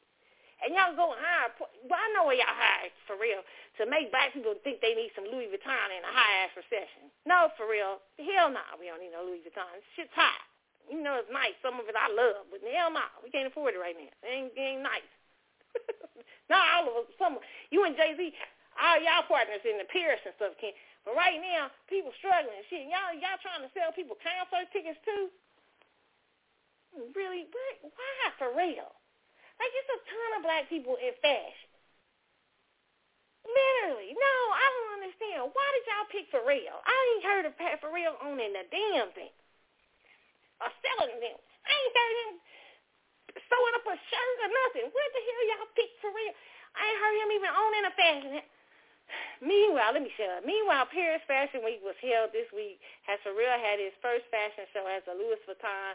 [0.63, 3.43] And y'all go hire, well, I know where y'all hired Pharrell,
[3.75, 7.11] to make black people think they need some Louis Vuitton in a high-ass recession.
[7.27, 7.99] No, for real.
[8.15, 9.67] Hell no, nah, we don't need no Louis Vuitton.
[9.99, 10.39] Shit's high.
[10.87, 11.57] You know it's nice.
[11.59, 14.13] Some of it I love, but hell no, nah, we can't afford it right now.
[14.23, 15.11] It ain't, it ain't nice.
[16.51, 17.07] not all of us.
[17.19, 17.35] Some,
[17.67, 18.21] you and Jay-Z,
[18.79, 20.71] all y'all partners in the Paris and stuff can.
[21.03, 22.63] But right now, people struggling.
[22.71, 25.29] Shit, y'all, y'all trying to sell people concert tickets too?
[27.13, 27.45] Really?
[27.51, 27.91] What?
[27.91, 28.95] Why Pharrell?
[29.59, 31.69] Like it's a ton of black people in fashion.
[33.45, 34.17] Literally.
[34.17, 35.53] No, I don't understand.
[35.53, 36.77] Why did y'all pick Pharrell?
[36.81, 39.33] I ain't heard of Pat Pharrell owning a damn thing.
[40.59, 41.37] Or selling them.
[41.37, 42.31] I ain't heard him
[43.45, 44.87] sewing up a shirt or nothing.
[44.89, 46.33] Where the hell y'all pick Pharrell?
[46.73, 48.33] I ain't heard him even owning a fashion.
[49.43, 50.43] Meanwhile, let me shut up.
[50.47, 54.89] Meanwhile, Paris Fashion Week was held this week as Pharrell had his first fashion show
[54.89, 55.93] as a Louis Vuitton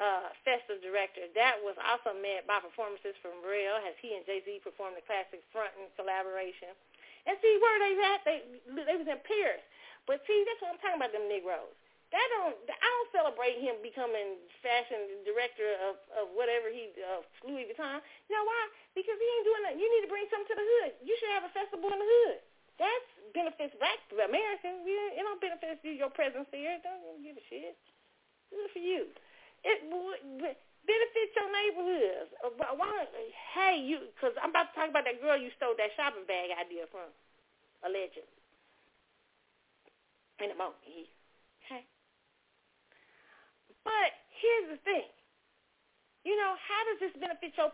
[0.00, 1.28] uh, festive director.
[1.36, 5.44] That was also met by performances from Real as he and Jay-Z performed the classic
[5.52, 6.72] Frontin' collaboration.
[7.28, 8.20] And see, where they at?
[8.24, 8.38] They,
[8.88, 9.60] they was in Paris.
[10.08, 11.76] But see, that's what I'm talking about, them Negroes.
[12.10, 17.68] that don't I don't celebrate him becoming fashion director of of whatever he of Louis
[17.70, 18.00] Vuitton.
[18.26, 18.62] You know why?
[18.96, 19.76] Because he ain't doing that.
[19.76, 20.92] You need to bring something to the hood.
[21.04, 22.40] You should have a festival in the hood.
[22.80, 23.00] That
[23.36, 24.82] benefits black Americans.
[24.88, 26.80] It don't benefit you your presence here.
[26.80, 27.76] Don't give a shit.
[28.48, 29.12] Good for you.
[29.62, 32.32] It benefits your neighborhoods.
[32.76, 33.04] Why?
[33.54, 36.52] Hey, you, because I'm about to talk about that girl you stole that shopping bag
[36.56, 37.12] idea from,
[37.84, 38.40] allegedly.
[40.40, 40.80] In a moment.
[40.88, 41.84] Okay.
[43.84, 44.10] But
[44.40, 45.04] here's the thing.
[46.24, 47.72] You know, how does this benefit your...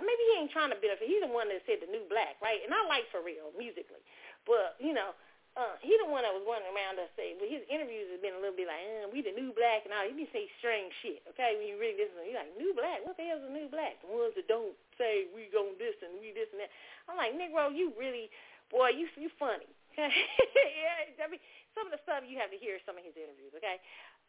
[0.00, 1.08] Maybe he ain't trying to benefit.
[1.08, 2.60] He's the one that said the new black, right?
[2.64, 4.00] And I like Pharrell musically.
[4.44, 5.12] But, you know,
[5.52, 8.32] uh, he the one that was running around us saying, but his interviews have been
[8.32, 10.00] a little bit like, uh, we the new black and all.
[10.08, 11.60] He be saying strange shit, okay?
[11.60, 13.04] When you really listen you're like, new black?
[13.04, 14.00] What the hell is a new black?
[14.00, 16.72] The ones that don't say we gon' this and we this and that.
[17.04, 18.32] I'm like, Negro, you really,
[18.72, 19.68] boy, you you funny.
[19.92, 20.08] Okay?
[20.80, 21.42] yeah, I mean,
[21.76, 23.76] some of the stuff you have to hear some of his interviews, okay?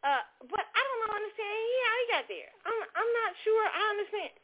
[0.04, 0.20] Uh,
[0.52, 1.56] but I don't know, understand
[1.88, 2.52] how he got there.
[2.68, 4.36] I'm I'm not sure I understand.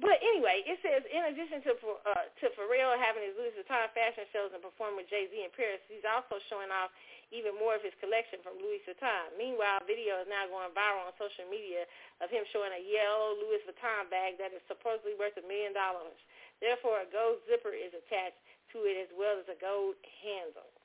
[0.00, 4.24] But anyway, it says in addition to uh, to Pharrell having his Louis Vuitton fashion
[4.32, 6.88] shows and performing with Jay Z in Paris, he's also showing off
[7.30, 9.28] even more of his collection from Louis Vuitton.
[9.36, 11.84] Meanwhile, video is now going viral on social media
[12.24, 16.16] of him showing a yellow Louis Vuitton bag that is supposedly worth a million dollars.
[16.64, 18.40] Therefore, a gold zipper is attached
[18.72, 20.79] to it as well as a gold handle.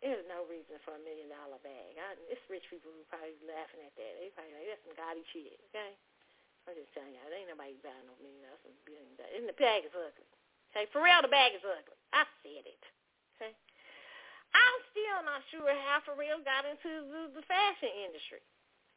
[0.00, 1.92] There's no reason for a million dollar bag.
[2.00, 4.12] I, it's rich people who probably laughing at that.
[4.16, 5.92] They probably like, that's some gaudy shit, okay?
[6.64, 9.36] I'm just telling y'all, ain't nobody buying no million dollars, some billion dollars.
[9.36, 10.28] And the bag is ugly.
[10.72, 11.98] Okay, for real, the bag is ugly.
[12.16, 12.84] I said it.
[13.36, 13.52] Okay?
[14.56, 18.42] I'm still not sure how Pharrell got into the, the fashion industry.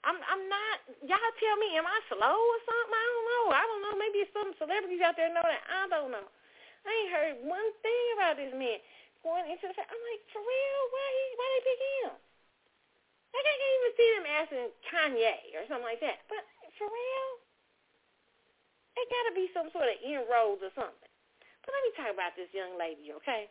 [0.04, 0.76] I'm I'm not.
[1.08, 2.92] Y'all tell me, am I slow or something?
[2.92, 3.46] I don't know.
[3.56, 3.96] I don't know.
[3.96, 5.64] Maybe some celebrities out there know that.
[5.64, 6.28] I don't know.
[6.84, 8.84] I ain't heard one thing about this man
[9.24, 9.74] going into the.
[9.74, 10.80] I'm like, for real?
[10.92, 11.26] Why he?
[11.40, 12.14] Why they pick him?
[13.34, 16.22] Like I can't even see them asking Kanye or something like that.
[16.30, 16.46] But
[16.78, 17.30] for real,
[18.94, 21.12] it got to be some sort of inroads or something.
[21.66, 23.50] But let me talk about this young lady, okay?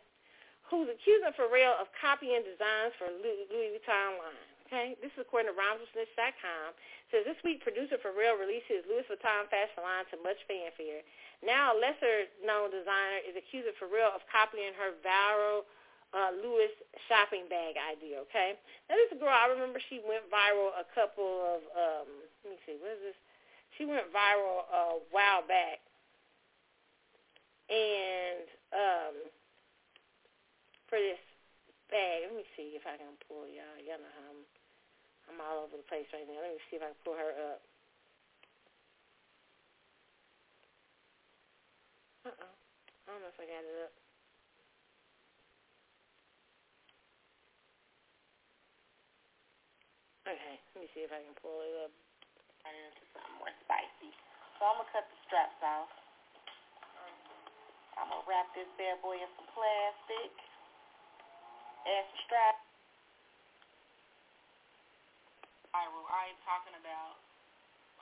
[0.71, 4.52] Who's accusing Pharrell of copying designs for Louis Vuitton line.
[4.65, 6.73] Okay, this is according to RhymesWithSnitch.com.
[7.11, 11.03] Says this week, producer Pharrell released his Louis Vuitton fashion line to much fanfare.
[11.43, 15.67] Now, a lesser-known designer is accusing Pharrell of copying her viral
[16.13, 16.71] uh, Louis
[17.09, 18.21] shopping bag idea.
[18.29, 18.55] Okay,
[18.87, 22.09] now this girl, I remember she went viral a couple of um,
[22.45, 23.19] let me see, what is this?
[23.77, 25.81] She went viral a while back,
[27.69, 29.15] and um,
[30.85, 31.17] for this
[31.93, 33.77] bag, let me see if I can pull y'all.
[33.85, 34.41] Y'all know how I'm
[35.29, 36.41] I'm all over the place right now.
[36.41, 37.61] Let me see if I can pull her up.
[42.27, 42.53] Uh-oh.
[42.53, 43.93] I don't know if I got it up.
[50.23, 51.91] Okay, let me see if I can pull it up.
[52.63, 54.11] Turn it into something more spicy.
[54.59, 55.91] So I'm going to cut the straps off.
[57.99, 60.31] I'm going to wrap this bad boy in some plastic.
[61.83, 62.63] Add some straps.
[65.73, 66.05] viral.
[66.05, 67.17] I ain't talking about,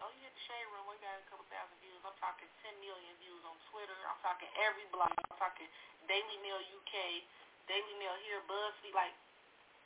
[0.03, 1.97] oh, hit the shade room, we got a couple thousand views.
[2.03, 3.95] I'm talking 10 million views on Twitter.
[4.11, 5.15] I'm talking every blog.
[5.31, 5.71] I'm talking
[6.11, 7.23] Daily Mail UK,
[7.71, 9.15] Daily Mail here, BuzzFeed, like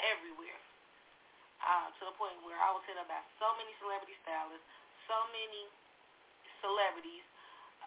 [0.01, 0.57] everywhere.
[1.61, 4.65] Uh, to the point where I was hit up by so many celebrity stylists,
[5.07, 5.72] so many
[6.59, 7.23] celebrities.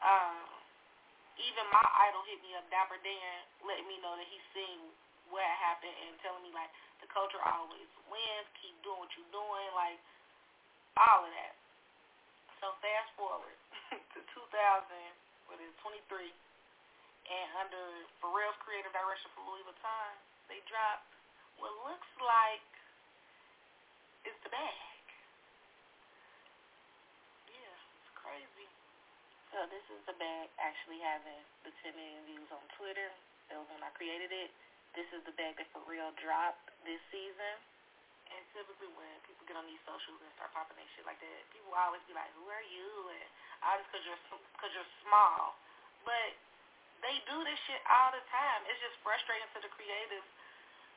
[0.00, 0.46] Um,
[1.38, 4.88] even my idol hit me up, Dapper Dan, letting me know that he's seen
[5.28, 9.68] what happened and telling me like the culture always wins, keep doing what you're doing,
[9.76, 10.00] like
[10.98, 11.54] all of that.
[12.58, 13.54] So fast forward
[14.14, 14.50] to 2000,
[15.46, 16.32] what is 23,
[17.28, 20.12] and under Pharrell's creative direction for Louis Vuitton,
[20.50, 21.06] they dropped
[21.60, 22.64] what looks like
[24.26, 25.04] is the bag.
[27.46, 28.68] Yeah, it's crazy.
[29.54, 33.08] So this is the bag actually having the 10 million views on Twitter.
[33.48, 34.52] That was when I created it.
[34.96, 37.54] This is the bag that Pharrell dropped this season.
[38.28, 41.40] And typically when people get on these socials and start popping that shit like that,
[41.48, 42.88] people always be like, who are you?
[43.08, 43.28] And
[43.64, 44.22] all just because you're,
[44.60, 45.56] cause you're small.
[46.04, 46.36] But
[47.00, 48.60] they do this shit all the time.
[48.68, 50.28] It's just frustrating to the creatives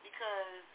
[0.04, 0.66] because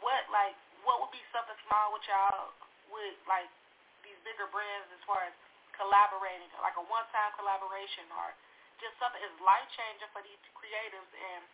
[0.00, 2.56] what, like, what would be something small with y'all
[2.88, 3.52] with, like,
[4.00, 5.36] these bigger brands as far as
[5.76, 8.32] collaborating, like a one-time collaboration or
[8.80, 11.44] just something is life-changing for these creatives and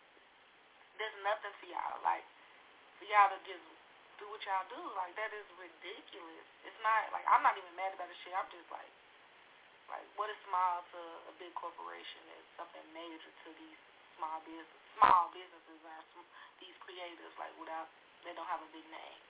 [0.97, 1.99] there's nothing for y'all.
[2.03, 2.25] Like,
[3.01, 3.65] for y'all to just
[4.17, 6.47] do what y'all do, like, that is ridiculous.
[6.65, 8.33] It's not, like, I'm not even mad about the shit.
[8.33, 8.93] I'm just like,
[9.93, 11.01] like, what is small to
[11.31, 13.81] a big corporation is something major to these
[14.17, 15.79] small business, small businesses
[16.17, 16.27] some,
[16.59, 17.87] these creators, like without
[18.25, 19.21] they don't have a big name.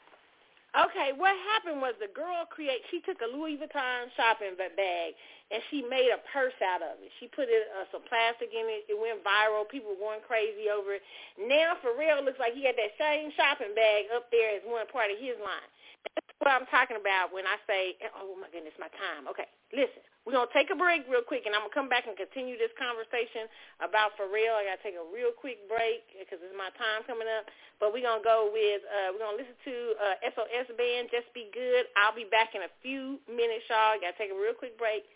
[0.77, 2.85] Okay, what happened was the girl create.
[2.93, 5.17] She took a Louis Vuitton shopping bag
[5.49, 7.09] and she made a purse out of it.
[7.17, 8.85] She put it, uh, some plastic in it.
[8.85, 9.65] It went viral.
[9.65, 11.03] People were going crazy over it.
[11.41, 15.09] Now Pharrell looks like he had that same shopping bag up there as one part
[15.09, 15.71] of his line.
[16.15, 19.27] That's what I'm talking about when I say, oh my goodness, my time.
[19.33, 20.05] Okay, listen.
[20.27, 22.19] We're going to take a break real quick, and I'm going to come back and
[22.19, 23.47] continue this conversation
[23.79, 24.59] about Pharrell.
[24.59, 27.47] I got to take a real quick break because it's my time coming up.
[27.79, 31.15] But we're going to go with, uh, we're going to listen to uh, SOS Band,
[31.15, 31.87] Just Be Good.
[31.95, 34.03] I'll be back in a few minutes, y'all.
[34.03, 35.07] got to take a real quick break.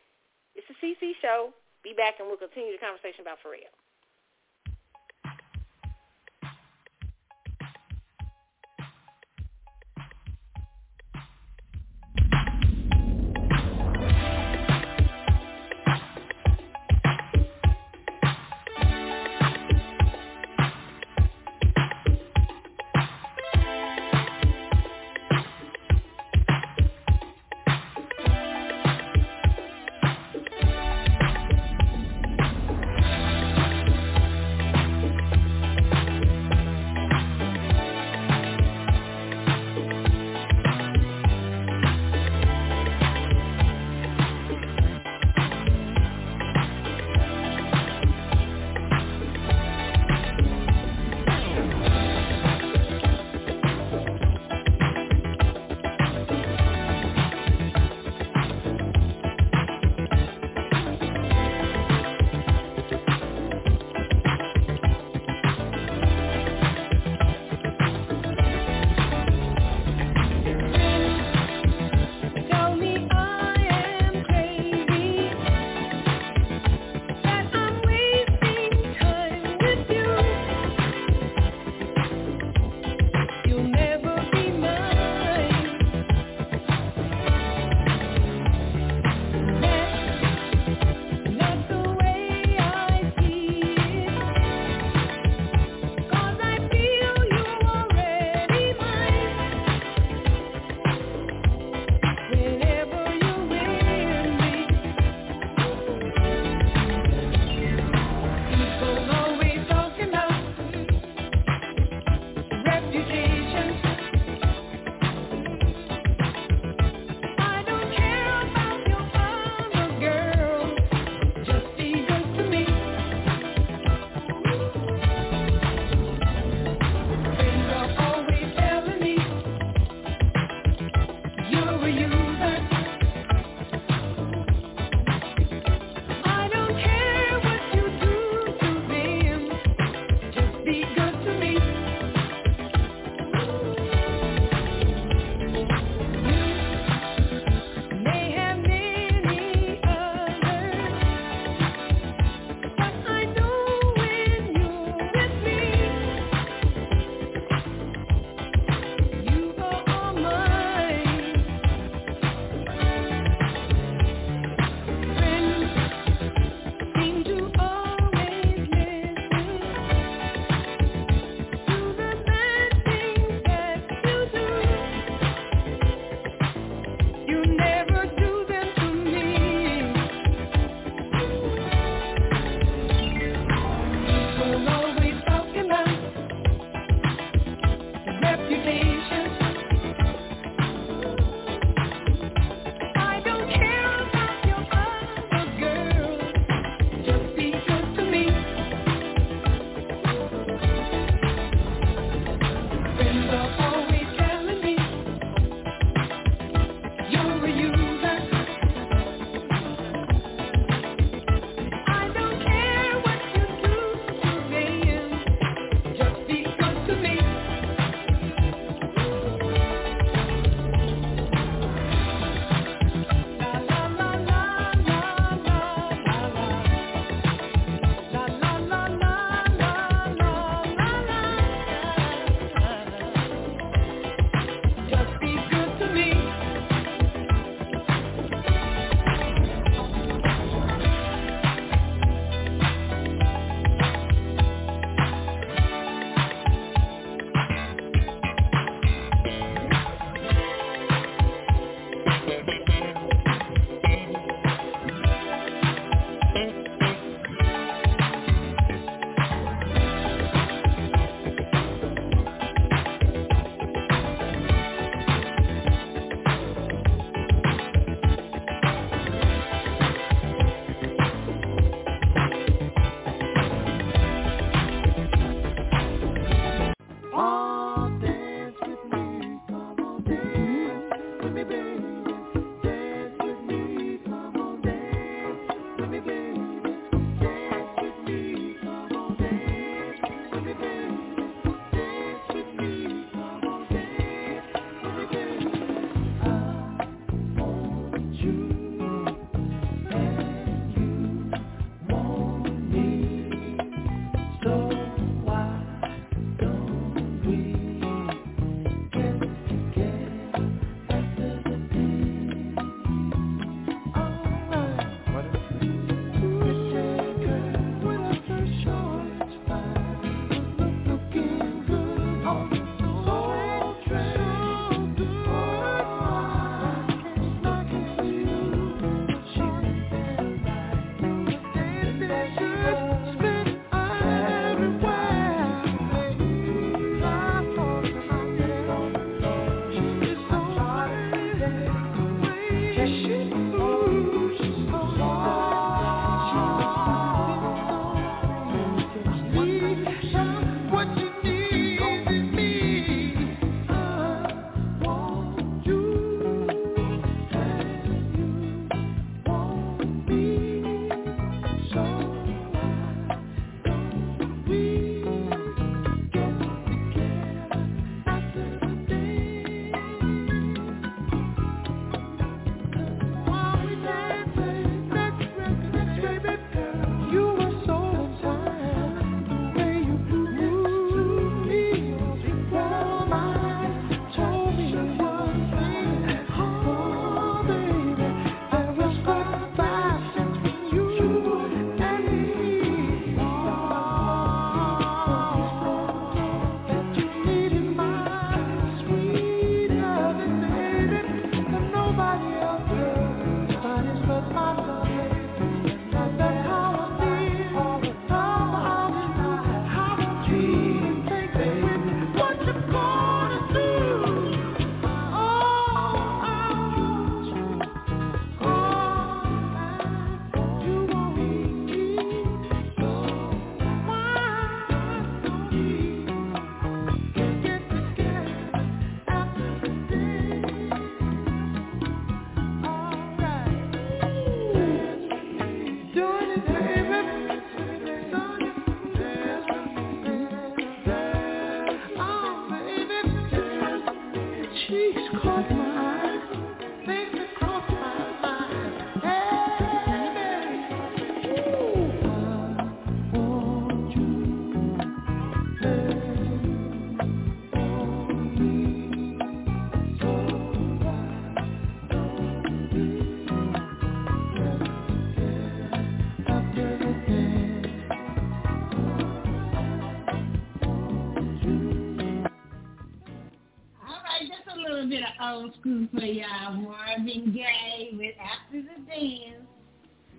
[0.54, 1.50] It's the CC Show.
[1.82, 3.66] Be back, and we'll continue the conversation about Pharrell.
[3.66, 3.80] old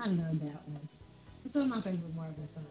[0.02, 0.90] I love that one.
[1.46, 2.66] It's one of my favorite Marvin songs.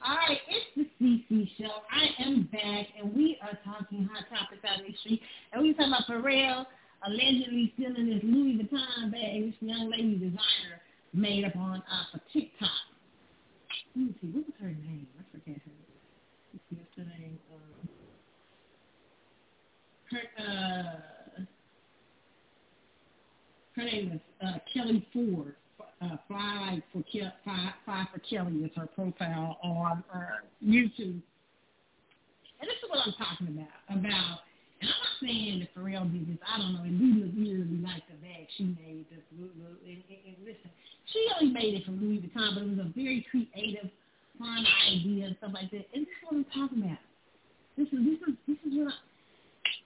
[0.00, 1.82] All right, it's the CC Show.
[1.90, 5.20] I am back, and we are talking hot topics out in the street.
[5.52, 6.66] And we talking about Pharrell
[7.04, 10.78] allegedly stealing this Louis Vuitton bag this young lady designer
[11.12, 12.70] made up on uh, for TikTok.
[13.96, 15.08] Let me see, what was her name?
[15.18, 15.72] I forget her.
[16.52, 17.38] Let's see, her name?
[17.52, 17.88] Um,
[20.12, 21.42] her, uh,
[23.74, 25.56] her name is uh, Kelly Ford.
[26.00, 31.20] Uh, Fly for Ke- Fly, Fly for Kelly is her profile on uh, YouTube.
[32.60, 33.68] And this is what I'm talking about.
[33.92, 34.40] About,
[34.80, 36.40] and I'm not saying that Pharrell did this.
[36.40, 36.84] I don't know.
[36.88, 39.04] It do really like the bag she made.
[39.12, 39.44] This, and,
[39.84, 40.72] and, and listen,
[41.12, 43.90] she only made it from Louis Vuitton, but it was a very creative,
[44.38, 45.84] fun idea and stuff like that.
[45.92, 47.04] And this is what I'm talking about.
[47.76, 48.96] This is this is this is what I,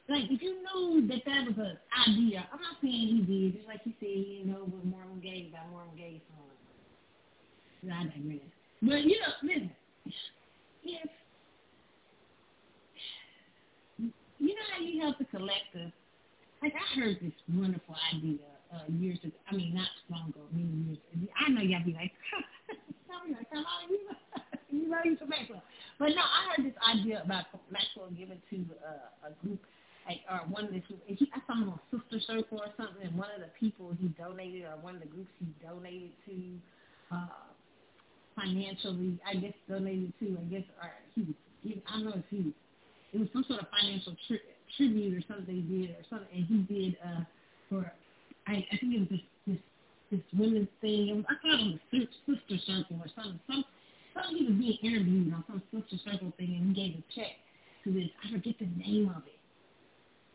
[0.09, 1.79] like if you knew that that was an
[2.09, 5.49] idea, I'm not saying he did, just like you said, you know, with Marvin Gaye
[5.53, 6.45] by Marvin Gaye song.
[7.91, 8.41] I digress.
[8.83, 9.71] But you know, listen,
[10.85, 11.11] if
[14.39, 15.93] you know how you help the collective,
[16.63, 19.37] like I heard this wonderful idea uh, years ago.
[19.51, 20.99] I mean, not long ago, many years.
[21.15, 21.33] Ago.
[21.41, 22.13] I know y'all be like,
[23.09, 24.17] tell me come on, you know,
[24.71, 25.63] you know you some Maxwell.
[25.99, 29.61] But no, I heard this idea about Maxwell giving to uh, a group
[30.07, 33.17] like or one of the he, I saw him on Sister Circle or something, and
[33.17, 37.55] one of the people he donated or one of the groups he donated to uh
[38.37, 42.53] financially, I guess donated to, I guess, or he was, I don't know if he,
[43.13, 44.43] it was some sort of financial tri-
[44.77, 47.23] tribute or something he did or something, and he did uh
[47.71, 47.91] for,
[48.47, 49.63] I, I think it was this this
[50.11, 51.09] this women's thing.
[51.09, 53.41] It was, I saw it on Sister Circle or something.
[53.47, 53.65] Some,
[54.13, 57.39] some he was being interviewed on some Sister Circle thing, and he gave a check
[57.85, 58.11] to this.
[58.21, 59.39] I forget the name of it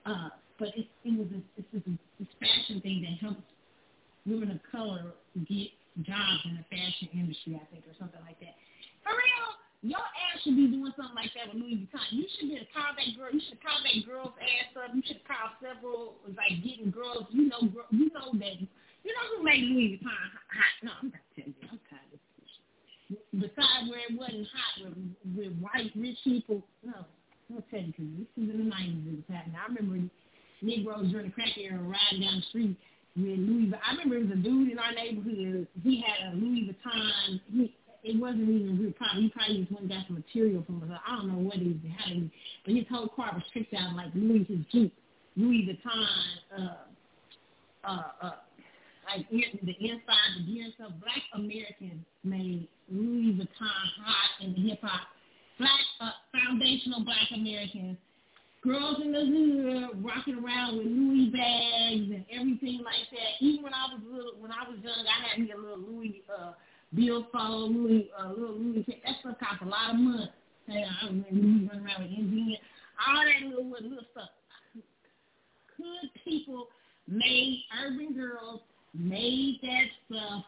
[0.10, 1.82] uh, but it, it was a, it's a,
[2.18, 3.46] this fashion thing that helps
[4.26, 5.14] women of color
[5.48, 5.70] get
[6.02, 8.58] jobs in the fashion industry, I think, or something like that.
[9.06, 9.48] For real,
[9.82, 12.10] your ass should be doing something like that with Louis Vuitton.
[12.12, 13.32] You should be a call that girl.
[13.32, 14.92] You should call that girl's ass up.
[14.92, 17.32] You should call several like getting girls.
[17.32, 17.64] You know,
[17.94, 18.60] you know that.
[18.60, 20.76] You know who made Louis Vuitton hot?
[20.84, 21.68] No, I'm not telling you.
[21.72, 22.52] I'm tired of this.
[23.32, 25.00] Besides where it wasn't hot with,
[25.32, 27.08] with white rich people, no,
[27.50, 29.58] You, because this is in the 90s it was happening.
[29.58, 30.10] I remember
[30.62, 32.78] Negroes during the crack era riding down the street
[33.16, 35.68] with Louis I remember it was a dude in our neighborhood.
[35.82, 37.42] He had a Louis Vuitton.
[37.52, 37.74] He,
[38.04, 41.00] it wasn't even real probably he probably just went and got some material from us.
[41.06, 42.30] I don't know what he had,
[42.66, 44.94] but his whole car was tricked out like Louis his Jeep,
[45.36, 46.06] Louis Vuitton,
[46.54, 46.78] uh,
[47.84, 48.32] uh, uh,
[49.10, 50.92] like in, the inside, the gear stuff.
[51.02, 55.08] Black Americans made Louis Vuitton hot in the hip hop
[55.60, 57.98] black uh, foundational black Americans,
[58.64, 63.38] girls in the hood rocking around with Louis bags and everything like that.
[63.40, 66.24] Even when I was little, when I was young, I had me a little Louis
[66.32, 66.54] uh,
[66.96, 68.86] billfold, Louis, uh, little Louis.
[68.88, 70.32] That stuff cost a lot of money.
[70.66, 72.58] Hey, I Louis running around with engineer,
[73.08, 74.30] all that little little stuff.
[75.78, 76.68] Good people
[77.08, 78.62] made urban girls
[78.94, 80.44] made that stuff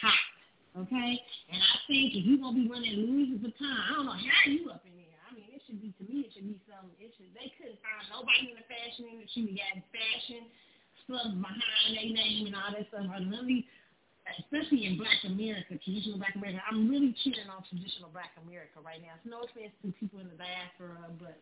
[0.00, 0.35] hot.
[0.76, 1.16] Okay?
[1.48, 4.68] And I think if you're gonna be running Louis Vuitton, I don't know how you
[4.68, 5.16] up in there.
[5.24, 6.92] I mean, it should be to me, it should be something.
[7.00, 7.32] It should.
[7.32, 10.52] They couldn't find nobody in the fashion industry who had fashion
[11.08, 13.08] stuff behind their name and all that stuff.
[13.08, 13.64] I really,
[14.36, 16.60] especially in Black America, traditional Black America.
[16.68, 19.16] I'm really cheering on traditional Black America right now.
[19.16, 21.40] It's no offense to people in the diaspora, but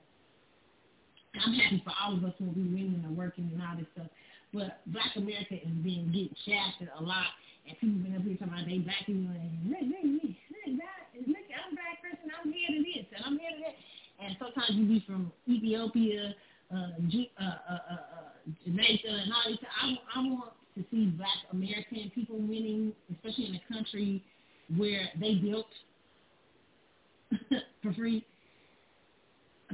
[1.43, 3.91] I'm happy for all of us who will be winning and working and all this
[3.99, 4.15] stuff.
[4.55, 7.35] But Black America is being getting shafted a lot
[7.69, 11.47] and people been up here talking about they black people and look, look, look, look,
[11.49, 13.77] I'm black person, I'm here to this and I'm here to that.
[14.21, 16.35] And sometimes you be from Ethiopia,
[16.73, 18.31] uh, G, uh, uh, uh, uh,
[18.65, 19.59] Jamaica, and all these.
[19.83, 24.23] I, I want to see black American people winning, especially in a country
[24.77, 25.67] where they built
[27.83, 28.25] for free.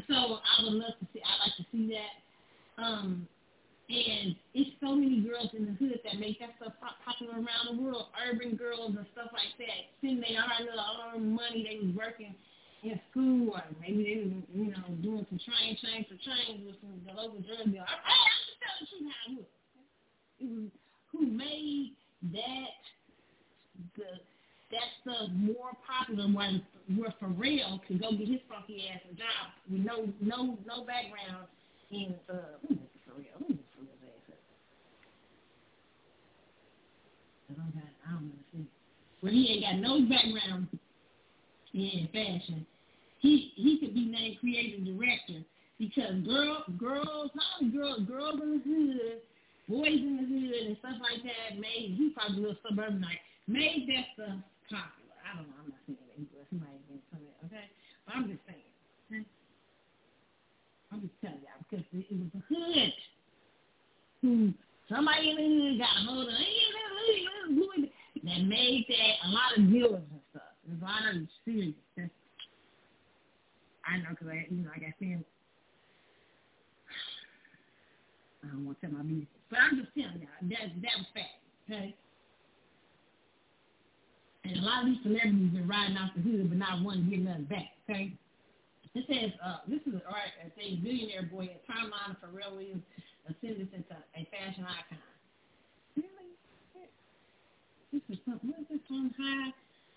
[0.09, 1.21] So I would love to see.
[1.21, 2.83] I'd like to see that.
[2.83, 3.29] Um,
[3.91, 7.75] and it's so many girls in the hood that make that stuff pop, popular around
[7.75, 8.15] the world.
[8.15, 9.91] Urban girls and stuff like that.
[9.99, 12.35] Spending their hard little money they was working
[12.83, 16.79] in school or maybe they was, you know, doing some train change for trains with
[16.81, 17.85] some the local drug dealer.
[17.85, 19.51] Hey, I'm just tell the truth how it was.
[20.41, 20.71] It was
[21.11, 21.99] who made
[22.33, 22.73] that
[23.99, 24.23] the
[24.71, 26.63] that stuff more popular when
[26.95, 31.47] where Pharrell could go get his funky ass a job with no no no background
[31.91, 32.55] in uh
[33.11, 33.39] Pharrell.
[33.39, 34.39] Who is Pharrell's ass up?
[37.51, 38.67] I don't got I don't see.
[39.21, 40.69] Where he ain't got no background
[41.75, 42.67] in fashion.
[43.21, 45.45] He he could be named creative director
[45.79, 49.21] because girl girls not girls girls in the hood,
[49.69, 53.89] boys in the hood and stuff like that made he probably a little suburbanite made
[53.89, 54.37] that stuff
[54.71, 55.17] popular.
[55.27, 55.59] I don't know.
[55.61, 56.47] I'm not saying that he was.
[56.51, 57.25] He might have been some.
[57.51, 57.67] Okay,
[58.07, 58.73] but I'm just saying.
[59.11, 59.25] Okay?
[60.93, 62.93] I'm just telling y'all because it, it was the hood
[64.23, 64.53] who
[64.89, 66.35] somebody in the hood got a hold of
[68.25, 70.43] that made that a lot of dealers and stuff.
[70.67, 71.75] There's a lot of serious.
[73.87, 75.25] I know because I, you know, I got family.
[78.45, 81.11] I don't want to tell my business, but I'm just telling y'all that that was
[81.13, 81.41] fact.
[81.67, 81.95] Okay.
[84.45, 87.27] And a lot of these celebrities are riding off the hood, but not one getting
[87.27, 87.77] nothing back.
[87.85, 88.13] Okay.
[88.95, 90.35] It says, uh, this is all right.
[90.57, 92.83] Says billionaire boy a timeline for Pharrell Williams
[93.29, 94.99] ascended into a fashion icon.
[97.93, 99.53] This is some, what is this from high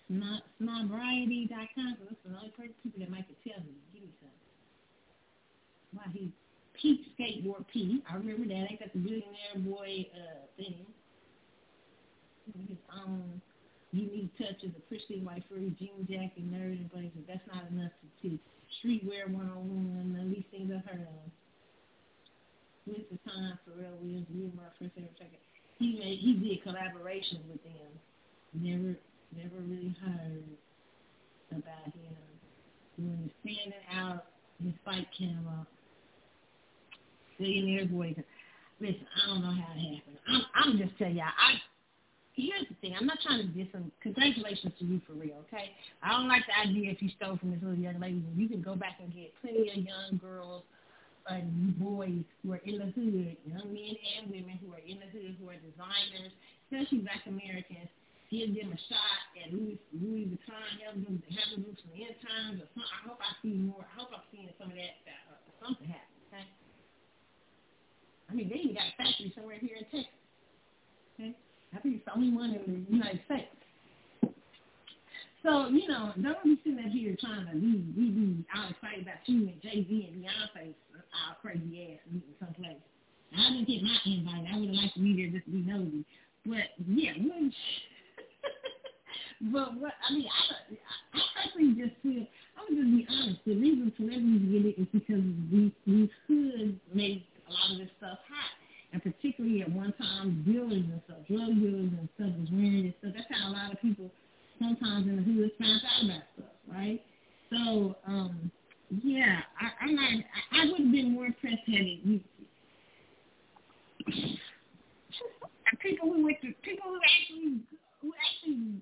[0.08, 1.96] not snobriety.com?
[2.02, 3.72] This is the only person people that might could tell me.
[3.92, 4.44] Give me something.
[5.92, 6.32] Why he
[6.74, 8.02] peak skateboard P.
[8.10, 8.68] I remember that.
[8.68, 10.84] Ain't got the billionaire boy uh thing.
[12.68, 13.40] His own
[13.92, 17.24] unique touch as a pristine white furry jean jacket, nerd, and blazer.
[17.26, 18.38] That's not enough to see.
[18.82, 21.30] Streetwear one-on-one, the least things I've heard of.
[22.86, 25.38] With the time, Pharrell Williams, Lil Murphy, second.
[25.78, 27.90] He made, he did collaboration with them.
[28.54, 28.96] Never,
[29.36, 30.44] never really heard
[31.50, 32.16] about him
[32.96, 34.26] doing the standing out
[34.62, 35.66] his fight camera.
[37.38, 38.14] Billionaire boy.
[38.80, 40.18] Listen, I don't know how it happened.
[40.28, 41.26] I'm, I'm just telling y'all.
[41.26, 41.58] I
[42.34, 42.94] here's the thing.
[42.98, 43.90] I'm not trying to diss him.
[44.02, 45.70] Congratulations to you for real, okay?
[46.02, 48.22] I don't like the idea if you stole from this little young lady.
[48.36, 50.62] You can go back and get plenty of young girls
[51.28, 55.08] and boys who are in the hood, young men and women who are in the
[55.08, 56.32] hood, who are designers,
[56.68, 57.88] especially black Americans.
[58.32, 62.58] Give them a shot at Louis Louis Vuitton, have them have them do some interns
[62.58, 62.90] or something.
[62.90, 63.86] I hope I see more.
[63.86, 64.96] I hope I'm seeing some of that.
[65.06, 66.10] Uh, something happen.
[66.34, 66.46] Okay.
[68.26, 70.18] I mean, they even got a factory somewhere here in Texas.
[71.14, 71.30] Okay.
[71.70, 73.54] I think it's the only one in the United States.
[75.44, 79.04] So, you know, don't be sitting up here trying to be, we be all excited
[79.04, 82.80] about you and Jay-Z and Beyonce, our crazy ass meeting someplace.
[83.36, 84.48] I didn't get my invite.
[84.48, 86.08] I would have liked to be there just to be nosy.
[86.48, 87.52] But, yeah, when,
[89.52, 90.72] but what, I mean, I,
[91.12, 92.24] I personally just feel,
[92.56, 96.80] I'm gonna just be honest, the reason celebrities get it is because these, these hoods
[96.96, 98.52] make a lot of this stuff hot
[98.96, 102.96] and particularly at one time dealers and stuff, drug dealers and stuff was wearing this
[103.02, 103.12] stuff.
[103.12, 104.08] That's how a lot of people
[104.58, 107.00] sometimes in the hood found out about stuff, right?
[107.50, 108.50] So, um,
[109.02, 110.04] yeah, I, I'm not.
[110.04, 112.22] I, I would have been more impressed had it.
[115.80, 117.60] people who went to people who actually
[118.00, 118.80] who actually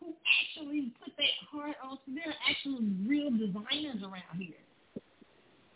[0.00, 1.98] who actually put that heart on.
[2.06, 4.62] So there are actual real designers around here,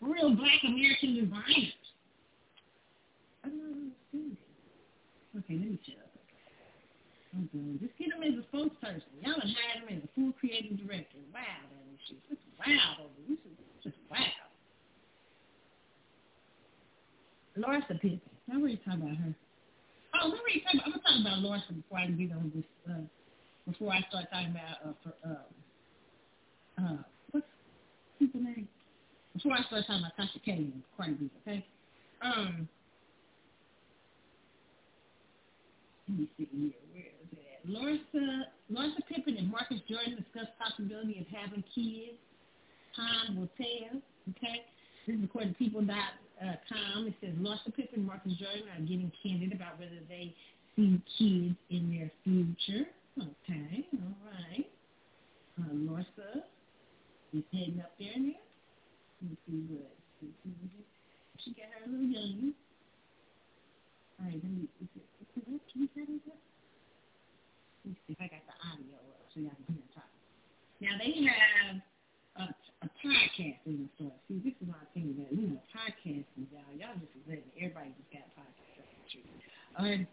[0.01, 1.73] real Black American designers
[3.47, 3.87] know
[5.37, 5.95] Okay, let me shut
[7.33, 7.79] I'm.
[7.79, 9.11] Just get him as a spokesperson.
[9.21, 11.19] Y'all done hired him as a full creative director.
[11.33, 12.21] Wow, that is shit.
[12.29, 13.39] This is wild over this.
[13.43, 14.47] Is just wow.
[17.57, 18.21] Larsa Pippen.
[18.51, 19.33] I already talked about her.
[20.21, 22.65] Oh, let me talk about, I'm gonna talk about Larsa before I get on this.
[22.89, 23.01] Uh,
[23.67, 25.37] before I start talking about uh, for um,
[26.79, 27.45] uh, what's
[28.19, 28.67] people name?
[29.33, 31.65] Before I start talking about Tasha K and Cardi B, okay?
[32.21, 32.67] Um,
[36.07, 36.71] let me see here.
[36.93, 37.16] Where?
[37.69, 42.17] Larsa, Larsa Pippen and Marcus Jordan discussed possibility of having kids.
[42.95, 44.01] Time will tell.
[44.31, 44.63] Okay.
[45.05, 47.07] This is according to people.com.
[47.07, 50.33] It says Larsa Pippen and Marcus Jordan are getting candid about whether they
[50.75, 52.87] see kids in their future.
[53.17, 53.85] Okay.
[53.93, 54.67] All right.
[55.59, 56.43] Uh, Larsa
[57.33, 58.39] is heading up there now.
[59.21, 59.97] Let me see what.
[61.43, 62.53] She got her little young.
[64.19, 66.33] All right, let me, is it, can you set it up?
[66.33, 66.56] Me see
[68.07, 70.11] if I got the audio up so y'all can hear talk.
[70.81, 71.77] Now they have
[72.37, 72.43] a,
[72.83, 74.15] a podcast in the store.
[74.27, 76.73] See, this is my thing that, you know, podcasting, y'all.
[76.75, 78.67] Y'all just letting everybody just got podcasts.
[79.77, 80.03] Uh,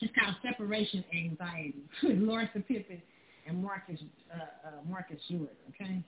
[0.00, 3.00] it's called Separation Anxiety Larsa Pippen
[3.46, 4.00] and Marcus
[4.32, 6.02] uh, uh, Marcus Jordan, okay?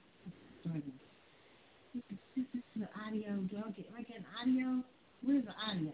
[1.94, 3.36] This is, this is the audio.
[3.50, 4.82] Do I get, am I getting audio?
[5.22, 5.92] Where's the audio?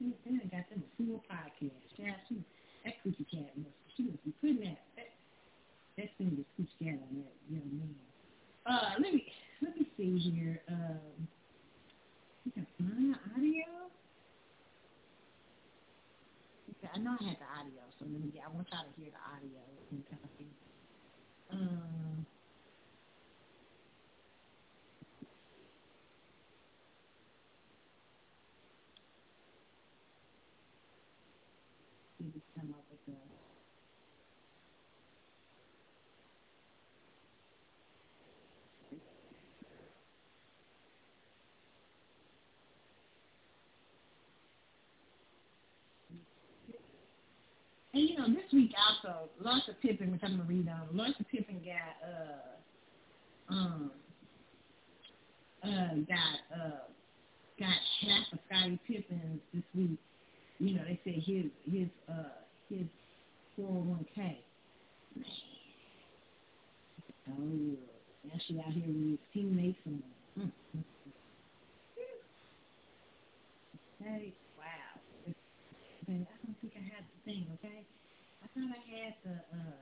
[0.00, 1.84] sneaked in and got them a full podcast.
[2.00, 2.40] Yeah, she,
[2.84, 5.12] that coochie cat must, she was be putting that, that,
[6.00, 7.94] that thing was coochie cat on that young man.
[8.64, 9.28] Uh, let me,
[9.62, 10.62] let me see here.
[10.68, 11.28] Um,
[12.44, 13.68] you can find audio?
[16.94, 19.20] I know I had the audio, so let me, I want y'all to hear the
[19.20, 19.60] audio
[19.92, 20.48] and kind of see.
[21.52, 22.19] Um,
[32.54, 33.18] come up with a
[47.92, 50.94] And you know, this week also, Larsa Pippen, which I'm gonna read on.
[50.94, 53.90] Larsa Pippen got uh um
[55.64, 56.86] uh got uh
[57.58, 59.98] got half of Scottie Pippen this week.
[60.60, 62.28] You know, they said his his uh
[62.68, 62.86] his
[63.56, 64.38] four oh one K.
[65.16, 65.24] Man.
[67.28, 67.76] Oh
[68.24, 70.02] now she out here with his teammates and
[70.38, 70.78] mm-hmm.
[74.02, 74.34] okay.
[76.10, 77.86] I don't think I had the thing, okay?
[78.42, 79.78] I thought I had the, uh,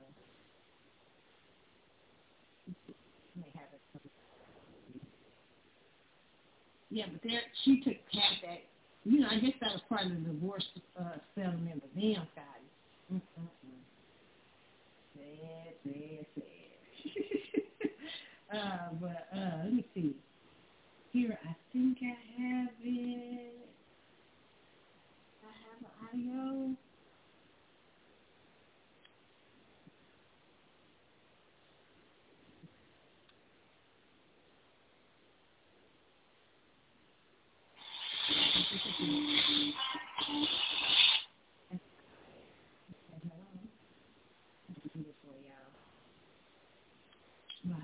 [3.35, 3.81] may have it.
[6.91, 8.61] Yeah, but there, she took half that.
[9.05, 10.65] You know, I guess that was part of the divorce
[10.99, 13.21] uh, settlement, but damn, Scottie.
[15.15, 16.49] Sad, sad, sad.
[18.57, 20.15] uh, but uh, let me see.
[21.11, 23.69] Here, I think I have it
[25.43, 26.88] I have an audio.
[38.71, 38.79] Well,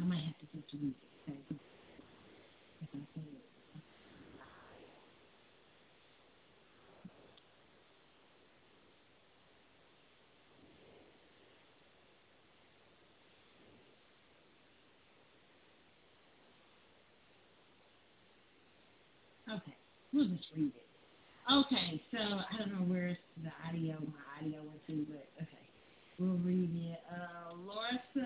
[0.02, 0.96] I might have to just read
[1.30, 1.60] it.
[19.52, 19.78] Okay,
[20.44, 20.88] it.
[21.46, 25.66] Okay, so I don't know where the audio, my audio went to, but okay,
[26.18, 27.00] we'll read it.
[27.06, 28.26] Uh, Larsa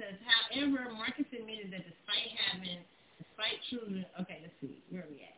[0.00, 2.80] says, however, Marcus admitted that despite having,
[3.20, 5.36] despite children, okay, let's see, where are we at?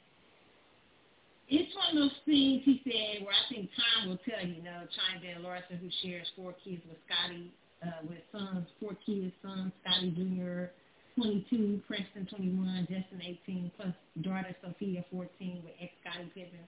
[1.50, 4.86] It's one of those things he said where I think time will tell you, know,
[4.94, 7.52] chimed in Larsa, who shares four kids with Scottie,
[7.82, 10.70] uh, with sons, four kids, son Scotty Jr.,
[11.16, 16.66] 22, Preston 21, Justin 18, plus daughter Sophia 14 with ex Scottie Pippen.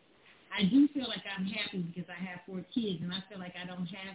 [0.55, 3.59] I do feel like I'm happy because I have four kids, and I feel like
[3.59, 4.15] I don't have,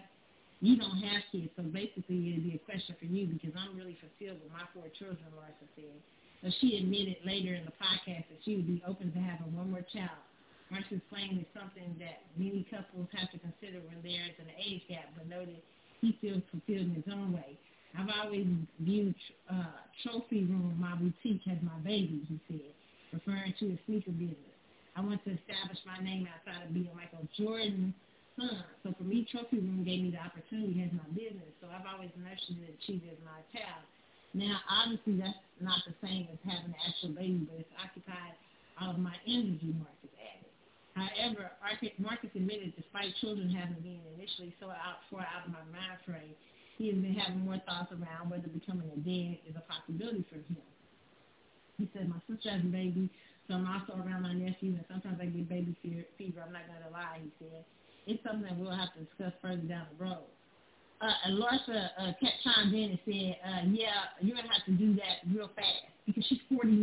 [0.64, 1.52] you don't have kids.
[1.60, 4.88] So basically, it'd be a question for you because I'm really fulfilled with my four
[4.95, 5.99] children, Larsa said.
[6.41, 9.70] So she admitted later in the podcast that she would be open to having one
[9.70, 10.18] more child.
[10.72, 14.82] Marcia's claim is something that many couples have to consider when there is an age
[14.88, 15.60] gap, but noted
[15.99, 17.60] he feels fulfilled in his own way.
[17.98, 18.48] I've always
[18.80, 19.16] viewed
[19.52, 22.72] uh, Trophy Room, my boutique, as my baby, he said,
[23.12, 24.56] referring to his sneaker business.
[24.96, 27.96] I want to establish my name outside of being Michael Jordan's
[28.36, 28.64] son.
[28.84, 31.52] So for me, Trophy Room gave me the opportunity as my business.
[31.60, 33.84] So I've always nurtured and achieved as my child.
[34.32, 38.36] Now, obviously, that's not the same as having an actual baby, but it's occupied
[38.80, 40.52] all of my energy, Marcus added.
[40.96, 41.52] However,
[42.00, 46.36] Marcus admitted despite children having been initially so out far out of my mind frame,
[46.82, 50.41] he has been having more thoughts around whether becoming a dad is a possibility for
[50.41, 50.66] him.
[51.78, 53.06] He said, my sister has a baby,
[53.45, 55.78] so I'm also around my nephew, and sometimes I get baby
[56.18, 56.41] fever.
[56.41, 57.66] I'm not going to lie, he said.
[58.10, 60.26] It's something that we'll have to discuss further down the road.
[61.06, 64.66] Uh, and Larsa uh, kept chimed in and said, uh, yeah, you're going to have
[64.66, 66.82] to do that real fast because she's 49,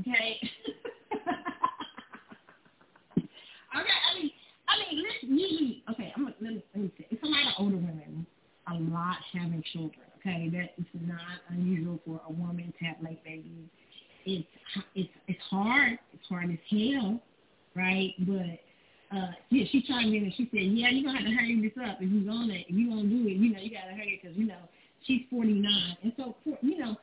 [0.00, 0.40] okay?
[3.20, 3.28] okay,
[3.76, 4.30] I mean,
[4.68, 7.54] I mean, listen, usually, okay, I'm, let, me, let me say, it's a lot of
[7.60, 8.26] older women
[8.68, 10.00] a lot having children.
[10.18, 13.68] Okay, that is not unusual for a woman to have late babies.
[14.24, 14.46] It's
[14.94, 15.98] it's it's hard.
[16.12, 17.20] It's hard as hell,
[17.76, 18.12] right?
[18.20, 21.60] But uh, yeah, she chimed in and she said, "Yeah, you're gonna have to hurry
[21.62, 23.38] this up if you're gonna if you're gonna do it.
[23.38, 24.66] You know, you gotta hurry because you know
[25.06, 25.62] she's 49,
[26.02, 26.96] and so for, you know."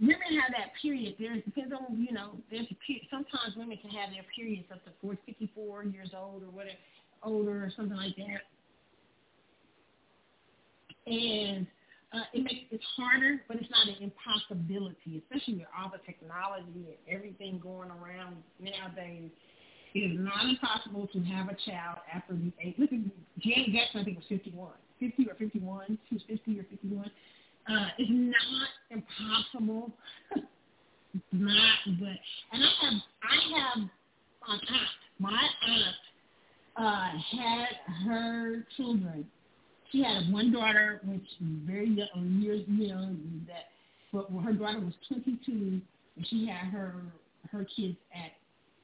[0.00, 1.16] Women have that period.
[1.18, 2.38] There depends on you know.
[2.52, 3.10] There's a period.
[3.10, 6.78] Sometimes women can have their periods up to 4, 54 years old or whatever,
[7.24, 8.46] older or something like that
[11.08, 11.66] and
[12.12, 16.64] uh, it makes it harder, but it's not an impossibility, especially with all the technology
[16.88, 19.30] and everything going around nowadays.
[19.94, 22.74] It is not impossible to have a child after the age.
[22.78, 23.00] Look at
[23.40, 24.70] Janet Jackson, I think was 51,
[25.00, 25.98] 50 or 51.
[26.08, 27.10] She was 50 or 51.
[27.68, 29.92] Uh, it's not impossible.
[30.34, 32.16] it's not, but
[32.52, 33.82] and I have I have
[34.48, 34.88] an aunt.
[35.18, 35.96] My aunt
[36.76, 37.68] uh, had
[38.06, 39.26] her children
[39.90, 41.26] she had one daughter, which
[41.66, 43.46] very young, years young.
[43.46, 43.66] That,
[44.12, 45.80] but her daughter was 22,
[46.16, 46.94] and she had her
[47.50, 48.32] her kids at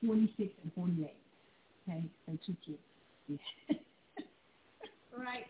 [0.06, 1.14] 46 and 48.
[1.88, 2.78] Okay, and two kids.
[3.28, 3.76] Yeah.
[5.18, 5.44] right.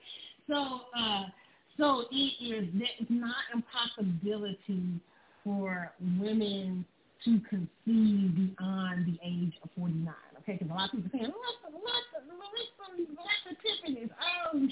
[0.48, 1.24] So, uh,
[1.78, 2.68] so it is.
[3.00, 5.00] It's not impossibility
[5.42, 6.84] for women
[7.24, 10.14] to conceive beyond the age of 49.
[10.46, 11.70] Because a lot of people saying, "What's the
[13.16, 14.68] what's the Tiffany's?" Oh,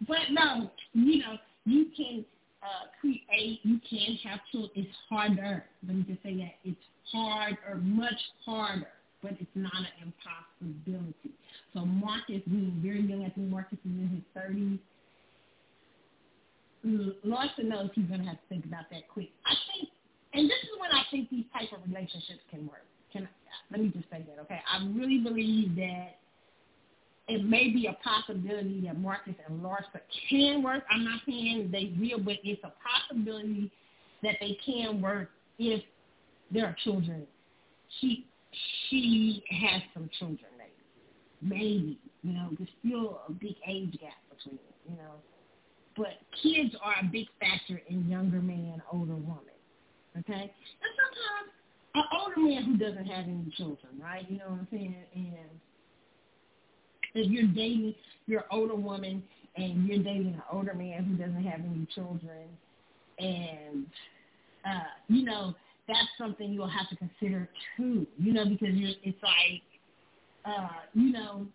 [0.08, 2.24] but no, you know, you can
[2.62, 4.70] uh, create, you can have children.
[4.74, 5.64] It's harder.
[5.86, 6.80] Let me just say that it's
[7.12, 8.88] harder, much harder,
[9.22, 11.30] but it's not an impossibility.
[11.74, 14.78] So Marcus, being very young, I think Marcus is in his 30s.
[17.26, 19.30] Larsa knows he's going to have to think about that quick.
[19.44, 19.90] I think,
[20.34, 22.86] and this is when I think these type of relationships can work.
[23.76, 24.60] Let me just say that, okay?
[24.72, 26.16] I really believe that
[27.28, 30.00] it may be a possibility that Marcus and Larsa
[30.30, 30.84] can work.
[30.90, 33.70] I'm not saying they will, but it's a possibility
[34.22, 35.28] that they can work
[35.58, 35.82] if
[36.50, 37.26] there are children.
[38.00, 38.24] She
[38.88, 40.48] she has some children,
[41.42, 42.48] maybe, maybe you know.
[42.56, 45.16] There's still a big age gap between them, you know.
[45.98, 49.52] But kids are a big factor in younger man, older woman.
[50.16, 51.55] Okay, and sometimes
[51.96, 54.30] an older man who doesn't have any children, right?
[54.30, 54.96] You know what I'm saying?
[55.14, 55.60] And
[57.14, 57.94] if you're dating
[58.26, 59.22] your older woman
[59.56, 62.48] and you're dating an older man who doesn't have any children,
[63.18, 63.86] and
[64.64, 65.54] uh, you know
[65.88, 68.06] that's something you'll have to consider too.
[68.18, 69.62] You know because you're it's like
[70.44, 71.46] uh, you know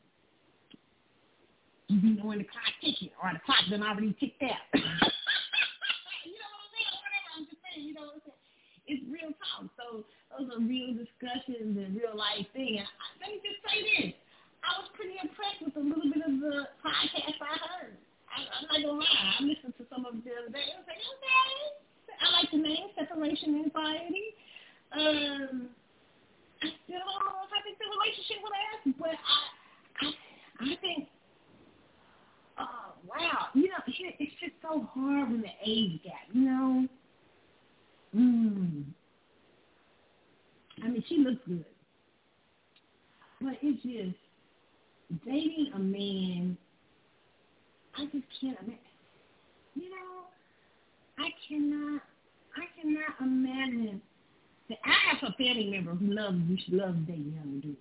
[1.88, 4.49] you be knowing the clock ticking or the clock done already ticked out.
[4.73, 6.97] you know what I'm saying?
[6.97, 7.85] Whatever I'm just saying.
[7.85, 8.40] You know what I'm saying?
[8.91, 9.72] It's real talk.
[9.80, 10.03] So
[10.35, 12.84] those are real discussions and real life things.
[13.23, 14.11] let me just say this.
[14.68, 17.95] I was pretty impressed with a little bit of the podcast I heard.
[18.27, 19.39] I, I'm not gonna lie.
[19.39, 20.59] I listened to some of it the other day.
[20.59, 21.55] I was like, okay.
[22.19, 24.27] I like the name Separation Anxiety.
[24.91, 25.72] Um,
[26.59, 29.39] I still don't know if I think the relationship would last, but I,
[30.03, 30.07] I,
[30.68, 31.07] I think.
[32.59, 36.91] Oh wow, you know, it's just so hard with the age gap, you know.
[38.15, 38.83] Mm.
[40.83, 41.65] I mean, she looks good,
[43.41, 44.15] but it's just
[45.25, 46.57] dating a man,
[47.97, 48.79] I just can't imagine.
[49.75, 50.25] You know,
[51.19, 52.01] I cannot,
[52.55, 54.01] I cannot imagine.
[54.69, 56.38] That I have a family member who loves,
[56.69, 57.77] who loves dating young dudes.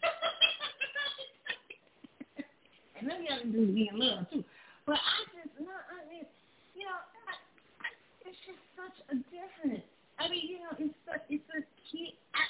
[2.98, 4.42] and them young dudes be in love too.
[4.86, 6.24] But I just, no, I mean,
[6.74, 6.96] you know,
[7.28, 7.32] I,
[7.84, 7.88] I,
[8.24, 9.84] it's just such a difference.
[10.18, 11.60] I mean, you know, it's such, it's a
[11.92, 12.16] kid.
[12.32, 12.44] I,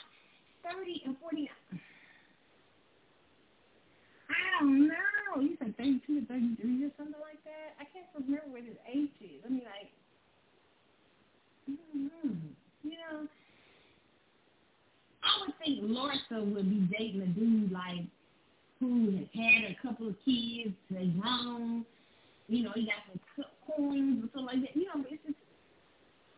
[0.63, 1.51] 30 and 40.
[4.31, 5.41] I don't know.
[5.41, 7.75] He's like 32 or 33 or something like that.
[7.81, 9.43] I can't remember what his age is.
[9.45, 9.91] I mean, like,
[11.67, 12.37] I don't know.
[12.83, 13.27] You know,
[15.23, 18.07] I would think Larsa would be dating a dude like
[18.81, 21.85] who has had a couple of kids, they grown,
[22.49, 23.05] you know, he got
[23.37, 24.75] some coins or something like that.
[24.75, 25.37] You know, it's just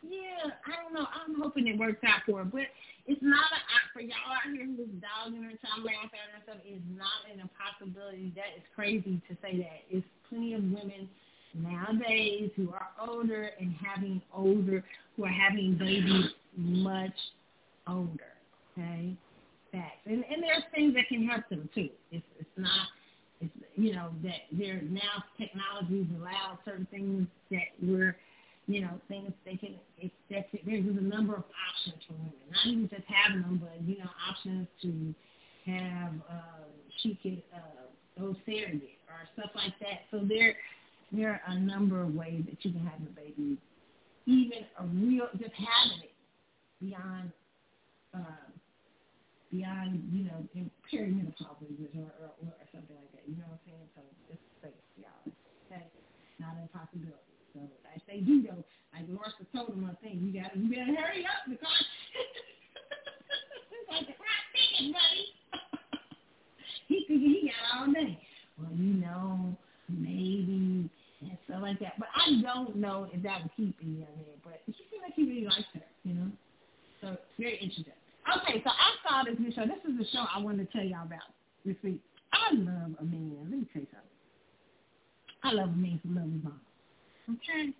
[0.02, 1.06] yeah, I don't know.
[1.06, 2.66] I'm hoping it works out for her, but
[3.06, 3.60] it's not a
[3.92, 6.58] for y'all out here who's dogging her, trying to laugh at her stuff.
[6.64, 8.32] It's not an impossibility.
[8.34, 9.84] That is crazy to say that.
[9.90, 11.08] It's plenty of women
[11.54, 14.82] nowadays who are older and having older,
[15.16, 16.26] who are having babies
[16.56, 17.16] much
[17.86, 18.32] older.
[18.78, 19.14] Okay,
[19.70, 20.02] facts.
[20.06, 21.90] And and there's things that can help them too.
[22.10, 22.88] It's it's not.
[23.40, 28.16] It's you know that there now technologies allow certain things that we're
[28.66, 32.32] you know, things they can, it's, that's, there's a number of options for women.
[32.50, 35.14] Not even just having them, but, you know, options to
[35.66, 36.64] have, uh,
[37.02, 37.82] she could, uh,
[38.18, 40.06] those surrogate or stuff like that.
[40.10, 40.54] So there,
[41.10, 43.58] there are a number of ways that you can have a baby.
[44.26, 46.14] Even a real, just having it
[46.80, 47.32] beyond,
[48.14, 48.46] uh,
[49.50, 51.66] beyond, you know, in perimenopausal
[51.98, 53.26] or, or, or something like that.
[53.26, 53.88] You know what I'm saying?
[53.96, 54.70] So just say,
[55.02, 55.32] y'all,
[55.66, 55.82] okay,
[56.38, 57.31] not a possibility.
[57.92, 58.64] So I say do though.
[58.92, 61.68] Like Martha told him one thing, you gotta you better hurry up because
[63.72, 65.32] it's like the ticket, buddy.
[66.88, 68.18] he could he got all day.
[68.58, 69.56] Well, you know,
[69.88, 70.90] maybe
[71.22, 71.98] and stuff like that.
[71.98, 74.36] But I don't know if that would keep me on there.
[74.44, 76.30] But she seemed like he really likes her, you know.
[77.00, 77.94] So very interesting.
[78.28, 79.66] Okay, so I saw this new show.
[79.66, 81.32] This is the show I wanted to tell y'all about
[81.64, 82.00] this week.
[82.32, 83.36] I love a man.
[83.50, 84.08] Let me tell you something.
[85.42, 86.60] I love a man who loves his mom.
[87.30, 87.74] Okay?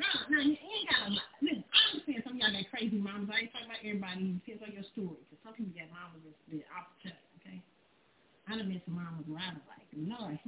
[0.00, 1.20] No, no, you ain't got a.
[1.44, 3.28] Listen, I understand some y'all got crazy mamas.
[3.28, 4.32] I ain't talking about everybody.
[4.32, 5.20] It depends on your story.
[5.28, 7.60] Because some people got mamas that's the opposite, okay?
[8.48, 10.40] I done met some mamas where I was like, Lord,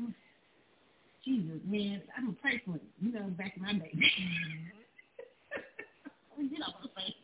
[1.21, 2.89] Jesus, man, I'm gonna pray for you.
[3.05, 3.93] You know, back in my day.
[6.41, 7.21] you know what I'm saying.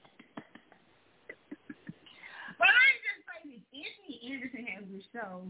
[2.60, 5.48] but I just say that Anthony Anderson has a show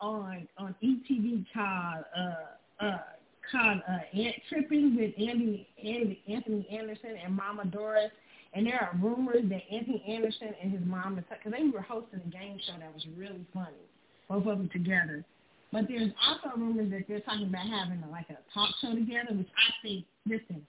[0.00, 3.13] on on ETV called uh uh
[3.50, 8.10] called uh Ant Tripping with Andy, Andy Anthony Anderson and Mama Doris.
[8.54, 12.30] And there are rumors that Anthony Anderson and his mom, because they were hosting a
[12.30, 13.82] game show that was really funny,
[14.28, 15.24] both of them together.
[15.72, 19.34] But there's also rumors that they're talking about having a, like a talk show together,
[19.34, 20.64] which I think, listen,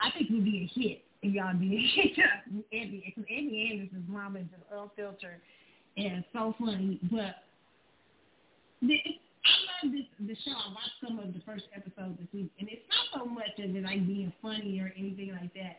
[0.00, 1.70] I think would be a hit if y'all did
[2.70, 5.40] because Andy Anderson's mom is just unfiltered
[5.96, 6.98] and so funny.
[7.10, 7.36] But
[9.82, 10.56] Love this the show.
[10.56, 13.74] I watched some of the first episodes this week, and it's not so much of
[13.74, 15.78] it like being funny or anything like that,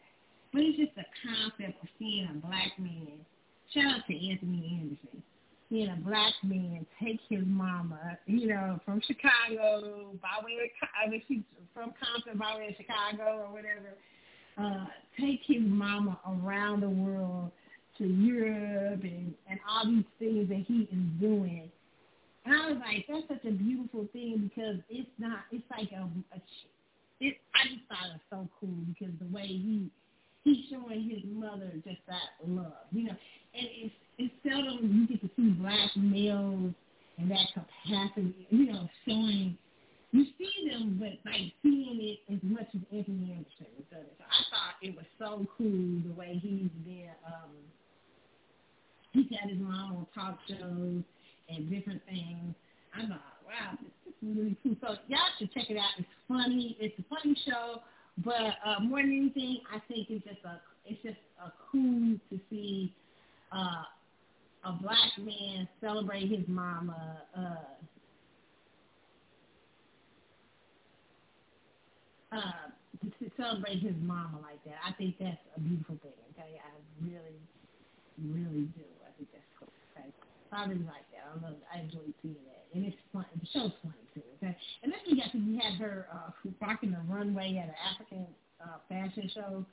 [0.54, 3.18] but it's just the concept of seeing a black man.
[3.74, 5.24] Shout out to Anthony Anderson
[5.70, 11.10] seeing a black man take his mama, you know, from Chicago by way of, I
[11.10, 11.42] mean, she's
[11.74, 13.96] from Compton by way of Chicago or whatever,
[14.58, 14.86] uh,
[15.20, 17.52] take his mama around the world
[17.98, 21.70] to Europe and, and all these things that he is doing.
[22.48, 26.08] And I was like, that's such a beautiful thing because it's not, it's like a,
[26.32, 26.40] a
[27.20, 29.92] it, I just thought it was so cool because the way he,
[30.46, 33.18] he's showing his mother just that love, you know,
[33.52, 36.72] and it's it's seldom you get to see black males
[37.18, 39.58] in that capacity, you know, showing
[40.14, 44.16] you see them, but like seeing it as much as Anthony Anderson has done it.
[44.18, 47.12] So I thought it was so cool the way he's been.
[47.28, 47.52] Um,
[49.12, 51.04] he's had his mom on talk shows
[51.50, 52.56] and different things.
[52.94, 54.76] I thought, wow, this, is really cool.
[54.82, 55.92] So y'all should check it out.
[55.98, 56.78] It's funny.
[56.80, 57.82] It's a funny show,
[58.24, 62.40] but uh, more than anything, I think it's just a it's just a cool to
[62.50, 62.94] see
[63.52, 63.84] uh,
[64.66, 67.56] a black man celebrate his mama, uh,
[72.32, 72.68] uh,
[73.20, 74.80] to celebrate his mama like that.
[74.86, 76.12] I think that's a beautiful thing.
[76.34, 76.72] Okay, I
[77.04, 77.40] really,
[78.20, 78.88] really do.
[79.06, 79.72] I think that's cool.
[79.96, 80.10] Okay,
[80.52, 81.07] really like.
[81.28, 81.56] I love.
[81.74, 83.26] I enjoy seeing that, and it's fun.
[83.36, 84.24] The show's funny too.
[84.38, 86.32] Okay, and then we got to we had her uh,
[86.62, 88.28] rocking the runway at an African
[88.64, 89.66] uh, fashion show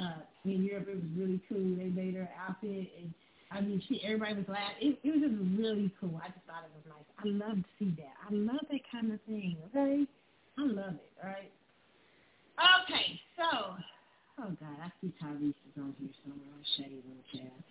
[0.00, 0.88] uh, in Europe.
[0.88, 1.76] It was really cool.
[1.76, 3.12] They made her outfit and
[3.54, 4.74] I mean, she everybody was glad.
[4.80, 6.18] It, it was just really cool.
[6.18, 7.06] I just thought it was nice.
[7.22, 8.14] I love to see that.
[8.26, 9.56] I love that kind of thing.
[9.70, 10.02] Okay,
[10.58, 11.10] I love it.
[11.22, 11.52] All right.
[12.82, 13.78] Okay, so
[14.42, 16.58] oh god, I see Tyrese is on here somewhere.
[16.76, 17.62] Show you little child.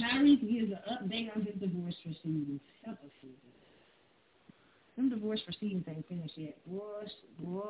[0.00, 2.60] Tyrese gives an update on his divorce proceedings.
[2.84, 3.34] Help us see.
[4.96, 6.56] Them divorce proceedings ain't finished yet.
[6.66, 7.06] Boy,
[7.40, 7.60] boy,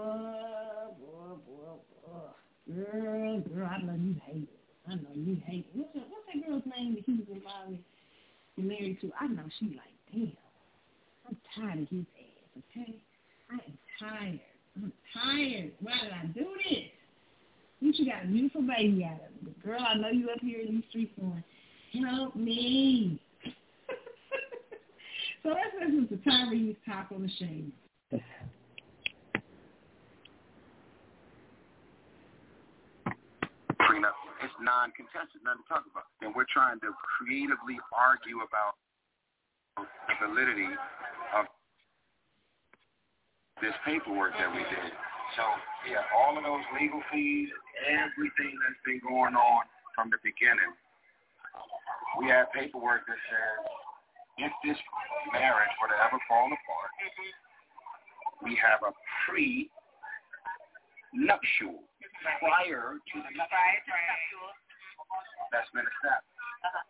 [0.98, 1.74] boy, boy,
[2.06, 2.74] boy.
[2.74, 4.58] Girl, girl, I love you hate it.
[4.90, 7.80] I know you hate what's that, what's that girl's name that he was involved with
[8.56, 9.10] and married to?
[9.20, 10.32] I know she like, damn,
[11.28, 12.94] I'm tired of his ass, okay?
[13.50, 14.40] I am tired.
[14.76, 15.72] I'm tired.
[15.80, 16.88] Why did I do this?
[17.80, 19.62] You got a beautiful baby out of it.
[19.64, 21.44] Girl, I know you up here in these streets going,
[21.92, 23.20] help me.
[25.42, 27.72] so let's listen to Tyrese talk on the shade
[34.68, 36.06] non-contested, nothing to talk about.
[36.20, 38.76] And we're trying to creatively argue about
[39.80, 40.68] the validity
[41.32, 41.48] of
[43.64, 44.92] this paperwork that we did.
[45.36, 45.44] So,
[45.88, 47.48] yeah, all of those legal fees,
[47.88, 49.62] everything that's been going on
[49.96, 50.72] from the beginning,
[52.18, 53.62] we have paperwork that says
[54.38, 54.78] if this
[55.34, 56.90] marriage were to ever fall apart,
[58.42, 58.92] we have a
[59.26, 59.70] pre-nuptial
[62.38, 64.46] prior to the nuptial
[65.50, 66.38] that's been established.
[66.62, 66.82] Uh-huh.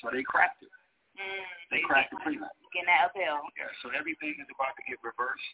[0.00, 0.72] So they cracked it.
[1.20, 2.52] Mm, they cracked the prenup.
[2.72, 3.44] Getting that uphill.
[3.56, 5.48] Yeah, so everything is about to get reversed,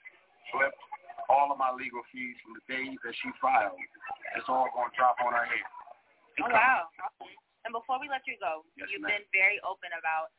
[0.55, 0.79] flipped.
[1.27, 3.75] All of my legal fees from the day that she filed,
[4.39, 5.67] it's all going to drop on her head.
[6.47, 6.87] oh, wow.
[7.67, 9.19] And before we let you go, yes, you've ma'am.
[9.19, 10.31] been very open about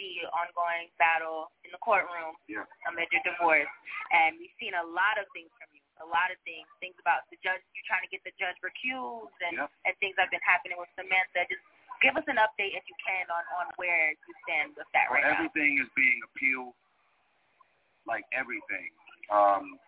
[0.00, 2.66] the ongoing battle in the courtroom yeah.
[2.88, 3.70] amid your divorce.
[4.10, 7.22] And we've seen a lot of things from you a lot of things, things about
[7.30, 9.70] the judge, you're trying to get the judge recused and, yep.
[9.86, 11.46] and things that have been happening with Samantha.
[11.46, 11.62] Just
[12.02, 15.22] give us an update if you can on, on where you stand with that well,
[15.22, 15.86] right everything now.
[15.86, 16.74] Everything is being appealed,
[18.10, 18.90] like everything.
[19.30, 19.78] Um,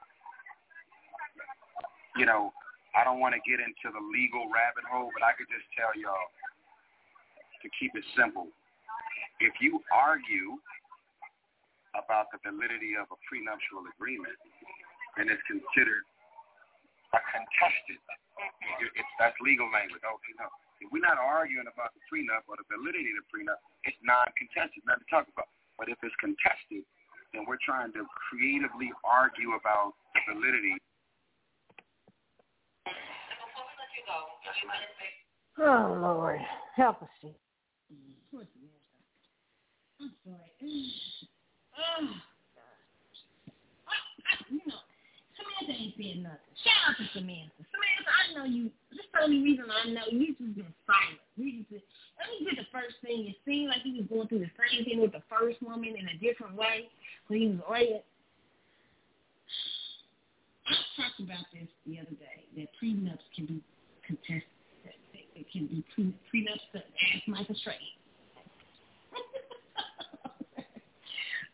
[2.15, 2.55] you know,
[2.94, 5.93] I don't want to get into the legal rabbit hole, but I could just tell
[5.98, 6.31] y'all
[7.67, 8.47] to keep it simple.
[9.43, 10.63] If you argue
[11.99, 14.39] about the validity of a prenuptial agreement,
[15.19, 16.07] and it's considered
[17.17, 17.99] a contested.
[18.83, 20.05] It's, that's legal language.
[20.05, 20.47] Okay, no.
[20.85, 23.57] If we're not arguing about the prenup or the validity of the prenup,
[23.89, 25.49] it's non-contested, nothing to talk about.
[25.81, 26.85] But if it's contested,
[27.33, 30.77] then we're trying to creatively argue about the validity.
[35.57, 36.41] Oh Lord,
[36.77, 37.09] help us,
[38.31, 38.70] see.
[40.01, 40.53] I'm sorry.
[41.77, 42.09] Oh,
[44.51, 44.81] you know,
[45.36, 46.55] Samantha ain't said nothing.
[46.61, 47.61] Shout out to Samantha.
[47.70, 48.70] Samantha, I know you.
[48.90, 51.20] This the only reason I know you just been silent.
[51.36, 53.28] You let me get the first thing.
[53.28, 56.07] It seemed like he was going through the same thing with the first woman in
[56.09, 56.89] a different way
[57.28, 58.01] when he was already.
[60.66, 63.62] I talked about this the other day that prenups can be
[64.05, 64.51] contested.
[65.36, 67.78] It can be pre, prenups to ask Michael Strahan.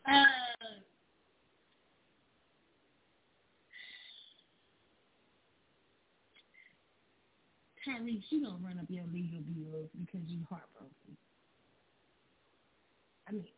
[0.06, 0.42] Uh,
[7.82, 11.18] Tyrese, you don't run up your legal bills because you heartbroken.
[13.26, 13.50] I mean,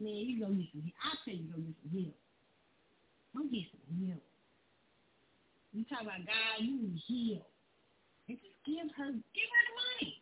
[0.00, 0.84] man, you go get some.
[1.00, 2.16] I tell you, go get some help.
[3.32, 4.24] Go get some help.
[5.72, 7.48] You talk about God, you need help,
[8.28, 10.18] and just give her, give her the money.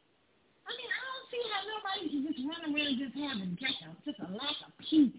[0.69, 4.21] I mean, I don't see how nobody can just run around just having just just
[4.23, 5.17] a lack of peace,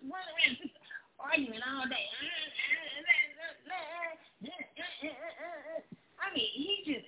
[0.00, 0.74] just run around just
[1.20, 2.06] arguing all day.
[6.20, 7.06] I mean, he just.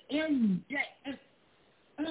[1.98, 2.06] Uh, uh.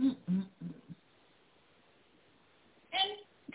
[0.00, 0.75] Mm-mm-mm.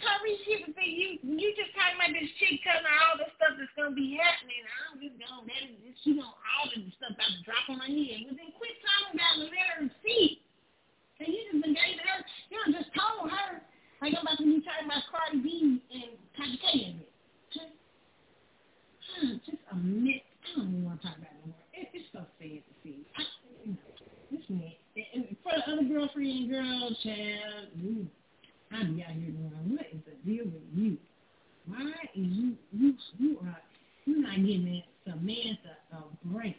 [0.02, 3.30] And Kyrie, here's the you you just talking about this chick telling her all the
[3.38, 4.66] stuff that's gonna be happening.
[4.66, 7.70] I don't just know that is she don't all of the stuff about to drop
[7.70, 8.26] on her head.
[8.26, 10.42] But then quit talking about it, let her see.
[11.22, 12.18] And you just been gave her,
[12.50, 13.62] you know, just told her
[14.02, 17.12] like I'm about to be talking about Cardi B and Tasha K in it.
[17.54, 17.74] Just,
[19.06, 20.26] hmm, just a minute.
[20.26, 21.66] I don't even want to talk about it anymore.
[21.78, 23.06] It, it's so sad to see.
[23.14, 23.22] I,
[23.70, 23.86] you know,
[24.34, 24.74] this man,
[25.14, 28.10] and for the other girlfriend, girl, child, ooh,
[28.74, 30.98] I be out here going, what is the deal with you?
[31.68, 31.82] Why
[32.16, 33.62] is you, you, you are,
[34.06, 36.56] you're not giving Samantha a break.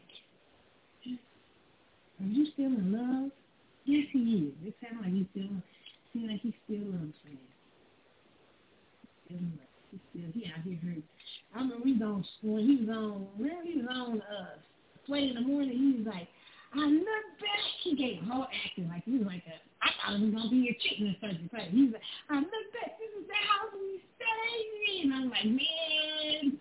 [2.20, 3.30] Are you still in love?
[3.84, 4.68] Yes, he is.
[4.68, 5.50] It sounds like he's still
[6.12, 7.38] seems like he still loves me.
[9.28, 11.02] He still he out here hurt.
[11.54, 14.58] I remember he was on he was on where he was on uh
[15.06, 16.28] Sway in the morning, he was like,
[16.72, 20.48] Back he gave whole acting like he was like a I thought he was gonna
[20.48, 21.68] be a chicken in such a place.
[21.68, 22.00] He like,
[22.30, 26.56] I look back, this is the house we stay in and I'm like, Man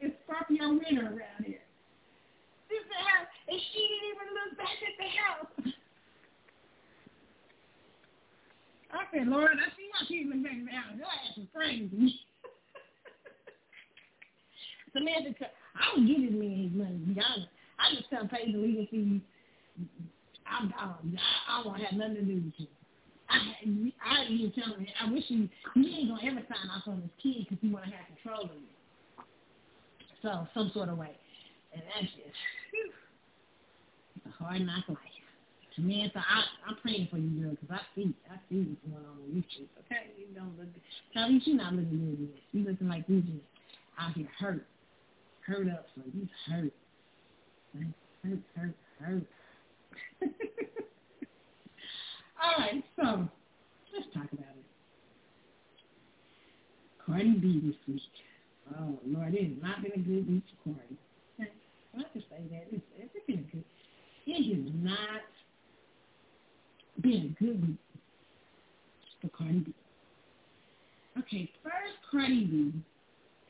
[0.00, 1.66] it's Scorpio winter around here.
[2.70, 5.50] This is the house and she didn't even look back at the house.
[8.94, 10.94] I said, Lord, I see why she's been back down.
[10.94, 11.90] Your ass is crazy.
[14.94, 17.50] Samantha, I don't give this man his money, to be honest.
[17.80, 19.20] I just tell him pay the legal fees.
[20.46, 21.18] I'm gone.
[21.48, 22.66] I, I won't have nothing to do with you.
[23.30, 23.38] I,
[24.04, 27.10] I even tell him, I wish you, you ain't to ever sign off on this
[27.22, 29.24] kid because you want to have control of you.
[30.22, 31.16] So, some sort of way.
[31.72, 32.36] And that's just,
[34.26, 34.98] a hard knock life.
[35.76, 39.16] Samantha, I, I'm praying for you, girl, because I see, I see what's going on
[39.32, 39.66] with you.
[39.86, 40.68] Okay, you don't look.
[41.14, 42.42] Charlie, you not looking good.
[42.52, 43.38] You looking like you just
[43.98, 44.66] out here hurt,
[45.46, 45.86] hurt up.
[45.94, 46.72] So you hurt.
[52.42, 53.28] All right, so
[53.92, 54.64] let's talk about it.
[57.04, 58.02] Cardi B this week.
[58.76, 60.96] Oh Lord, it has not been a good week for Cardi.
[61.92, 63.64] I to say that it's, it's been a good.
[64.26, 65.22] It has not
[67.00, 67.78] been a good week
[69.20, 69.74] for Cardi B.
[71.18, 72.72] Okay, first Cardi B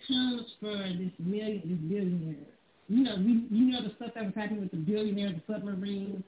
[0.09, 2.47] comes for this million, this billionaire.
[2.91, 6.25] You know, you, you know the stuff that was happening with the billionaire, the submarine,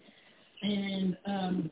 [0.62, 1.70] and um,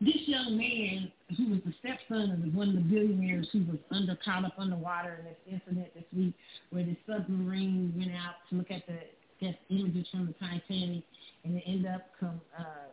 [0.00, 4.16] this young man who was the stepson of one of the billionaires who was under
[4.24, 6.32] caught up underwater in this incident this week
[6.70, 8.96] where the submarine went out to look at the
[9.40, 11.04] guess images from the Titanic
[11.44, 12.88] and it ended up come uh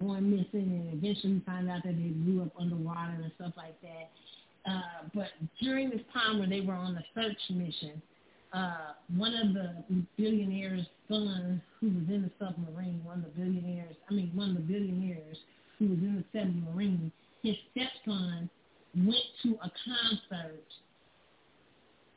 [0.00, 3.80] going missing, and eventually we find out that they blew up underwater and stuff like
[3.82, 4.10] that.
[4.68, 5.28] Uh, but
[5.62, 8.00] during this time when they were on the search mission,
[8.52, 9.84] uh, one of the
[10.16, 14.56] billionaire's sons who was in the submarine, one of the billionaires, I mean, one of
[14.56, 15.36] the billionaires
[15.78, 17.12] who was in the submarine,
[17.42, 18.50] his stepson
[18.96, 20.64] went to a concert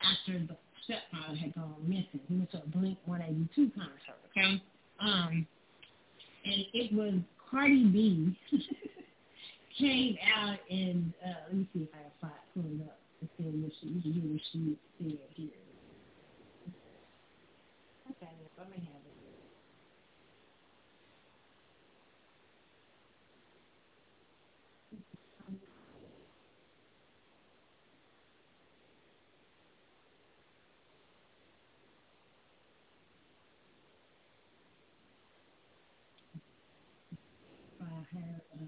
[0.02, 2.20] after the stepfather had gone missing.
[2.28, 4.62] He went to a Blink 182 concert, okay?
[5.00, 5.46] Um,
[6.44, 7.14] and it was
[7.50, 8.36] Cardi B
[9.78, 13.44] came out and uh, let me see if I can find it up and see
[13.44, 13.86] what she
[14.20, 15.63] what she said here.
[18.58, 19.14] Let me have it.
[37.80, 38.66] Uh,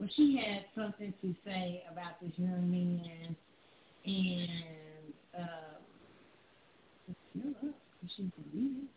[0.00, 3.36] well, she had something to say about this young man,
[4.06, 5.78] and uh,
[8.16, 8.88] she believed.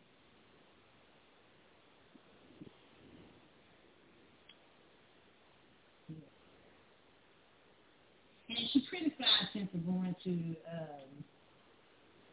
[8.57, 10.31] And she criticized him for going to
[10.69, 11.23] um,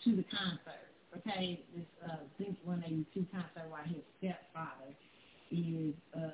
[0.04, 0.88] to the concert.
[1.16, 4.94] Okay, this uh, Blink 182 concert while his stepfather
[5.50, 6.30] is uh,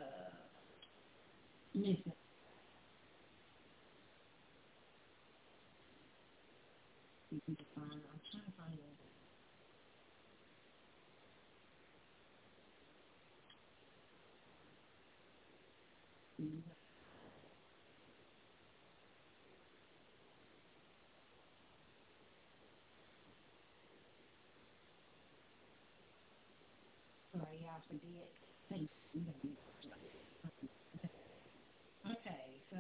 [1.75, 2.13] missing.
[7.33, 8.83] I'm trying to find it.
[16.43, 16.77] Mm-hmm.
[27.37, 28.29] sorry, y'all forget.
[28.73, 28.93] Thanks.
[32.07, 32.79] Okay, so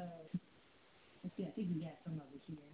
[1.20, 1.44] let's see.
[1.44, 2.72] I think we got some of it here.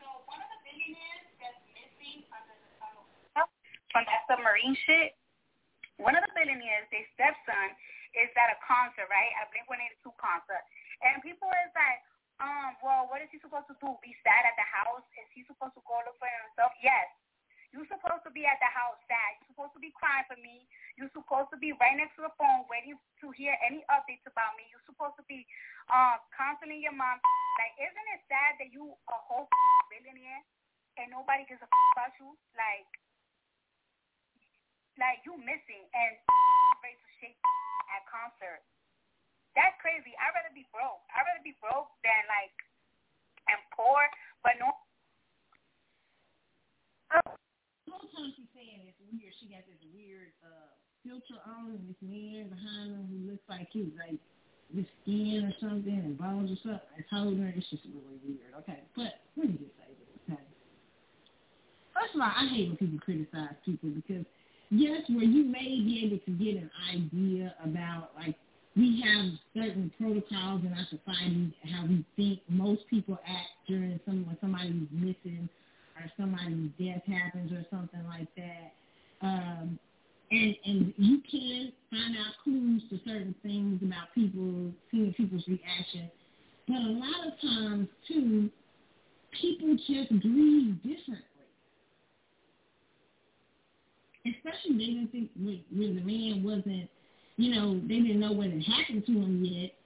[0.00, 2.70] So one of the billionaires that's missing under the
[3.38, 3.46] uh,
[3.92, 4.04] from
[4.64, 5.10] that shit.
[6.00, 7.70] One of the billionaires, their stepson,
[8.16, 9.30] is at a concert, right?
[9.38, 10.64] At a Blink 182 concert,
[11.02, 12.00] and people is like,
[12.42, 13.94] um, well, what is he supposed to do?
[14.02, 15.06] Be sad at the house?
[15.22, 16.74] Is he supposed to go look for himself?
[16.82, 17.06] Yes.
[17.70, 19.38] You're supposed to be at the house sad.
[19.42, 20.62] You're supposed to be crying for me.
[20.94, 24.54] You're supposed to be right next to the phone waiting to hear any updates about
[24.54, 24.70] me.
[24.70, 25.42] You're supposed to be
[25.90, 27.18] uh, counseling your mom.
[27.58, 29.50] Like, isn't it sad that you a whole
[29.90, 30.42] billionaire
[31.02, 31.68] and nobody gives a
[31.98, 32.38] about you?
[32.54, 32.86] Like,
[35.00, 36.12] like you missing and
[36.84, 37.38] to shake
[37.94, 38.60] at concert.
[39.56, 40.12] That's crazy.
[40.20, 41.00] I'd rather be broke.
[41.14, 42.52] I'd rather be broke than like
[43.48, 44.04] and poor,
[44.44, 44.68] but no.
[47.14, 47.36] Oh
[47.94, 49.32] whole time she's saying it's weird.
[49.40, 50.74] She got this weird uh,
[51.06, 54.18] filter on and this man behind her who looks like he's like
[54.74, 56.92] with skin or something and bones or something.
[56.98, 58.52] I told her it's just really weird.
[58.64, 60.10] Okay, but let me just say this.
[60.26, 60.42] Okay.
[61.94, 64.26] First of all, I hate when people criticize people because
[64.70, 68.36] yes, where you may be able to get an idea about like
[68.76, 74.26] we have certain protocols in our society, how we think most people act during some
[74.26, 75.48] when somebody's missing
[75.96, 78.74] or somebody's death happens or something like that.
[79.22, 79.78] Um,
[80.30, 86.10] and and you can find out clues to certain things about people, seeing people's reaction.
[86.66, 88.50] But a lot of times too,
[89.40, 91.33] people just grieve differently.
[94.24, 96.88] Especially they didn't think when, when the man wasn't,
[97.36, 99.76] you know, they didn't know what had happened to him yet.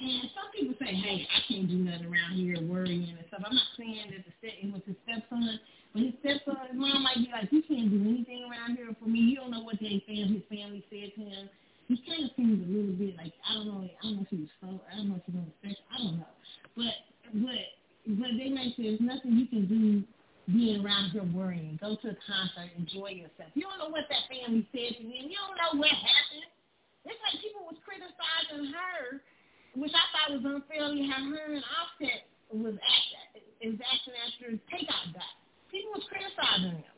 [0.00, 3.44] And some people say, hey, I can't do nothing around here worrying and stuff.
[3.44, 5.60] I'm not saying that the step, it was his stepson,
[5.92, 9.08] but his stepson, his mom might be like, you can't do anything around here for
[9.08, 9.20] me.
[9.20, 11.52] You don't know what they fam- his family said to him.
[11.88, 14.32] He kind of seems a little bit like, I don't know, I don't know if
[14.32, 16.32] he was so, I don't know if he was special, I don't know.
[16.76, 16.96] But,
[17.44, 17.64] but,
[18.16, 20.04] but they may say there's nothing you can do
[20.52, 21.78] being around here worrying.
[21.80, 23.50] Go to a concert, enjoy yourself.
[23.54, 25.30] You don't know what that family said to him.
[25.30, 26.46] You don't know what happened.
[27.06, 29.22] It's like people was criticizing her
[29.76, 35.14] which I thought was unfairly how her and Offset was acting, is acting after Takeoff
[35.14, 35.36] died.
[35.70, 36.96] People was criticizing him.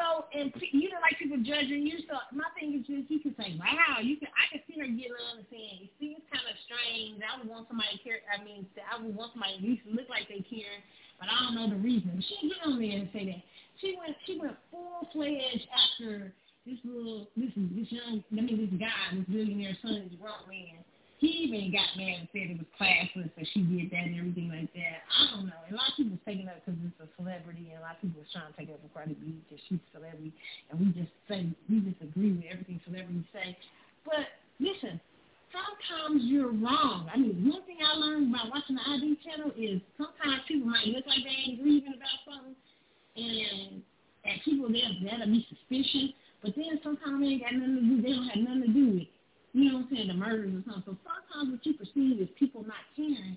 [0.00, 2.00] So, and you don't like people judging you.
[2.08, 4.32] So my thing is just, you can say, wow, you can.
[4.32, 7.20] I can see her getting on and saying, it seems kind of strange.
[7.20, 8.24] I would want somebody to care.
[8.24, 10.80] I mean, I would want somebody to look like they care,
[11.20, 12.16] but I don't know the reason.
[12.16, 13.44] She get on there and say that.
[13.84, 16.32] She went, she went full fledged after
[16.64, 20.80] this little, this this young, I mean, this guy, this billionaire son, this grown man
[21.20, 24.48] he even got mad and said it was classless that she did that and everything
[24.48, 25.04] like that.
[25.04, 25.60] I don't know.
[25.68, 28.00] And a lot of people taking up because it's a celebrity, and a lot of
[28.00, 30.32] people was trying to take up for Cardi B because she's a celebrity,
[30.72, 33.52] and we just say we just agree with everything celebrities say.
[34.08, 34.96] But listen,
[35.52, 37.12] sometimes you're wrong.
[37.12, 40.88] I mean, one thing I learned about watching the ID channel is sometimes people might
[40.88, 42.56] look like they ain't grieving about something,
[43.20, 43.84] and
[44.24, 46.16] and people there that'll be suspicion.
[46.40, 47.96] But then sometimes they ain't got nothing to do.
[48.00, 49.19] They don't have nothing to do with it
[49.52, 50.84] you know what I'm saying, the murders or something.
[50.86, 53.36] So sometimes what you perceive as people not caring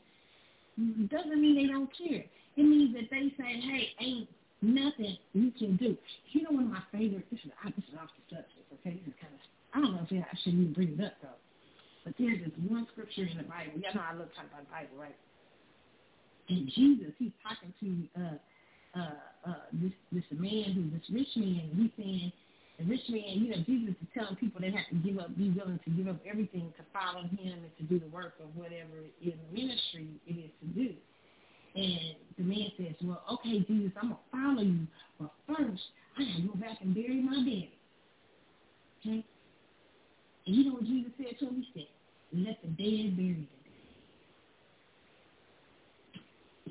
[1.09, 2.23] doesn't mean they don't care.
[2.55, 4.29] It means that they say, hey, ain't
[4.61, 5.97] nothing you can do.
[6.31, 8.97] You know one of my favorite, this is, this is off the subject, okay?
[9.01, 9.41] This is kind of,
[9.73, 11.39] I don't know if I should even bring it up, though.
[12.05, 13.79] But there's this one scripture in the Bible.
[13.79, 15.15] Y'all know I love talking about the Bible, right?
[16.49, 18.37] And Jesus, he's talking to uh,
[18.99, 22.31] uh, uh, this this man who's this rich man, and he's saying,
[22.83, 25.49] the rich man, you know, Jesus is telling people they have to give up, be
[25.51, 28.99] willing to give up everything to follow him and to do the work of whatever
[29.21, 30.93] in ministry it is to do.
[31.75, 34.87] And the man says, well, okay, Jesus, I'm going to follow you,
[35.19, 35.81] but first
[36.17, 37.77] I got to go back and bury my daddy.
[38.99, 39.25] Okay?
[40.45, 41.65] And you know what Jesus said to him?
[41.73, 41.87] He said,
[42.45, 43.47] let the dead bury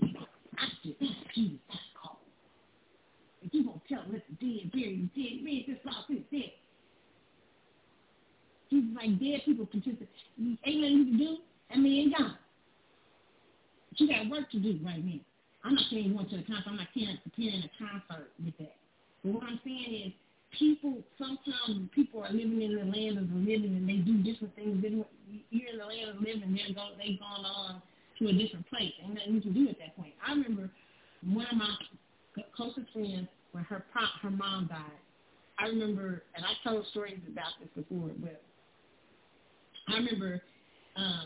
[0.02, 0.16] them.
[0.59, 1.59] I said, that's Jesus
[3.52, 6.52] you gonna tell the dead, buried, dead, man, this lost, this dead.
[8.68, 10.08] He's like dead people participate.
[10.38, 11.36] Ain't nothing you can do.
[11.70, 12.36] I mean, ain't gone.
[13.96, 15.20] You got work to do right now.
[15.64, 16.64] I'm not saying you went to the concert.
[16.66, 18.74] I'm not comparing a concert with that.
[19.22, 20.12] But what I'm saying is
[20.58, 24.56] people, sometimes people are living in the land of the living and they do different
[24.56, 24.82] things.
[24.82, 27.82] You're in the land of the living, they're going, they've gone on
[28.18, 28.92] to a different place.
[29.04, 30.14] Ain't nothing you can do at that point.
[30.26, 30.70] I remember
[31.22, 31.70] one of my
[32.56, 34.80] closest friends, when her pop, her mom died,
[35.58, 38.42] I remember, and I told stories about this before, but
[39.88, 40.42] I remember
[40.96, 41.24] uh,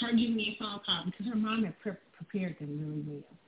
[0.00, 3.38] her giving me a phone call because her mom had pre- prepared them really well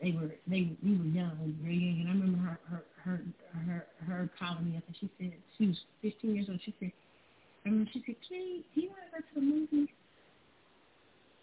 [0.00, 3.22] they were they we were young, very young, and I remember her her her
[3.66, 6.60] her her calling me up and she said she was 15 years old.
[6.64, 6.92] She said,
[7.64, 9.92] remember she said, Kay, do you want to go to the movie?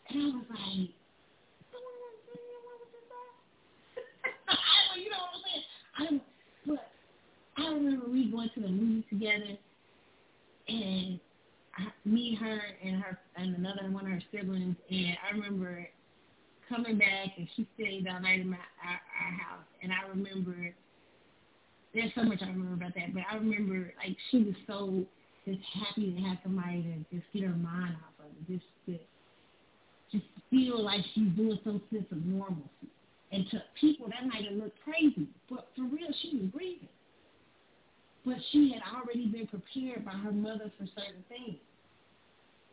[0.10, 0.90] And I was like,
[4.48, 5.44] I you know what
[5.98, 6.22] I'm
[6.66, 6.78] saying?
[7.58, 9.58] I remember we going to the movie together,
[10.68, 11.20] and
[11.78, 15.88] I, me, her, and her, and another one of her siblings, and I remember
[16.70, 20.74] coming back and she stayed that night in my our, our house and I remember
[21.94, 25.06] there's so much I remember about that, but I remember like she was so
[25.46, 29.00] just happy to have somebody to just get her mind off of it, just
[30.12, 32.90] just feel like she's doing some sense of normalcy.
[33.32, 36.90] And to people that might have looked crazy, but for real she was grieving.
[38.26, 41.62] But she had already been prepared by her mother for certain things.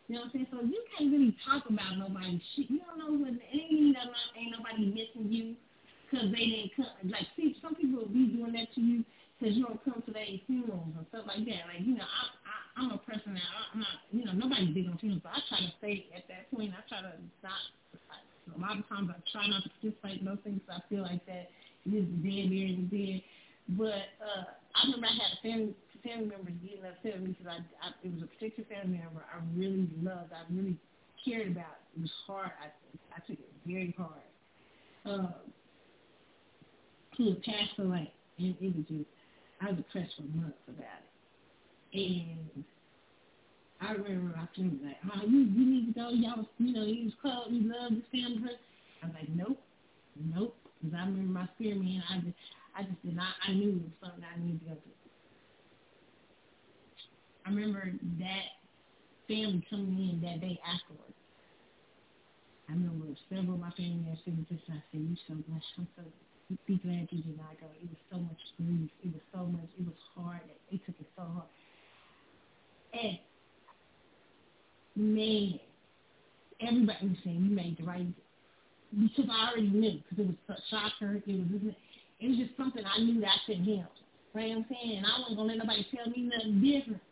[0.09, 0.49] You know what I'm saying?
[0.53, 2.69] So you can't really talk about nobody's shit.
[2.69, 5.57] You don't know what ain't, ain't nobody missing you
[6.05, 6.93] because they didn't come.
[7.09, 9.05] Like, see, some people will be doing that to you
[9.41, 11.65] because you don't come to their funerals and stuff like that.
[11.65, 14.89] Like, you know, I, I, I'm a person that I'm not, you know, nobody's big
[14.89, 16.77] on funerals, but I try to stay at that point.
[16.77, 17.61] I try to not.
[18.51, 20.61] A lot of times I try not to participate in those things.
[20.67, 21.51] So I feel like that
[21.87, 23.23] is dead, buried, and dead.
[23.79, 24.45] But uh,
[24.75, 27.95] I remember I had a family family members getting upset with me because I, I
[28.03, 30.77] it was a particular family member I really loved, I really
[31.25, 31.79] cared about.
[31.95, 32.51] It was hard.
[32.59, 32.75] I
[33.15, 34.27] I took it very hard.
[35.05, 35.35] Um,
[37.17, 39.11] who had passed away, and it was just
[39.61, 41.03] I was depressed for months about
[41.93, 41.99] it.
[41.99, 42.65] And
[43.83, 46.09] I remember friend was like, "Oh, you you need to go.
[46.11, 47.49] Y'all, you know, he was close.
[47.51, 48.55] You love this family."
[49.03, 49.59] I was like, "Nope,
[50.17, 52.03] nope," because I remember my spirit man.
[52.09, 52.39] I just
[52.77, 53.35] I just did not.
[53.43, 55.03] I knew it was something I needed to go through.
[57.45, 57.93] I remember
[58.23, 58.47] that
[59.27, 61.19] family coming in that day afterwards.
[62.69, 65.89] I remember several of my family members sitting just I said, You so much I'm
[65.97, 66.03] so
[66.67, 67.67] be glad you did not go.
[67.83, 68.91] It was so much grief.
[69.03, 70.47] It was so much it was hard.
[70.71, 71.51] It took it so hard.
[72.95, 73.19] And
[74.97, 75.61] man,
[76.61, 78.07] everybody was saying you made the right
[78.93, 81.17] because I already knew because it was a shocker.
[81.17, 81.75] It was
[82.21, 83.65] it was just something I knew that I couldn't
[84.33, 85.05] what I'm saying?
[85.05, 87.03] I wasn't gonna let nobody tell me nothing different.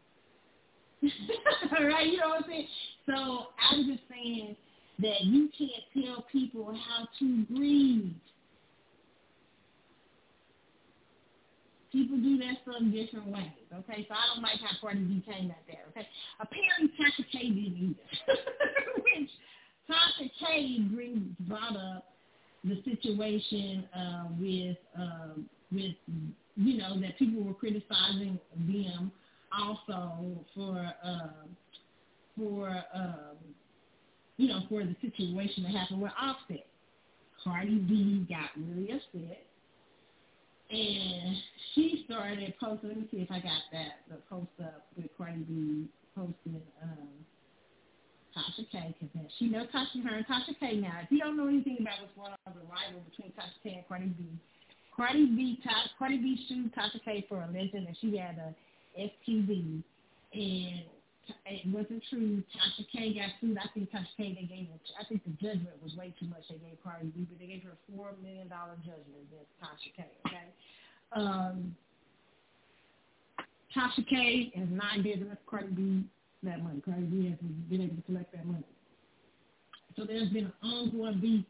[1.93, 2.07] right?
[2.07, 2.67] You know what I'm saying?
[3.07, 4.57] So I'm just saying
[5.01, 8.15] that you can't tell people how to grieve.
[11.93, 14.07] People do that stuff different ways, okay?
[14.09, 16.07] So I don't like how Cardi B came out there, okay?
[16.39, 18.39] Apparently Tasha K didn't either.
[18.97, 19.31] Which
[19.91, 20.79] Tasha K
[21.41, 22.13] brought up
[22.63, 25.41] the situation uh, with, uh,
[25.73, 25.95] with,
[26.57, 29.11] you know, that people were criticizing them
[29.53, 31.47] also for uh,
[32.37, 33.37] for um,
[34.37, 36.67] you know for the situation that happened with Offset.
[37.43, 39.47] Cardi B got really upset,
[40.71, 41.37] and
[41.75, 42.89] she started posting.
[42.91, 47.11] Let me see if I got that the post up with Cardi B posting um,
[48.37, 51.01] Tasha K because she knows Tasha her and Tasha K now.
[51.03, 53.89] If you don't know anything about what's going on the rival between Tasha K and
[53.89, 54.25] Cardi B,
[54.97, 55.59] Cardi B
[55.99, 58.55] Cardi B sued Tasha K for alleging that she had a
[58.99, 59.83] STD,
[60.33, 60.83] and
[61.47, 62.43] it wasn't true.
[62.55, 63.59] Tasha K got sued.
[63.59, 64.79] I think Tasha K they gave her.
[65.01, 66.43] I think the judgment was way too much.
[66.49, 69.91] They gave Cardi B, but they gave her a four million dollar judgment against Tasha
[69.97, 70.05] K.
[70.27, 70.47] Okay.
[71.13, 71.77] Um,
[73.77, 76.05] Tasha K has not given Cardi B
[76.43, 76.83] that money.
[76.85, 78.65] Cardi B has been able to collect that money.
[79.97, 81.45] So there's been an ongoing beef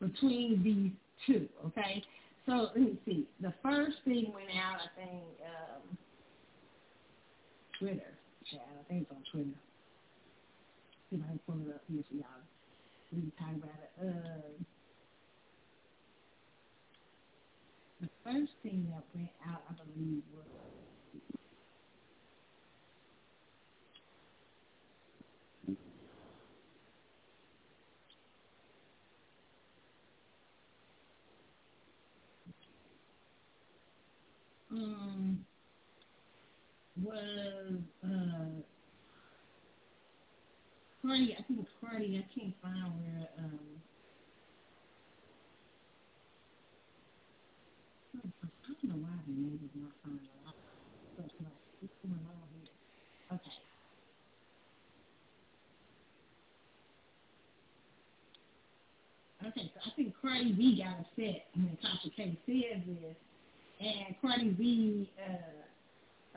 [0.00, 0.92] between these
[1.26, 1.48] two.
[1.66, 2.02] Okay.
[2.46, 3.26] So let me see.
[3.40, 5.24] The first thing went out, I think.
[5.40, 5.98] Um,
[7.78, 8.13] Twitter,
[8.50, 8.70] child.
[8.80, 9.58] I think it's on Twitter.
[11.10, 12.44] See if I can pull it up here for y'all.
[13.12, 13.92] We were talking about it.
[14.00, 14.64] Uh,
[18.00, 20.46] the first thing that went out, I believe, was
[34.72, 35.33] Mm
[37.04, 38.62] was uh,
[41.02, 41.36] Cardi.
[41.38, 42.18] I think it's Cardi.
[42.18, 43.28] I can't find where.
[43.38, 43.82] Um,
[48.16, 50.54] I don't know why the name is not finding a lot
[51.18, 51.52] of stuff.
[51.80, 52.70] What's going on here?
[53.32, 53.58] Okay.
[59.48, 63.16] Okay, so I think Cardi B got upset when Tasha K said this,
[63.80, 65.80] and Cardi B, uh,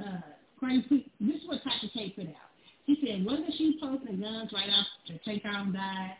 [0.04, 0.22] uh,
[0.62, 2.50] B, this is what Tasha K put out.
[2.86, 6.16] She said, wasn't she posting guns right after Takeoff died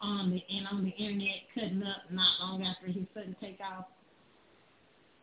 [0.00, 3.86] on the and on the internet, cutting up not long after his sudden takeoff?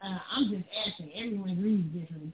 [0.01, 1.11] Uh, I'm just asking.
[1.15, 2.33] Everyone reads differently.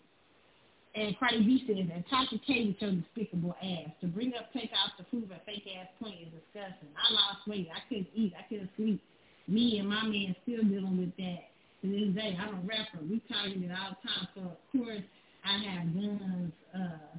[0.96, 3.92] And Cardi B says that Tasha K with your despicable ass.
[4.00, 6.88] To bring up takeoff to prove a fake ass point is disgusting.
[6.96, 7.68] I lost weight.
[7.76, 8.34] I couldn't eat.
[8.40, 9.04] I couldn't sleep.
[9.48, 12.38] Me and my man still dealing with that to this day.
[12.40, 13.04] I'm a rapper.
[13.04, 14.28] We target it all the time.
[14.34, 15.04] So of course
[15.46, 17.18] I have guns uh,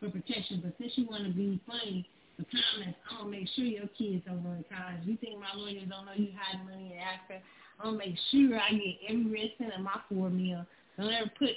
[0.00, 0.60] for protection.
[0.62, 2.06] But since you want to be funny,
[2.38, 5.06] the comments, I'm gonna make sure your kids don't go to college.
[5.06, 7.40] You think my lawyers don't know you hiding money in Africa?
[7.78, 10.66] I'm gonna make sure I get every red cent of my four meal.
[10.98, 11.54] Don't ever put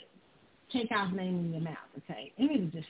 [0.74, 2.32] Takeoff's name in your mouth, okay?
[2.38, 2.88] And it was just,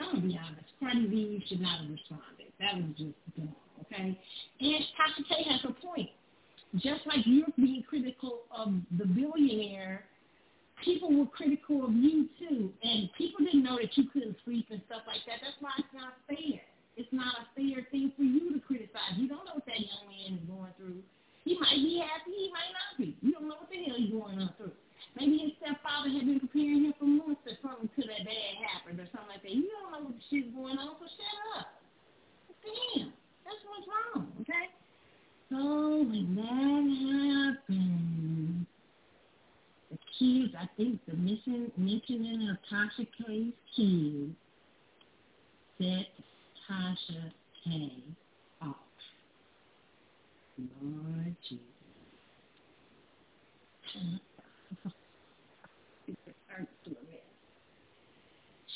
[0.00, 2.50] I'm gonna be honest, Cardi B should not have responded.
[2.58, 3.54] That was just dumb,
[3.86, 4.18] okay?
[4.60, 6.10] And Tasha K has a point.
[6.76, 10.04] Just like you're being critical of the billionaire,
[10.84, 14.80] people were critical of you too, and people didn't know that you couldn't sleep and
[14.86, 15.40] stuff like that.
[15.40, 16.60] That's why it's not fair.
[16.96, 19.18] It's not a fair thing for you to criticize.
[19.18, 21.02] You don't know what that young man is going through.
[21.42, 23.16] He might be happy, he might not be.
[23.20, 24.72] You don't know what the hell he's going on through.
[25.18, 29.00] Maybe his stepfather had been preparing him for months or something to that bad happened
[29.00, 29.52] or something like that.
[29.52, 31.68] You don't know what the shit's going on, so shut up.
[32.64, 33.12] Damn.
[33.44, 34.72] That's what's wrong, okay?
[35.50, 35.60] So
[36.08, 36.84] when that
[37.68, 38.66] happened,
[40.18, 44.34] kids, I think the mission, mentioning of Tasha K's kids
[45.78, 46.06] set
[46.68, 47.32] Tasha
[47.64, 47.92] K.
[48.62, 48.76] off.
[50.82, 51.64] Lord Jesus.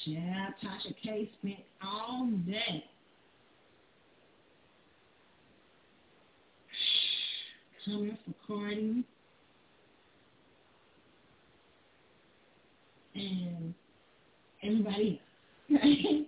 [0.05, 1.31] Yeah, Tasha K.
[1.39, 2.85] spent all day?
[7.85, 9.05] Coming for Cardi
[13.15, 13.75] and
[14.63, 15.21] everybody
[15.71, 15.83] else.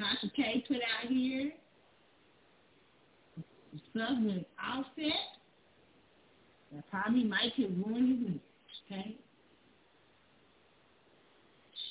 [0.00, 1.52] Tasha K put out here
[3.94, 5.12] with Offset
[6.72, 8.40] that probably might have ruined his marriage,
[8.90, 9.16] okay?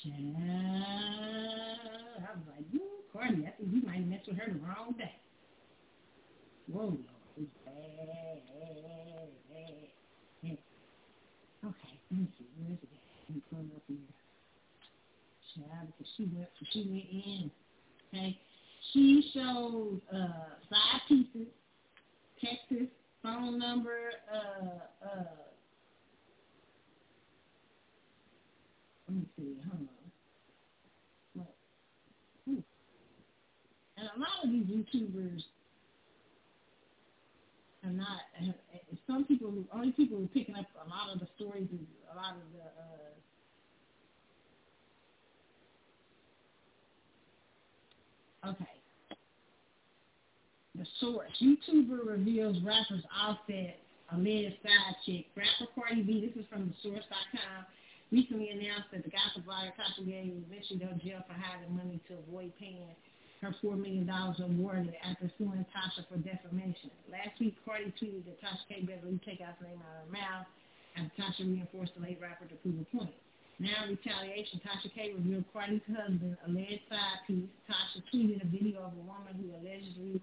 [0.02, 0.36] Child.
[2.18, 5.14] I was like, ooh, Cardi, I think you might mess with her the wrong day.
[6.70, 6.98] Whoa, Lord,
[7.38, 8.42] it's bad,
[9.48, 9.78] bad,
[10.42, 10.58] bad.
[11.64, 12.93] Okay, let me see, where's it
[13.76, 13.96] up here.
[15.54, 17.50] Child, because she went, she went in,
[18.12, 18.38] okay?
[18.92, 21.48] She showed uh, five pieces,
[22.40, 22.88] Texas
[23.22, 23.98] phone number,
[24.32, 25.24] uh, uh,
[29.08, 29.94] let me see, hold on.
[33.96, 35.42] And a lot of these YouTubers
[37.84, 38.20] are not.
[39.06, 41.68] Some people, only people who are picking up a lot of the stories,
[42.12, 42.60] a lot of the.
[48.48, 48.70] Uh, okay.
[50.76, 51.30] The source.
[51.40, 53.78] YouTuber reveals rappers Offset
[54.12, 55.26] alleged side chick.
[55.36, 57.64] Rapper Cardi B, this is from the source.com,
[58.12, 61.74] recently announced that the gossip blogger Tasha K will eventually go to jail for hiding
[61.74, 62.90] money to avoid paying
[63.44, 66.90] her $4 million awarded after suing Tasha for defamation.
[67.12, 68.82] Last week, Cardi tweeted that Tasha K.
[68.82, 70.48] better take out her name out of her mouth
[70.96, 73.14] after Tasha reinforced the late rapper to prove a point.
[73.60, 75.12] Now, in retaliation, Tasha K.
[75.14, 77.52] revealed Cardi's husband, alleged side piece.
[77.68, 80.20] Tasha tweeted a video of a woman who allegedly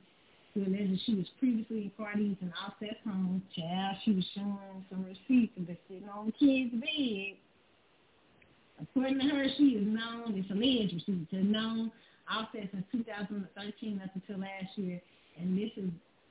[0.53, 3.41] who alleged she was previously in Cardi's and Offset's home.
[3.56, 7.40] Child, she was showing some receipts of the sitting on kid's bed.
[8.82, 11.91] According to her, she is known, it's alleged receipts, is known
[12.32, 15.01] Offset since 2013 up until last year,
[15.40, 15.90] and this is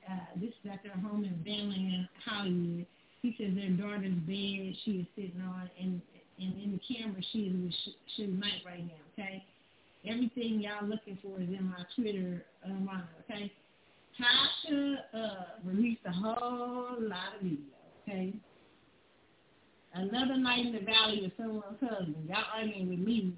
[0.09, 2.85] uh, this is at their home in Van Hollywood.
[3.21, 6.01] He says their daughter's bed she is sitting on, and
[6.39, 7.73] and in the camera she is with
[8.17, 9.01] Suge Knight right now.
[9.13, 9.43] Okay,
[10.07, 12.89] everything y'all looking for is in my Twitter um,
[13.29, 13.51] Okay,
[14.19, 17.57] Tasha uh, released a whole lot of videos.
[18.07, 18.33] Okay.
[19.93, 22.15] Another night in the valley with someone's husband.
[22.27, 23.33] Y'all arguing with me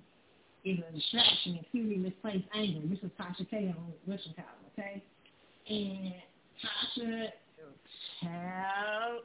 [0.65, 2.79] is a distraction and purely misplaced anger.
[2.87, 5.03] This is Tasha K on Western College, okay?
[5.69, 6.13] And
[6.63, 7.27] Tasha,
[8.21, 9.23] child,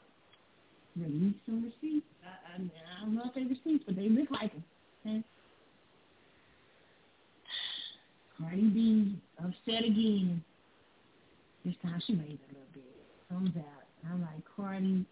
[0.96, 2.06] release some receipts.
[2.24, 4.64] Uh, uh, I, I, I don't know if they receipts, but they look like them.
[5.06, 5.24] Okay?
[8.38, 10.42] Cardi B upset again.
[11.64, 12.84] This time she made a little bit.
[13.28, 14.10] Comes out.
[14.10, 15.04] I'm like, Cardi,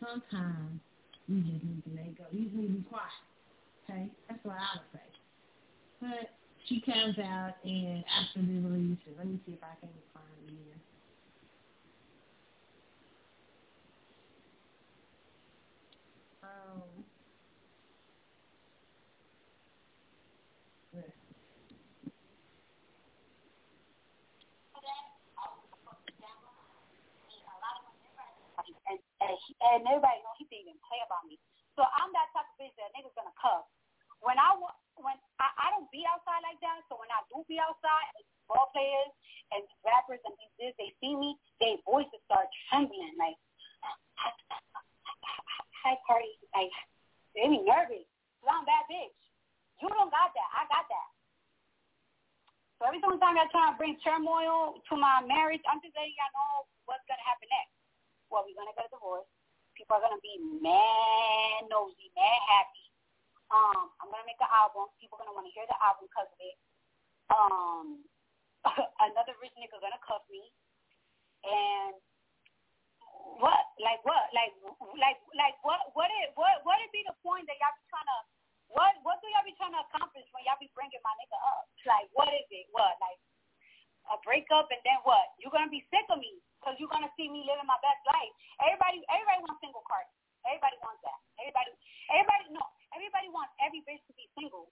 [0.00, 0.80] sometimes
[1.26, 2.24] you just need to let go.
[2.32, 3.04] You just need to be quiet.
[3.84, 4.08] Okay?
[4.28, 5.17] That's what I would say.
[6.00, 6.30] But
[6.66, 10.54] she comes out and after the release, let me see if I can find it
[10.54, 10.78] here.
[16.44, 16.82] Um,
[28.88, 31.42] and, and, everybody know he didn't even play about me.
[31.74, 33.66] So I'm that type of bitch that niggas gonna cuff.
[34.22, 34.54] When I
[35.02, 38.10] when I, I don't be outside like that, so when I do be outside,
[38.46, 39.12] ball players
[39.54, 43.38] and rappers and these this, they see me, their voices start trembling like,
[45.82, 46.72] hi Cardi, like
[47.36, 48.06] they be nervous.
[48.42, 49.18] Cause I'm that bitch.
[49.82, 50.50] You don't got that.
[50.54, 51.08] I got that.
[52.78, 56.14] So every single time I try to bring turmoil to my marriage, I'm just letting
[56.14, 57.78] y'all know what's gonna happen next
[58.30, 59.28] well, we're gonna get a divorce.
[59.72, 62.87] People are gonna be mad nosy, mad happy.
[63.48, 64.92] Um, I'm gonna make an album.
[65.00, 66.56] People gonna want to hear the album because of it.
[67.32, 67.86] Um,
[69.08, 70.44] another rich nigga gonna cuff me,
[71.46, 71.96] and
[73.38, 74.52] what, like what, like,
[74.98, 78.08] like, like what, what it, what, what it be the point that y'all be trying
[78.08, 78.18] to,
[78.74, 81.64] what, what do y'all be trying to accomplish when y'all be bringing my nigga up?
[81.86, 82.66] Like, what is it?
[82.74, 83.20] What, like,
[84.10, 85.36] a breakup and then what?
[85.38, 88.32] You're gonna be sick of me because you're gonna see me living my best life.
[88.64, 90.08] Everybody, everybody wants single card.
[90.48, 91.18] Everybody wants that.
[91.38, 91.70] Everybody,
[92.10, 92.64] everybody, no,
[92.98, 94.66] everybody wants every bitch to be single.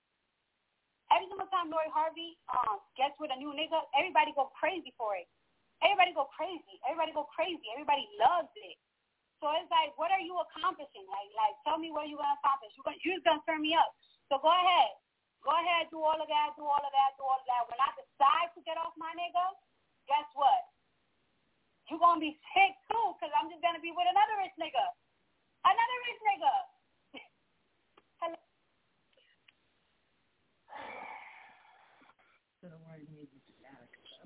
[1.15, 5.15] Every single time Lori Harvey um gets with a new nigga, everybody go crazy for
[5.15, 5.31] it.
[5.87, 6.83] Everybody go crazy.
[6.83, 7.63] Everybody go crazy.
[7.71, 8.77] Everybody loves it.
[9.39, 11.05] So it's like, what are you accomplishing?
[11.07, 12.73] Like, like, tell me what you're gonna accomplish.
[12.75, 13.93] You're gonna, you're gonna turn me up.
[14.33, 14.91] So go ahead,
[15.45, 17.63] go ahead, do all of that, do all of that, do all of that.
[17.69, 19.45] When I decide to get off my nigga,
[20.09, 20.67] guess what?
[21.87, 24.87] you're to be sick too because I'm just to be with another rich nigga.
[25.63, 26.55] Another rich nigga.
[28.21, 28.41] Hello.
[32.59, 33.39] So the word maybe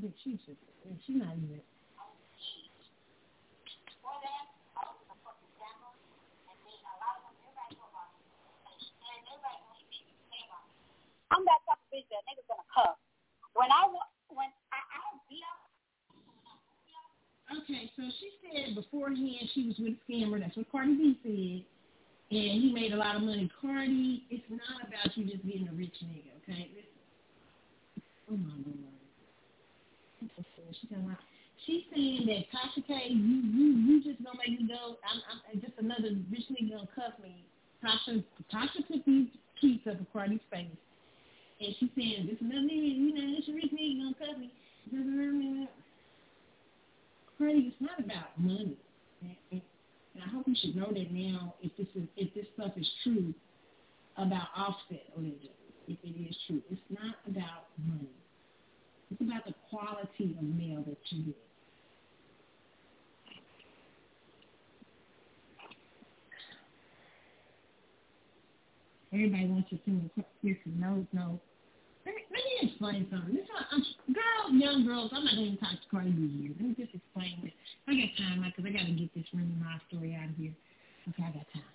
[0.00, 0.56] She's just,
[1.04, 1.60] she's not even.
[11.30, 12.96] I'm that type of bitch that niggas gonna cuff.
[13.52, 13.92] When I
[14.32, 15.44] when I, I don't be
[17.60, 20.40] Okay, so she said beforehand she was with a scammer.
[20.40, 22.36] That's what Cardi B said.
[22.36, 23.50] And he made a lot of money.
[23.60, 26.70] Cardi, it's not about you just being a rich nigga, okay?
[28.30, 28.99] Oh my lord.
[30.20, 31.18] She talking about,
[31.66, 34.96] she's saying that Tasha K, you you you just gonna make me go.
[35.00, 35.20] I'm,
[35.52, 37.44] I'm just another rich nigga gonna cuff me.
[37.82, 39.28] Tasha Tasha put these
[39.62, 40.68] tweets up of Cardi's face,
[41.60, 44.50] and she's saying this another nigga, you know, this rich nigga gonna cuff me.
[47.38, 48.76] Freddie, it's not about money.
[49.50, 49.62] And,
[50.22, 53.32] I hope you should know that now if this is if this stuff is true
[54.18, 55.48] about Offset allegedly,
[55.88, 56.60] if it is true.
[56.70, 58.19] It's not about money.
[59.10, 61.36] It's about the quality of mail that you get.
[69.12, 71.40] Everybody wants to sing the listen, no, no.
[72.06, 72.22] Let me,
[72.62, 73.34] explain something.
[73.34, 76.52] This is, girls, young girls, I'm not going to talk to B here.
[76.56, 77.52] Let me just explain this.
[77.88, 80.54] I got time, because I got to get this Remy Ma story out of here.
[81.10, 81.72] Okay, I got time.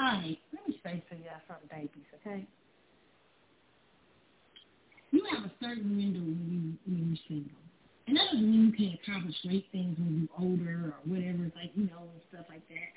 [0.00, 2.46] All right, let me say to y'all babies, okay?
[5.10, 7.58] You have a certain window when you when you're single.
[8.06, 11.70] And that doesn't mean you can't accomplish great things when you're older or whatever, like,
[11.76, 12.90] you know, and stuff like that.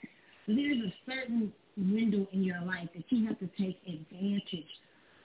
[0.47, 4.73] But there's a certain window in your life that you have to take advantage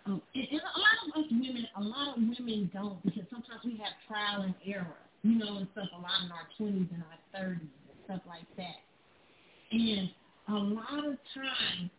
[0.08, 3.60] um, and, and a lot of us women, a lot of women don't because sometimes
[3.62, 5.88] we have trial and error, you know, and stuff.
[5.92, 8.80] A lot in our twenties and our thirties and stuff like that.
[9.70, 10.08] And
[10.48, 11.90] a lot of times,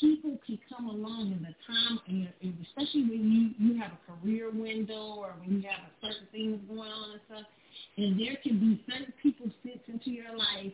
[0.00, 2.28] people can come along in the time, and,
[2.66, 6.60] especially when you you have a career window or when you have a certain things
[6.68, 7.46] going on and stuff,
[7.96, 10.72] and there can be certain people sent into your life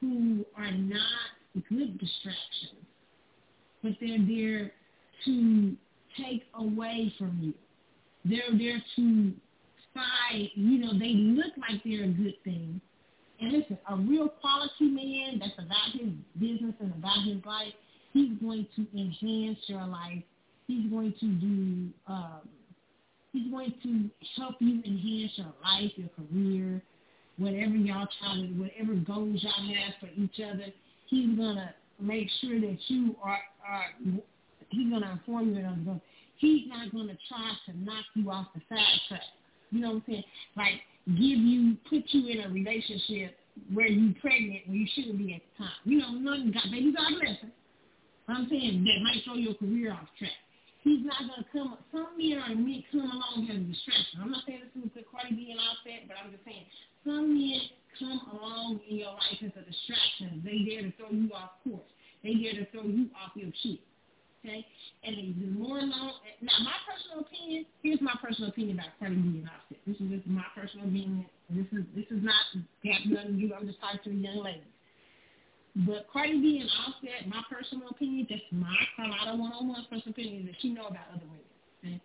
[0.00, 1.36] who are not
[1.68, 2.84] good distractions,
[3.82, 4.72] but they're there
[5.24, 5.76] to
[6.22, 7.54] take away from you.
[8.24, 9.32] They're there to
[9.90, 12.80] spy, you know, they look like they're a good thing.
[13.40, 17.72] And listen, a real quality man that's about his business and about his life,
[18.16, 20.22] he's going to enhance your life.
[20.66, 22.40] He's going to do, um,
[23.32, 26.82] he's going to help you enhance your life, your career,
[27.36, 30.72] whatever y'all try to, whatever goals y'all have for each other.
[31.08, 33.84] he's gonna make sure that you are are
[34.70, 36.00] he's gonna inform you that
[36.36, 39.20] he's not gonna try to knock you off the side track.
[39.70, 40.24] You know what I'm saying?
[40.56, 43.36] Like give you put you in a relationship
[43.72, 45.76] where you pregnant when you shouldn't be at the time.
[45.84, 47.48] You know, none got baby God bless her.
[48.28, 50.34] I'm saying that might throw your career off track.
[50.82, 54.22] He's not gonna come some men are meant come along as a distraction.
[54.22, 56.66] I'm not saying this is the Cardi B and Offset, but I'm just saying
[57.02, 57.58] some men
[57.98, 60.42] come along in your life as a distraction.
[60.46, 61.90] They there to throw you off course.
[62.22, 63.82] They there to throw you off your shit.
[64.46, 64.62] Okay?
[65.02, 69.42] And the more along now my personal opinion, here's my personal opinion about Cardi B
[69.42, 69.82] and Offset.
[69.86, 71.26] This is just my personal opinion.
[71.50, 72.46] This is this is not
[72.82, 73.54] got nothing to do.
[73.54, 74.70] I'm just talking to the young ladies.
[75.84, 80.54] But Cardi B and Offset, my personal opinion, just my Carlotta one-on-one personal opinion, that
[80.60, 81.44] she know about other women.
[81.84, 82.00] Okay?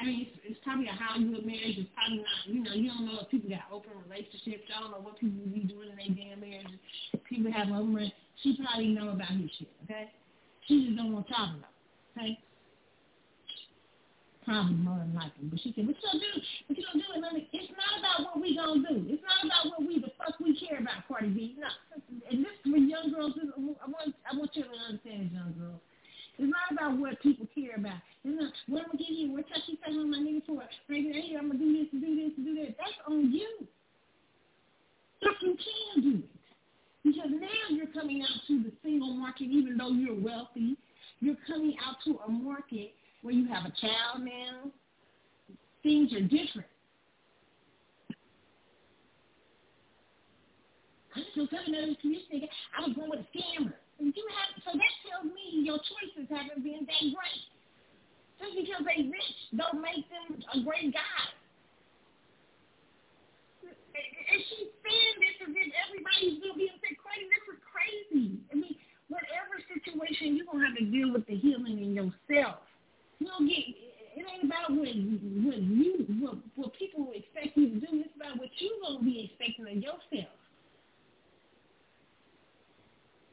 [0.00, 1.78] I mean, it's, it's probably a Hollywood marriage.
[1.78, 4.66] It's probably not, you know, you don't know if people got open relationships.
[4.74, 6.82] I don't know what people be doing in their damn marriages.
[7.22, 8.10] People have open
[8.42, 10.10] She probably know about his shit, okay?
[10.66, 12.34] She just don't want to talk about it, okay?
[14.46, 15.46] More than likely.
[15.46, 16.34] But she said, what you gonna do?
[16.66, 17.10] What you gonna do?
[17.14, 19.06] And it's not about what we gonna do.
[19.06, 21.54] It's not about what we, the fuck we care about, Cardi B.
[21.58, 21.70] No.
[22.26, 25.78] And this for young girls, I want, I want you to understand young girls.
[26.38, 28.02] It's not about what people care about.
[28.24, 30.64] It's not, what I'm to give you, what touch on my nigga for.
[30.88, 32.74] Maybe, hey, I'm to do this and do this and do that.
[32.78, 33.66] That's on you.
[35.22, 36.30] If you can do it.
[37.04, 40.76] Because now you're coming out to the single market, even though you're wealthy.
[41.20, 44.70] You're coming out to a market where you have a child now.
[45.82, 46.68] Things are different.
[51.14, 52.48] I'm still coming out of nigga.
[52.72, 53.74] I was going with a scammer.
[53.98, 57.44] You have, so that tells me your choices haven't been that great.
[58.40, 61.24] Just because they rich don't make them a great guy.
[63.92, 67.28] And she's saying this as if everybody's going to be crazy.
[67.28, 68.40] This is crazy.
[68.48, 68.74] I mean,
[69.12, 72.64] whatever situation, you're going to have to deal with the healing in yourself.
[73.22, 77.78] You don't get, it ain't about what, what you, what, what people expect you to
[77.78, 78.02] do.
[78.02, 80.34] It's about what you're going to be expecting of yourself.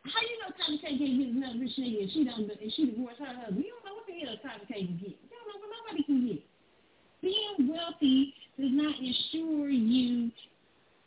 [0.06, 2.85] How you know Tommy K can't get another rich nigga and she don't and she
[2.85, 3.66] divorced her husband?
[3.66, 5.18] You don't know what the hell Tommy K can get.
[5.18, 6.42] You don't know what nobody can get.
[7.26, 10.30] Being wealthy does not ensure you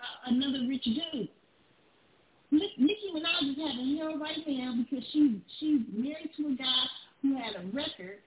[0.03, 1.31] uh, another rich dude.
[2.51, 6.85] Nicki Minaj is having hell right now because she she's married to a guy
[7.23, 8.19] who had a record,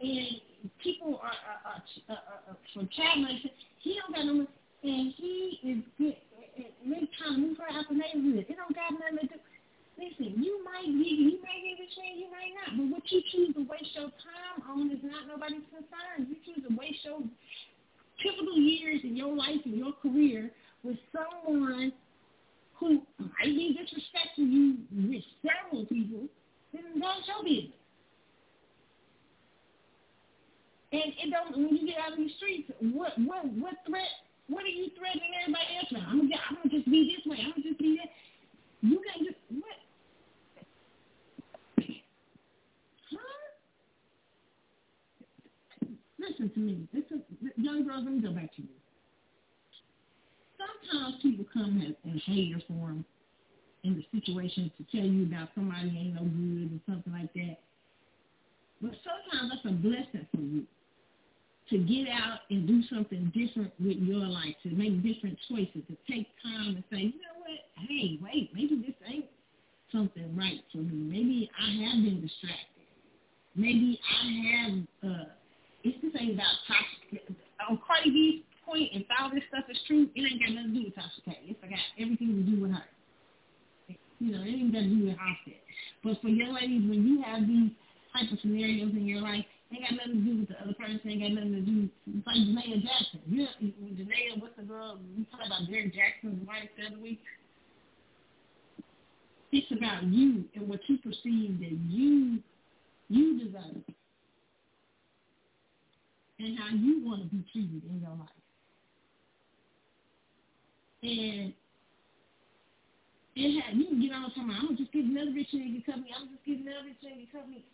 [0.00, 0.40] and
[0.82, 3.26] people are, are, are, are, are from child.
[3.80, 4.46] He don't got no,
[4.82, 6.16] and he is good.
[6.56, 8.46] And they trying to move her out the neighborhood.
[8.48, 9.40] It don't got nothing to do.
[9.96, 12.76] Listen, you might be, you might be the trend, you might not.
[12.76, 16.28] But what you choose to waste your time on is not nobody's concern.
[16.28, 17.24] You choose to waste your
[18.20, 20.50] pivotal years in your life and your career
[20.84, 21.92] with someone
[22.78, 26.28] who might be disrespecting you with several people,
[26.72, 27.72] then that's your business.
[30.92, 34.06] And it don't when you get out in the streets, what what what threat
[34.48, 36.02] what are you threatening everybody else with?
[36.06, 38.10] I'm gonna I'm gonna just be this way, I'm gonna just be that.
[38.82, 39.78] You can't just what
[43.10, 43.46] Huh?
[46.18, 46.88] listen to me.
[46.92, 47.20] This is,
[47.56, 48.68] young girls, let me go back to you.
[50.58, 53.04] Sometimes people come in, in hater form
[53.84, 57.58] in the situation to tell you about somebody ain't no good or something like that.
[58.80, 60.66] But sometimes that's a blessing for you
[61.70, 65.96] to get out and do something different with your life, to make different choices, to
[66.10, 69.26] take time and say, you know what, hey, wait, maybe this ain't
[69.90, 70.94] something right for me.
[70.94, 72.86] Maybe I have been distracted.
[73.56, 75.24] Maybe I have uh,
[75.86, 77.22] it's this ain't about toxic.
[77.70, 80.78] On Cardi B's point, if all this stuff is true, it ain't got nothing to
[80.80, 81.38] do with Tasha K.
[81.46, 82.86] It's got everything to do with her.
[84.18, 85.62] You know, it ain't got to do with Offset.
[86.02, 87.70] But for young ladies, when you have these
[88.10, 91.00] type of scenarios in your life, ain't got nothing to do with the other person.
[91.06, 91.88] Ain't got nothing to do.
[92.06, 93.20] It's like Janaea Jackson.
[93.26, 93.50] You know,
[93.98, 94.98] Janaea, what's the girl?
[95.16, 97.20] We talked about Derrick Jackson's wife the other week.
[99.52, 102.40] It's about you and what you perceive that you
[103.08, 103.82] you deserve
[106.38, 108.28] and how you want to be treated in your life.
[111.02, 111.52] And
[113.36, 114.50] it had, you can get on time.
[114.50, 116.10] I'm gonna just give another rich nigga company.
[116.16, 117.64] I'm just give another rich nigga company.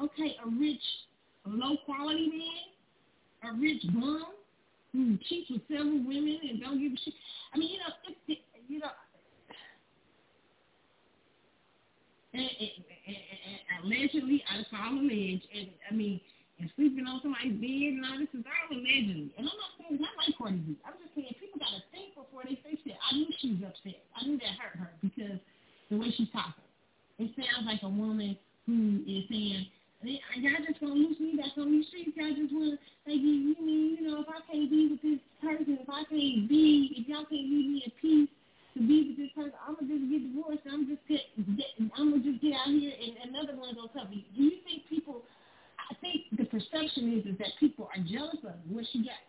[0.00, 0.82] Okay, a rich,
[1.46, 4.24] a low quality man, a rich bum
[4.92, 7.14] who cheats with several women and don't give a shit.
[7.52, 8.94] I mean, you know, it, it, you know.
[12.32, 12.70] And, and,
[13.06, 15.40] and, and allegedly, I just all and
[15.90, 16.20] I mean,
[16.58, 19.34] and sleeping on somebody's bed and all this is all allegedly.
[19.34, 22.58] And I'm not saying not like Courtney I'm just saying people gotta think before they
[22.62, 22.94] say shit.
[22.94, 24.02] I knew she was upset.
[24.14, 25.38] I knew that hurt her because
[25.90, 26.62] the way she's talking.
[27.18, 29.66] It sounds like a woman who is saying,
[30.06, 32.12] y'all just gonna lose me back on these streets.
[32.16, 32.76] Y'all just wanna
[33.06, 36.48] like you mean, you know, if I can't be with this person, if I can't
[36.48, 38.30] be, if y'all can't leave me in peace
[38.74, 40.66] to be with this person, I'm gonna just get divorced.
[40.68, 41.24] I'm just get,
[41.56, 44.12] get I'm gonna just get out here and another one's gonna come.
[44.12, 45.24] Do you think people?
[45.80, 49.20] I think the perception is is that people are jealous of what she got.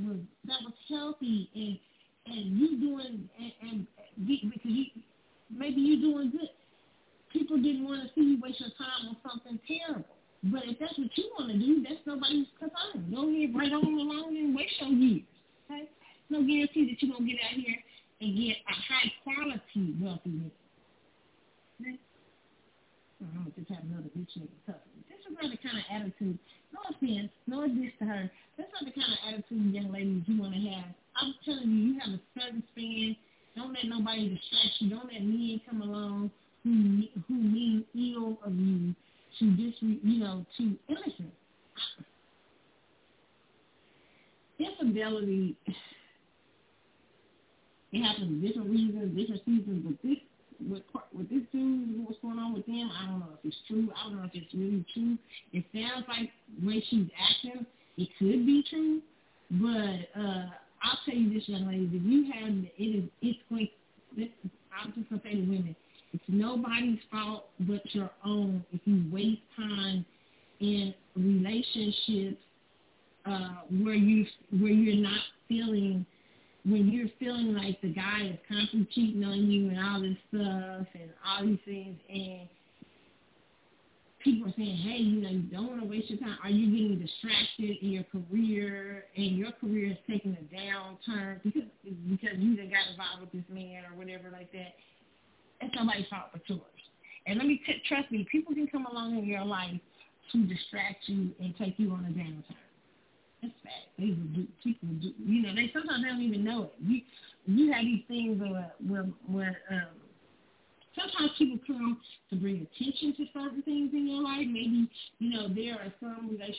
[0.00, 0.31] Mm-hmm.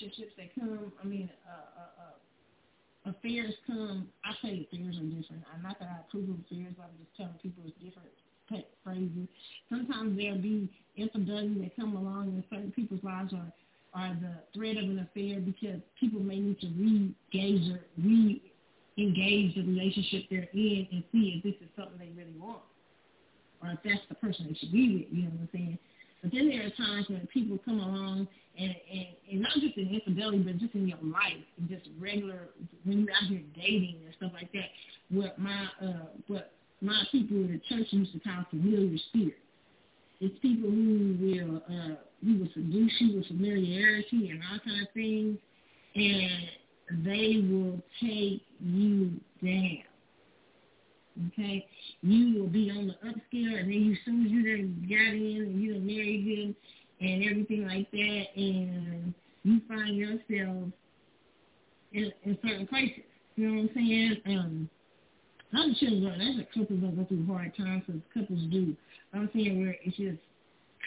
[0.03, 0.91] Relationships that come.
[1.01, 4.07] I mean, uh, uh, uh, affairs come.
[4.23, 5.43] I say affairs are different.
[5.53, 6.75] I'm not that I approve of affairs.
[6.79, 8.09] I'm just telling people it's different
[8.83, 9.27] phrases.
[9.69, 13.45] Sometimes there'll be infidelity that come along in certain people's lives or
[13.95, 19.61] or the threat of an affair because people may need to re-engage or re-engage the
[19.61, 22.63] relationship they're in and see if this is something they really want
[23.61, 25.79] or if that's the person they should be with, you know what I'm saying?
[26.23, 29.89] But then there are times when people come along and, and, and not just in
[29.89, 32.49] infidelity, but just in your life, just regular,
[32.83, 34.69] when you're out here dating and stuff like that,
[35.09, 36.51] what my, uh, what
[36.81, 39.37] my people in the church used to call familiar spirit.
[40.19, 44.93] It's people who will uh, who will seduce you with familiarity and all kind of
[44.93, 45.37] things,
[45.95, 49.11] and they will take you
[49.43, 49.79] down.
[51.27, 51.65] Okay,
[52.01, 55.41] you will be on the upscale, and then as soon as you done got in
[55.47, 56.55] and you done married them
[57.03, 60.69] and everything like that, and you find yourself
[61.91, 63.03] in, in certain places.
[63.35, 64.21] You know what I'm saying?
[64.25, 64.69] Um,
[65.53, 68.75] I'm sure that's a couple that go through hard times, because couples do.
[69.13, 70.17] I'm saying where it's just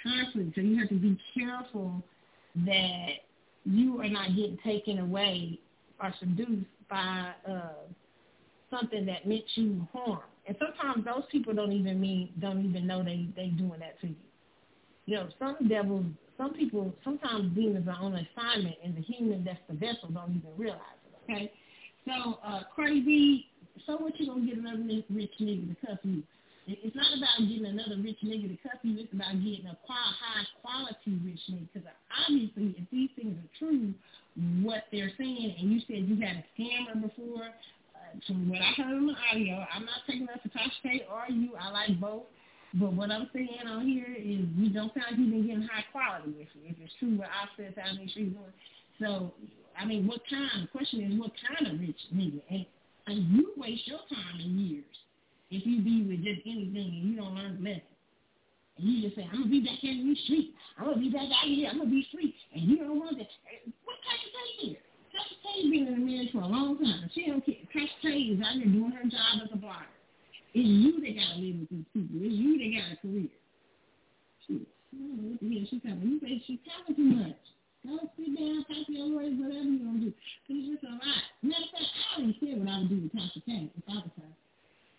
[0.02, 2.02] constantly, so you have to be careful
[2.64, 3.08] that
[3.64, 5.58] you are not getting taken away
[6.02, 7.72] or seduced by uh,
[8.70, 10.20] something that meant you harm.
[10.46, 14.08] And sometimes those people don't even mean don't even know they they doing that to
[14.08, 14.14] you.
[15.06, 16.04] You know, some devils,
[16.36, 20.50] some people, sometimes demons are on assignment, and the human that's the vessel don't even
[20.56, 21.32] realize it.
[21.32, 21.52] Okay,
[22.04, 23.46] so uh, B,
[23.86, 26.22] so what you gonna get another rich nigga to cuff you?
[26.66, 28.98] It's not about getting another rich nigga to cuff you.
[28.98, 31.68] It's about getting a high quality rich nigga.
[31.72, 31.88] Because
[32.26, 33.94] obviously, if these things are true,
[34.62, 37.46] what they're saying, and you said you had a scammer before,
[37.94, 41.50] uh, from what I heard in the audio, I'm not taking up Tasha or you.
[41.54, 42.24] I like both.
[42.74, 45.84] But what I'm saying on here is you don't sound like you've been getting high
[45.92, 48.36] quality if, if it's true what I said out in the streets.
[49.00, 49.32] So,
[49.78, 50.50] I mean, what kind?
[50.62, 52.42] The question is, what kind of rich nigga?
[52.50, 52.66] And,
[53.06, 54.96] and you waste your time in years
[55.50, 57.94] if you be with just anything and you don't learn the lesson.
[58.78, 60.54] And you just say, I'm gonna be back in the street.
[60.76, 61.68] I'm gonna be back out here.
[61.70, 62.34] I'm gonna be free.
[62.52, 63.28] And you don't want that.
[63.84, 64.80] What Tasha K here?
[65.14, 67.08] Tasha K been in the marriage for a long time.
[67.14, 67.62] She don't care.
[67.72, 69.95] Tasha K is out here doing her job as a blogger.
[70.56, 72.16] It's you that gotta live with these people.
[72.16, 73.28] It's you that got a career.
[74.48, 74.64] Shit.
[74.64, 76.00] I don't talking.
[76.00, 77.44] You say she's talking too much.
[77.84, 80.10] Go sit down, talk to your lawyers, whatever you want to do.
[80.48, 81.22] Cause it's just a lot.
[81.44, 84.00] Matter of fact, I already said what I would do with Tasha K if I
[84.00, 84.32] was her.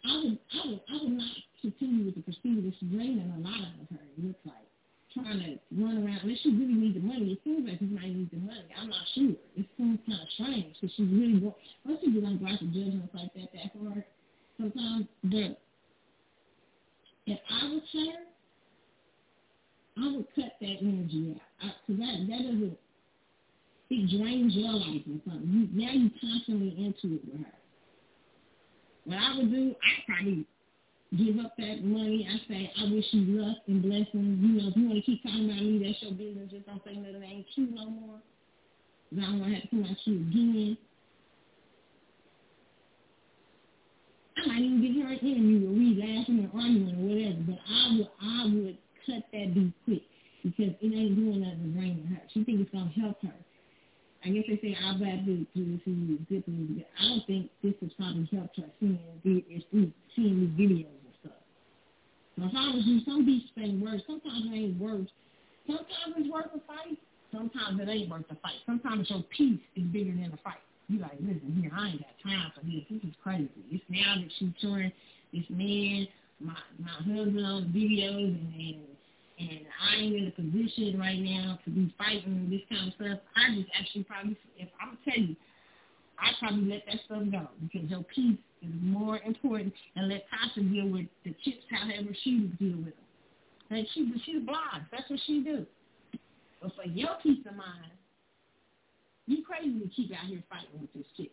[0.06, 2.70] I would, I would, I would not continue with the procedure.
[2.70, 4.04] It's draining a lot out of her.
[4.14, 4.70] It looks like
[5.10, 6.22] trying to run around.
[6.22, 8.70] Unless she really needs the money, it seems like she might need the money.
[8.78, 9.34] I'm not sure.
[9.58, 11.42] It seems kind of strange because she's really.
[11.42, 14.06] Most people don't go out judgments like that that hard
[14.58, 15.08] sometimes.
[15.24, 15.62] But
[17.26, 18.28] if I was her,
[19.98, 22.78] I would cut that energy out because that that doesn't.
[23.90, 25.48] It drains your life or something.
[25.48, 27.54] You, now you're constantly into it with her.
[29.06, 30.46] What I would do, I'd probably
[31.16, 32.28] give up that money.
[32.28, 34.12] I say, I wish you luck and blessings.
[34.44, 36.52] You know, if you want to keep talking about me, that's your business.
[36.52, 38.20] Just don't say nothing ain't true no more.
[39.10, 40.78] Because I don't want to have to come at you again.
[44.38, 47.60] I might even give her an interview where we laughing and arguing or whatever, but
[47.66, 50.04] I would I would cut that beat quick
[50.44, 52.22] because it ain't doing nothing to bring her.
[52.34, 53.34] She thinks it's gonna help her.
[54.26, 56.82] I guess they say I'll bad good to see good things.
[57.00, 61.42] I don't think this has probably helped her seeing seeing these videos and stuff.
[62.38, 64.02] So if I was you, some beats ain't worth.
[64.06, 65.08] Sometimes it ain't worth.
[65.66, 66.98] Sometimes it's worth a fight.
[67.32, 68.62] Sometimes it ain't worth the fight.
[68.66, 70.62] Sometimes your peace is bigger than the fight.
[70.88, 72.84] You like, listen here, I ain't got time for this.
[72.90, 73.50] This is crazy.
[73.72, 74.92] It's now that she's showing
[75.34, 76.08] this man,
[76.40, 78.88] my my husband on videos and, and
[79.40, 83.20] and I ain't in a position right now to be fighting this kind of stuff.
[83.36, 85.36] I just actually probably, if I'm tell you,
[86.18, 90.68] I probably let that stuff go because your peace is more important and let Tasha
[90.72, 93.06] deal with the chips however she deal with them.
[93.70, 94.86] And she she's blind.
[94.92, 95.66] That's what she do.
[96.62, 97.92] But for your peace of mind,
[99.28, 101.32] you crazy to keep out here fighting with this chick.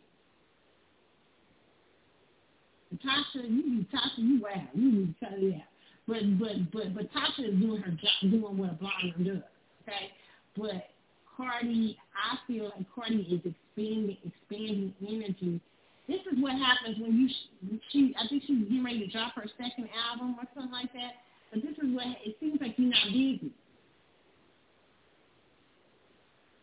[3.05, 4.51] Tasha, you be Tasha, you wow.
[4.75, 5.63] You need to cut it out.
[6.07, 9.43] But but but but Tasha is doing her job, doing what a blogger does.
[9.83, 10.13] Okay,
[10.57, 10.91] but
[11.37, 15.61] Cardi, I feel like Cardi is expanding expanding energy.
[16.07, 17.29] This is what happens when you
[17.91, 21.25] she I think she's getting ready to drop her second album or something like that.
[21.53, 23.53] But this is what it seems like you're not busy.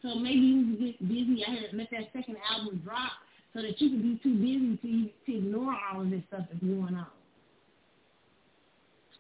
[0.02, 3.12] So maybe you get busy out here and let that second album drop
[3.54, 4.78] so that you can be too busy
[5.26, 7.08] to, to ignore all of this stuff that's going on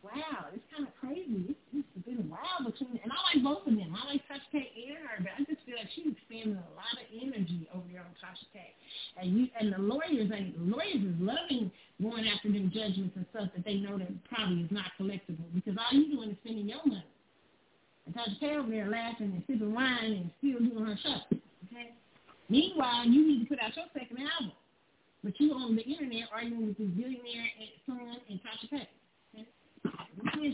[0.03, 1.53] wow, it's kind of crazy.
[1.53, 3.93] It's, it's been a while between, and I like both of them.
[3.93, 6.93] I like Tasha K and her, but I just feel like she's expending a lot
[6.97, 8.73] of energy over there on Tasha K.
[9.21, 11.69] And you, and the lawyers, and lawyers is loving
[12.01, 15.77] going after them judgments and stuff that they know that probably is not collectible because
[15.77, 17.05] all you're doing is spending your money.
[18.15, 21.37] Over there laughing and sipping wine and still doing her show.
[21.71, 21.93] Okay.
[22.49, 24.51] Meanwhile, you need to put out your second album,
[25.23, 28.87] but you on the internet arguing with this billionaire and son and Tasha K.
[29.33, 29.43] Yeah,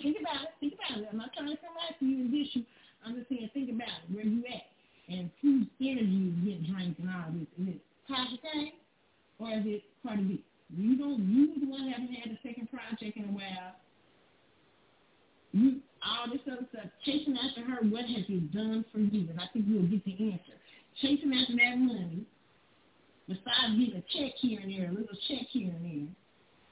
[0.03, 0.53] think about it.
[0.60, 1.10] Think about it.
[1.11, 2.64] I'm not trying to come after you and dish you.
[3.03, 4.14] I'm just saying, think about it.
[4.14, 4.69] Where you at?
[5.10, 7.50] And whose energy is getting drained and all this?
[7.58, 8.74] Is it Tasha K
[9.40, 10.44] or is it Cardi B?
[10.76, 11.24] You don't.
[11.26, 13.74] You the one haven't had a second project in a while.
[15.58, 17.82] You all this other stuff, chasing after her.
[17.90, 19.27] What has he done for you?
[19.30, 20.56] And I think you'll get the answer.
[21.02, 22.22] Chasing after that money,
[23.27, 26.08] besides getting a check here and there, a little check here and there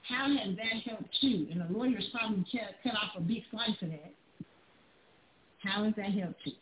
[0.08, 1.48] how has that helped you?
[1.52, 4.14] And the lawyers probably cut, cut off a big slice of that.
[5.64, 6.54] How has that helped you?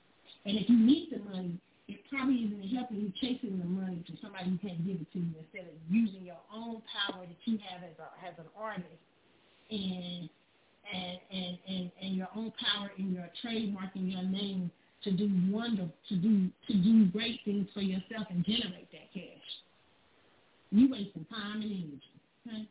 [0.45, 4.13] And if you need the money, it probably isn't helping you chasing the money to
[4.21, 7.59] somebody who can't give it to you instead of using your own power that you
[7.67, 8.87] have as a as an artist
[9.69, 10.29] and
[10.91, 14.71] and and and, and your own power in your trademarking your name
[15.03, 19.49] to do wonder to do to do great things for yourself and generate that cash.
[20.71, 22.01] You wasting time and energy.
[22.47, 22.67] Okay?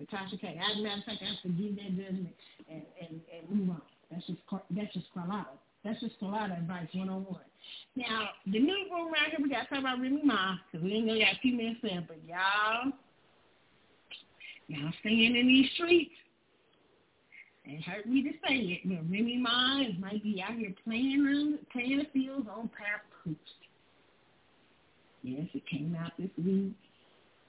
[0.00, 0.58] Natasha K.
[0.58, 2.34] As a matter of fact, I have to give that judgment
[2.70, 3.82] and, and, and move on.
[4.10, 4.38] That's just
[4.70, 5.58] that's just Carlotta.
[5.84, 7.40] That's just Carlotta advice one on one.
[7.96, 10.94] Now, the new room right here, we got to talk about Remy Ma, because we
[10.94, 12.92] ain't gonna got a few minutes left, but y'all,
[14.68, 16.10] y'all staying in these streets.
[17.66, 21.58] And hurt me to say it, but Remy Ma might be out here playing on
[21.72, 23.36] playing the fields on Papoose.
[25.22, 26.74] Yes, it came out this week.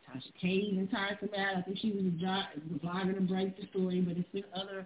[0.10, 1.58] Tasha K even talked about.
[1.58, 4.85] I think she was a blogger to break the story, but it's been other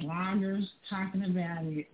[0.00, 1.88] bloggers talking about it.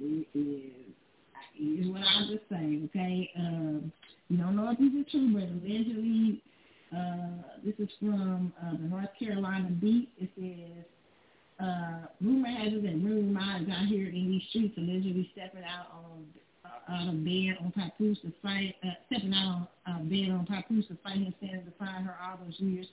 [0.00, 3.30] It is, is what I'm just saying, okay?
[3.38, 3.92] Um,
[4.28, 6.42] you don't know if this is true, but allegedly,
[6.96, 10.08] uh, this is from uh, the North Carolina Beat.
[10.18, 10.84] It says,
[11.60, 15.86] uh, rumor has it that Remy Ma out here in these streets allegedly stepping out
[15.92, 16.24] on
[16.88, 20.86] out of bed on Papoose to fight, uh, stepping out on uh, bed on Papoose
[20.88, 22.86] to fight him, standing to find her all those years.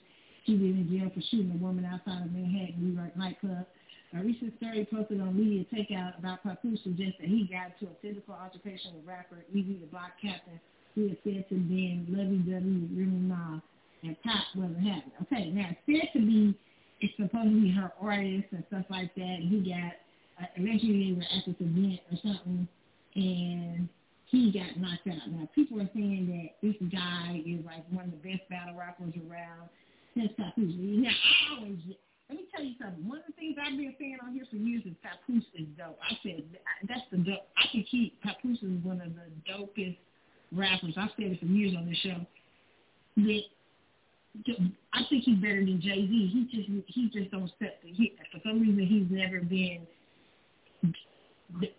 [0.44, 3.66] She was in jail for shooting a woman outside of Manhattan New York nightclub.
[4.14, 7.96] A recent story posted on Media Takeout about Papoose suggests that he got into a
[8.00, 10.60] physical altercation with rapper Eazy the Block Captain,
[10.94, 13.58] who is said to have been lovey-dovey with Remy Ma,
[14.06, 15.12] and Pop wasn't having.
[15.22, 16.54] Okay, now it's said to be,
[17.00, 19.92] it's supposed to be her artist and stuff like that, and he got,
[20.40, 22.68] uh, eventually they were at this event or something,
[23.14, 23.88] and
[24.26, 25.30] he got knocked out.
[25.30, 29.14] Now, people are saying that this guy is like one of the best battle rappers
[29.28, 29.68] around
[30.14, 30.74] since Papoose.
[30.76, 31.78] Now, I always
[32.28, 33.06] let me tell you something.
[33.08, 35.98] One of the things I've been saying on here for years is Papoose is dope.
[36.02, 36.42] I said
[36.88, 37.46] that's the dope.
[37.56, 39.96] I can keep Papoose is one of the dopest
[40.50, 40.94] rappers.
[40.96, 42.18] I've said it for years on this show.
[43.16, 43.42] That
[44.92, 46.30] I think he's better than Jay Z.
[46.32, 48.12] He just he just don't step the hit.
[48.32, 49.86] For some reason, he's never been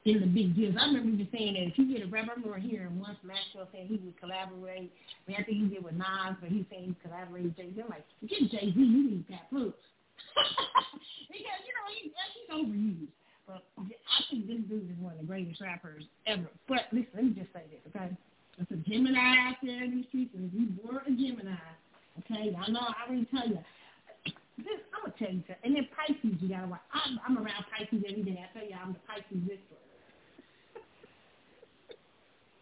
[0.06, 0.76] in the big deals.
[0.80, 3.68] I remember even saying that if you get a rapper, I remember hearing once Maxwell
[3.72, 4.92] saying he would collaborate.
[4.92, 7.82] I mean, I think he did with Nas, but he's saying he collaborated Jay Z.
[7.84, 9.76] I'm like, get Jay Z, you need Papoose.
[11.28, 13.12] because you know he, he's overused.
[13.46, 16.48] But I think this dude is one of the greatest rappers ever.
[16.68, 18.12] But listen, let me just say this, okay?
[18.60, 21.56] It's a Gemini out there in these streets, and if you born a Gemini,
[22.20, 22.56] okay?
[22.56, 23.60] I know I already tell you.
[24.58, 25.62] This, I'm gonna tell you something.
[25.64, 26.82] And then Pisces, you gotta watch.
[26.90, 28.42] I'm, I'm around Pisces every day.
[28.42, 29.86] I tell you, I'm the Pisces whisperer.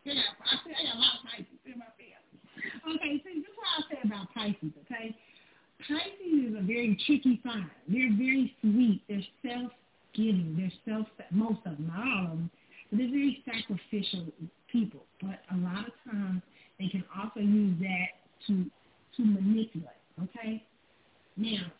[0.04, 2.16] yeah, I, I got a lot of Pisces in my family.
[2.84, 4.76] Okay, see, this is what I say about Pisces.
[4.84, 5.16] Okay,
[5.88, 7.72] Pisces is a very tricky sign.
[7.88, 9.00] They're very sweet.
[9.08, 10.60] They're self-giving.
[10.60, 12.52] They're self, most of them, not all of them,
[12.92, 14.28] but they're very sacrificial
[14.68, 15.08] people.
[15.24, 16.44] But a lot of times
[16.80, 18.68] they can also use that to
[19.18, 20.04] to manipulate.
[20.22, 20.64] Okay.
[21.38, 21.72] Now,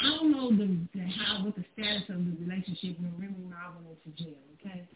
[0.00, 2.98] I don't know the, the how what the status of the relationship
[3.66, 4.38] Remy went into jail.
[4.60, 4.88] Okay.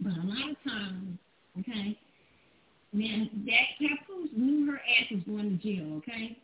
[0.00, 1.18] But a lot of times,
[1.60, 1.98] okay,
[2.92, 5.96] now that Papoose knew her ass was going to jail.
[5.98, 6.38] Okay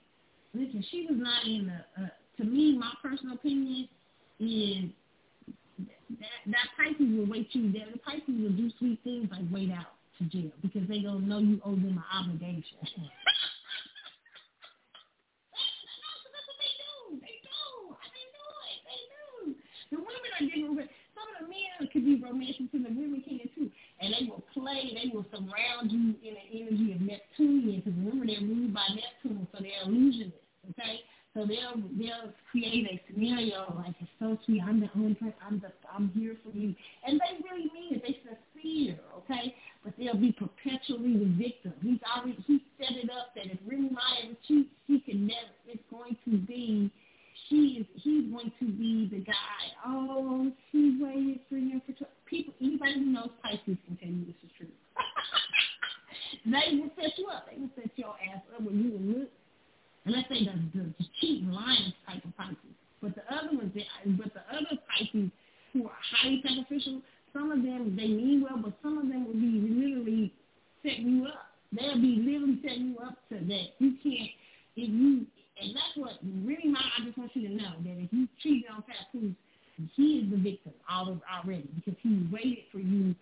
[0.55, 2.03] listen, she was not in the.
[2.03, 3.89] Uh, to me, my personal opinion
[4.39, 4.91] is
[6.19, 7.73] that that Pisces will wait you.
[7.73, 11.29] That the Pisces will do sweet things like wait out to jail because they don't
[11.29, 12.79] know you owe them an obligation.
[20.69, 20.89] women
[21.21, 23.71] some of the men could be romantic and the women can too.
[24.01, 28.27] And they will play, they will surround you in the energy of Neptunian because remember
[28.27, 30.41] they're ruled by Neptune, so they're illusionists.
[30.71, 31.01] Okay,
[31.35, 34.63] so they'll they'll create a scenario like it's so sweet.
[34.63, 35.17] I'm the only.
[35.45, 36.75] I'm the I'm here for you,
[37.07, 38.03] and they really mean it.
[38.03, 38.99] They sincere.
[39.19, 39.55] Okay,
[39.85, 41.73] but they'll be perpetually the victim.
[41.83, 45.55] He's already he set it up that if Remy Ma ever cheats, he can never.
[45.67, 46.91] It's going to be.
[47.51, 47.87] She is.
[47.97, 49.63] He's going to be the guy.
[49.85, 52.55] Oh, she waited for him for people.
[52.61, 54.71] Anybody who knows Pisces can tell you this is true.
[56.47, 57.51] they will set you up.
[57.51, 59.31] They will set your ass up when you will look
[60.05, 62.79] And let's the, the, the cheating, lying type of Pisces.
[63.03, 65.31] But the other ones, they, but the other Pisces
[65.73, 69.35] who are highly sacrificial, some of them they mean well, but some of them will
[69.35, 70.33] be literally
[70.85, 71.51] setting you up.
[71.73, 74.31] They'll be literally setting you up to that you can't.
[74.77, 75.27] If you
[75.61, 78.65] and that's what really my I just want you to know that if you cheat
[78.73, 79.37] on Papoose,
[79.97, 83.15] he is the victim already because he waited for you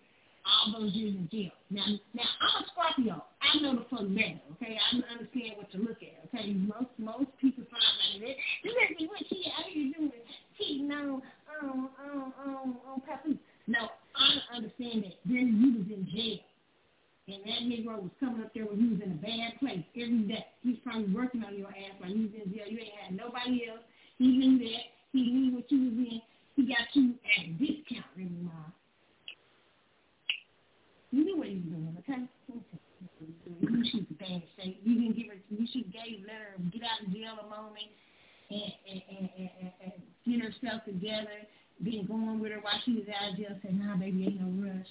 [0.45, 1.51] all those years in jail.
[1.69, 3.23] Now, now I'm a Scorpio.
[3.41, 4.39] I know the fuck better.
[4.57, 6.25] Okay, I understand what to look at.
[6.29, 8.35] Okay, most most people find like that.
[8.63, 10.11] This is what she out here doing,
[10.57, 11.21] cheating on
[11.61, 13.37] um, um, um, on on on on Papoose.
[13.67, 15.13] No, I understand that.
[15.25, 16.39] Then you was in jail.
[17.29, 20.25] And that Negro was coming up there when he was in a bad place every
[20.25, 20.45] day.
[20.61, 22.65] He's probably working on your ass while you was in jail.
[22.65, 23.85] You ain't had nobody else.
[24.17, 24.85] He knew that.
[25.13, 26.21] He knew what you was in.
[26.57, 28.73] He got you at a discount, every month.
[31.11, 32.25] You knew what he was doing, okay?
[33.61, 34.81] You should have bad shape.
[34.83, 35.37] You didn't give her.
[35.49, 37.89] You should gave let her get out of jail a moment
[38.49, 39.93] and and, and, and, and
[40.25, 41.45] get herself together.
[41.79, 43.55] Then going with her while she was out of jail.
[43.61, 44.89] Said, "Nah, baby, ain't no rush.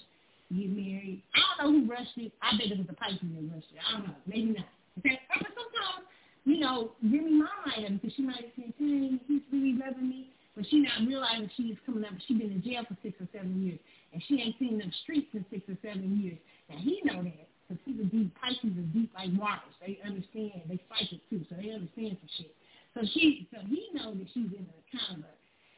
[0.51, 2.33] Get married." I don't know who rushed it.
[2.41, 3.79] I bet it was the Pisces that rushed it.
[3.79, 4.15] I don't know.
[4.25, 4.69] Maybe not.
[4.99, 5.19] Okay.
[5.29, 6.07] But sometimes,
[6.45, 10.09] you know, Remy Ma might have because she might have said, "Hey, he's really loving
[10.09, 12.11] me." But she not realizing she is coming up.
[12.27, 13.79] She been in jail for six or seven years,
[14.11, 16.37] and she ain't seen them streets in six or seven years.
[16.69, 18.33] Now he know that because he's a deep.
[18.41, 19.71] Pisces are deep like waters.
[19.79, 20.67] They understand.
[20.67, 22.55] They it too, so they understand some shit.
[22.93, 25.33] So she, so he know that she's in a kind of a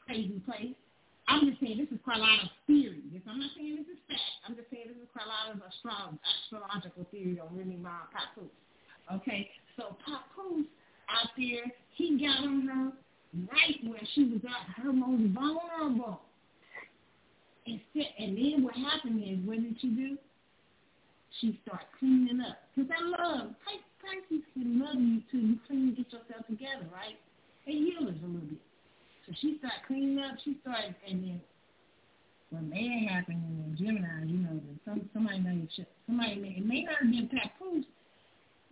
[0.06, 0.76] crazy place.
[1.28, 3.04] I'm just saying this is quite a lot of theory.
[3.28, 4.32] I'm not saying this is fact.
[4.48, 8.10] I'm just saying this is quite a lot of astro- astrological theory on Remy Ma
[8.12, 8.52] Papoose.
[9.14, 10.68] Okay, so Papoose
[11.10, 12.92] out there, he got on her
[13.52, 16.22] right where she was at her most vulnerable.
[17.68, 17.80] And,
[18.20, 20.18] and then what happened is, what did she do?
[21.40, 22.58] She started cleaning up.
[22.76, 23.56] Because I love,
[24.02, 27.16] Pisces can love you till you clean get yourself together, right?
[27.68, 28.60] And heal us a little bit.
[29.26, 30.38] So she started cleaning up.
[30.44, 31.42] She started, and then
[32.52, 35.68] when that happened in Gemini, you know, some somebody may
[36.06, 37.86] somebody may it may not have been Papoose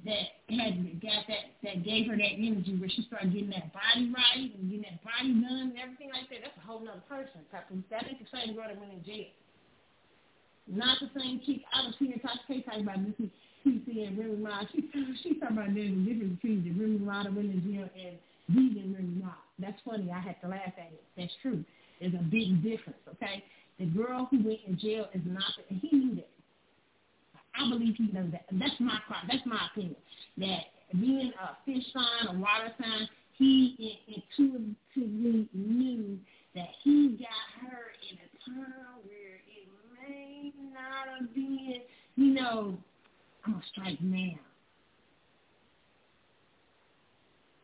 [0.06, 4.12] that had got that that gave her that energy where she started getting that body
[4.12, 6.44] right and getting that body done and everything like that.
[6.44, 7.46] That's a whole nother person.
[7.52, 7.88] Papoose.
[7.92, 9.32] That ain't the same girl that went in jail.
[10.68, 11.64] Not the same chick.
[11.74, 13.32] I was seeing Tasha K talking about this.
[13.64, 14.64] She said Remy Ma.
[14.72, 14.88] She
[15.24, 18.20] she talking about there's a difference between the Remy Ma that went in jail and
[18.50, 19.32] vegan Remy Ma.
[19.60, 20.12] That's funny.
[20.12, 21.04] I had to laugh at it.
[21.18, 21.64] That's true.
[22.00, 23.00] There's a big difference.
[23.16, 23.44] Okay.
[23.80, 26.30] The girl who went in jail is not, and he knew that.
[27.56, 28.46] I believe he knows that.
[28.52, 29.96] That's my that's my opinion.
[30.38, 30.64] That
[31.00, 36.20] being a fish sign, a water sign, he intuitively knew
[36.56, 39.68] that he got her in a time where it
[40.10, 41.82] may not have been,
[42.16, 42.78] you know,
[43.46, 44.40] I'm gonna strike now.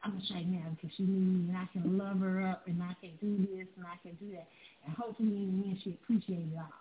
[0.05, 2.77] I'm gonna strike now because she knew me and I can love her up and
[2.77, 4.45] I can do this and I can do that.
[4.85, 6.77] And hopefully in the end she appreciated it all.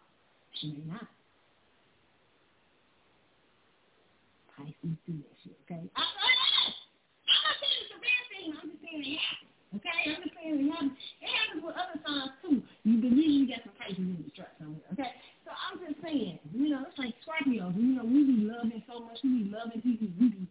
[0.61, 1.09] She may not.
[4.53, 5.89] Pisces do that shit, okay?
[5.97, 8.49] I'm not saying it's a bad thing.
[8.61, 9.57] I'm just saying it happens.
[9.81, 10.01] Okay?
[10.05, 10.93] I'm just saying it happens.
[11.25, 12.61] It happens with other signs too.
[12.85, 15.17] You believe you got some Pisces in the truck somewhere, okay?
[15.49, 17.73] So I'm just saying, you know, it's like Scorpios.
[17.73, 19.17] You know, we be loving so much.
[19.25, 20.13] We be loving people.
[20.21, 20.45] We be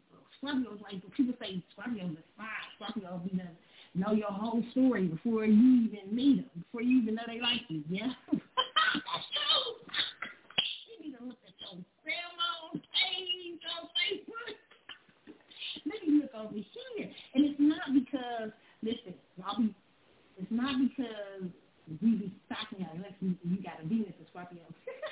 [0.44, 2.68] Scorpios like people say Scorpios are spies.
[2.76, 3.50] Scorpios done
[3.96, 7.62] know your whole story before you even meet them, before you even know they like
[7.70, 7.84] you.
[7.90, 9.88] Yeah, that's true.
[10.92, 14.56] you need to look at your grandma's page on Facebook.
[15.86, 18.52] Let me look over here, and it's not because
[18.84, 19.14] listen,
[19.46, 19.74] I'll be.
[20.36, 21.48] It's not because
[22.02, 24.66] we be stocking out unless you, you got a Venus and Scorpio.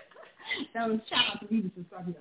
[0.73, 2.15] so shout out to Venus and Scorpio.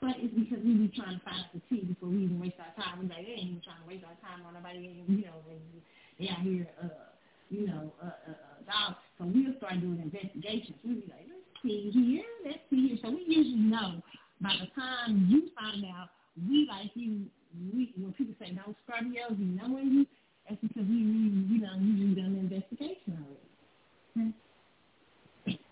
[0.00, 2.72] But it's because we be trying to find the tea before we even waste our
[2.76, 3.00] time.
[3.00, 5.40] We're like, they ain't even trying to waste our time on nobody, you know,
[6.18, 7.16] they out here, uh,
[7.50, 10.76] you know, uh, uh, uh, so we'll start doing investigations.
[10.84, 12.98] We'll be like, let's see here, let's see here.
[13.02, 14.02] So we usually know
[14.40, 17.26] by the time you find out, we like you.
[17.72, 20.04] We when people say no Scorpios, we know you.
[20.48, 24.34] That's because we we you know usually done the investigation already.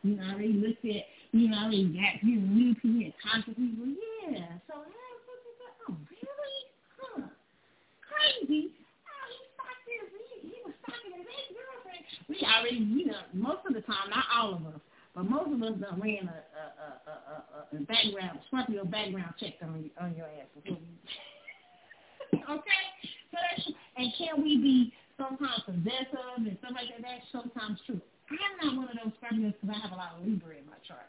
[0.02, 3.54] You know, already looked at, you know, already got, you know, new people, talked to
[3.56, 3.88] people.
[3.88, 5.12] Yeah, so, hey,
[5.88, 6.56] oh, really?
[6.96, 7.28] Huh.
[8.08, 9.34] Crazy oh,
[12.28, 14.80] we already, you know, most of the time, not all of us,
[15.14, 18.38] but most of us done ran a, a, a, a background,
[18.90, 20.48] background check on, on your ass.
[22.32, 22.82] okay?
[23.30, 26.72] So that's, and can we be sometimes possessive and stuff?
[26.74, 28.00] That's sometimes true.
[28.30, 30.80] I'm not one of those Scorpios because I have a lot of Libra in my
[30.88, 31.06] chart.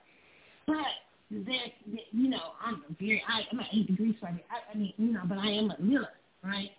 [0.68, 0.92] But
[1.32, 1.70] that,
[2.12, 4.45] you know, I'm a very, I, I'm an eight degree Scorpio.
[4.50, 6.10] I, I mean, you know, but I am a Lilith,
[6.44, 6.70] right?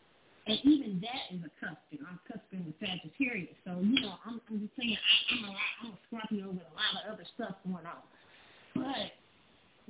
[0.46, 2.06] And even that is a cusping.
[2.06, 3.58] I'm cusping with Sagittarius.
[3.66, 6.62] So, you know, I'm, I'm just saying I, I'm, a lot, I'm a Scorpio with
[6.62, 8.06] a lot of other stuff going on.
[8.78, 9.18] But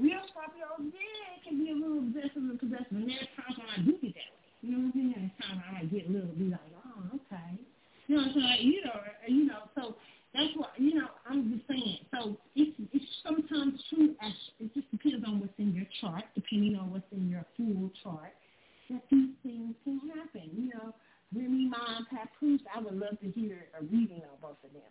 [0.00, 2.96] real Scorpios, yeah, it can be a little obsessive and possessive.
[2.96, 4.48] And there's times when I do get that way.
[4.64, 5.12] You know what I'm saying?
[5.12, 7.48] There's times when I get a little, be like, oh, okay.
[8.08, 8.60] You know what I'm saying?
[8.64, 8.96] You know,
[9.28, 9.82] you know, so
[10.36, 11.98] that's what, you know, I'm just saying.
[12.12, 14.14] So it's, it's sometimes true.
[14.20, 17.90] As, it just depends on what's in your chart, depending on what's in your full
[18.02, 18.32] chart
[18.90, 20.50] that these things can happen.
[20.56, 20.94] You know,
[21.34, 24.82] Remy Ma and Papoose, I would love to hear a reading on both of them.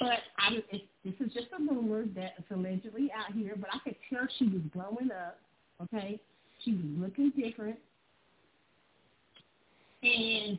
[0.00, 3.78] But I, it, this is just a rumor that it's allegedly out here, but I
[3.82, 5.38] could tell she was glowing up,
[5.82, 6.20] okay?
[6.64, 7.78] She was looking different.
[10.02, 10.58] And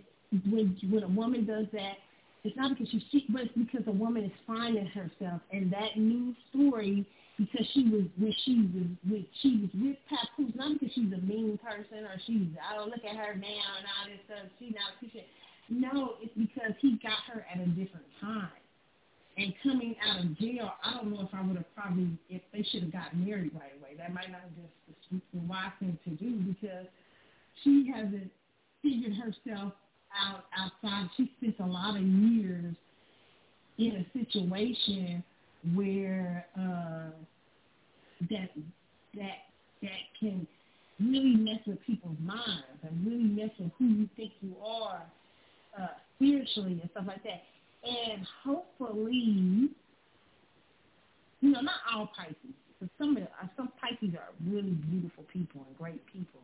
[0.52, 1.96] when, when a woman does that,
[2.44, 5.42] it's not because she's cheap, but it's because a woman is finding herself.
[5.52, 7.06] And that new story
[7.38, 11.22] because she was when she was with she was with Papoose, not because she's a
[11.24, 14.52] mean person or she's I don't look at her now and all this stuff.
[14.60, 15.28] She not appreciate.
[15.70, 18.50] No, it's because he got her at a different time.
[19.38, 22.64] And coming out of jail, I don't know if I would have probably if they
[22.72, 23.96] should have gotten married right away.
[23.98, 26.88] That might not have been the wise thing to do because
[27.64, 28.32] she hasn't
[28.82, 29.74] figured herself
[30.20, 31.10] out outside.
[31.18, 32.76] She spent a lot of years
[33.78, 35.24] in a situation
[35.74, 37.12] where uh,
[38.30, 38.50] that
[39.16, 39.38] that
[39.82, 40.48] that can
[41.00, 45.02] really mess with people's minds and really mess with who you think you are
[45.80, 47.42] uh, spiritually and stuff like that.
[47.84, 49.70] And hopefully,
[51.40, 52.36] you know, not all Pisces,
[52.78, 56.42] because some of the, uh, some Pisces are really beautiful people and great people.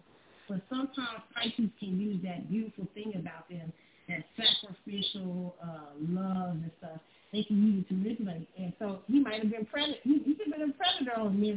[0.47, 3.73] But sometimes Pisces can use that beautiful thing about them,
[4.07, 7.01] that sacrificial uh, love and stuff,
[7.33, 8.47] they can use it to manipulate.
[8.57, 11.29] And so he might have been pred he could have been a predator.
[11.33, 11.51] He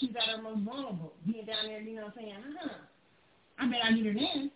[0.00, 2.34] she's at her most vulnerable, being down there, you know what I'm saying?
[2.58, 2.68] Huh.
[3.58, 4.50] I bet I get her then.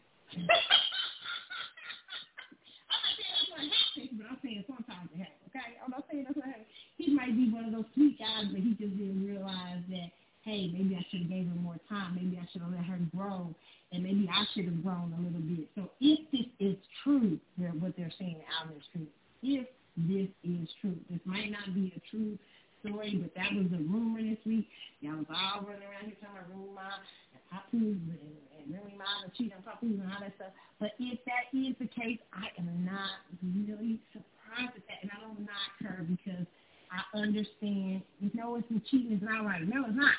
[3.61, 5.77] Happens, but I'm saying sometimes it happens, okay?
[5.85, 6.67] I'm not saying that's what happens.
[6.97, 10.09] He might be one of those sweet guys, but he just didn't realize that,
[10.51, 12.19] hey, maybe I should have gave her more time.
[12.19, 13.55] Maybe I should have let her grow,
[13.93, 15.71] and maybe I should have grown a little bit.
[15.79, 17.39] So if this is true,
[17.79, 22.01] what they're saying out the street, if this is true, this might not be a
[22.11, 22.35] true
[22.83, 24.67] story, but that was a rumor this week.
[25.01, 26.99] Y'all was all running around here talking about rumor
[27.31, 30.55] and papoose and, and Remy Ma and cheating on papoose and all that stuff.
[30.83, 35.23] But if that is the case, I am not really surprised at that, and I
[35.23, 36.47] don't knock her because
[36.91, 38.03] I understand.
[38.19, 39.63] You know, it's the cheating is not right.
[39.63, 40.19] No, it's not.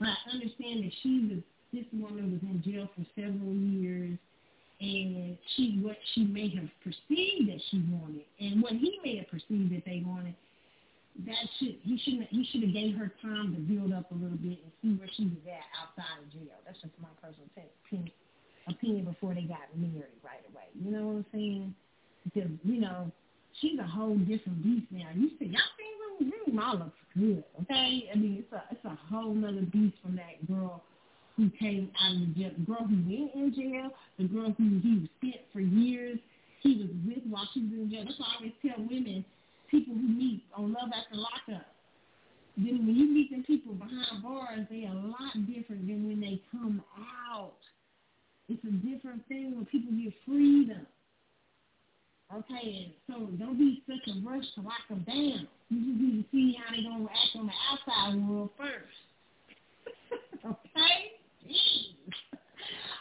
[0.00, 4.18] I understand that she was this woman was in jail for several years
[4.80, 9.28] and she what she may have perceived that she wanted and what he may have
[9.28, 10.34] perceived that they wanted
[11.26, 14.38] that should he shouldn't he should have gave her time to build up a little
[14.38, 16.56] bit and see where she was at outside of jail.
[16.64, 17.48] That's just my personal
[17.84, 18.12] opinion,
[18.68, 20.70] opinion before they got married right away.
[20.74, 21.74] You know what I'm saying?
[22.24, 23.10] Because you know
[23.60, 25.08] she's a whole different beast now.
[25.14, 28.10] You see, y'all seen Room Room all looks good, okay?
[28.12, 30.82] I mean it's a it's a whole nother beast from that girl
[31.36, 34.80] who came out of the jail, the girl who went in jail, the girl who
[34.80, 36.18] he was spent for years.
[36.62, 38.04] He was with while she was in jail.
[38.04, 39.24] That's why I always tell women
[39.70, 41.66] people who meet on Love After Lockup.
[42.56, 46.20] Then when you meet them people behind bars, they are a lot different than when
[46.20, 46.82] they come
[47.32, 47.56] out.
[48.48, 50.86] It's a different thing when people get freedom.
[52.32, 55.48] Okay, so don't be such a rush to lock them down.
[55.68, 58.94] You just need to see how they're gonna act on the outside world first.
[60.46, 61.18] okay?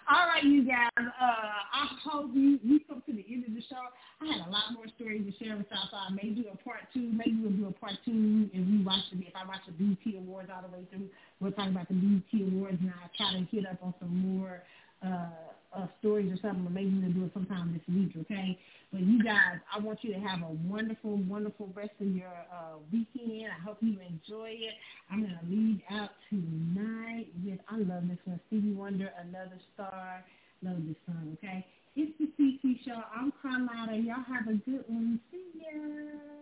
[0.10, 0.90] All right, you guys.
[0.98, 3.78] Uh, I hope you we come to the end of the show.
[4.20, 6.58] I had a lot more stories to share with y'all, so I may do a
[6.66, 7.14] part two.
[7.14, 10.02] Maybe we'll do a part two if we watch the if I watch the BET
[10.18, 11.06] Awards all the way through.
[11.40, 14.64] We'll talk about the BET Awards, and I try to hit up on some more
[15.06, 18.58] uh, uh, stories or something, but maybe we'll do it sometime this week, okay?
[18.92, 22.78] But you guys, I want you to have a wonderful, wonderful rest of your uh,
[22.92, 23.52] weekend.
[23.52, 24.74] I hope you enjoy it.
[25.12, 30.24] I'm going to lead out tonight with, I love this one, Stevie Wonder, Another Star.
[30.64, 31.66] Love this song, okay?
[31.96, 33.02] It's the CC Show.
[33.16, 33.96] I'm Carlotta.
[33.98, 35.20] Y'all have a good one.
[35.32, 36.39] See ya.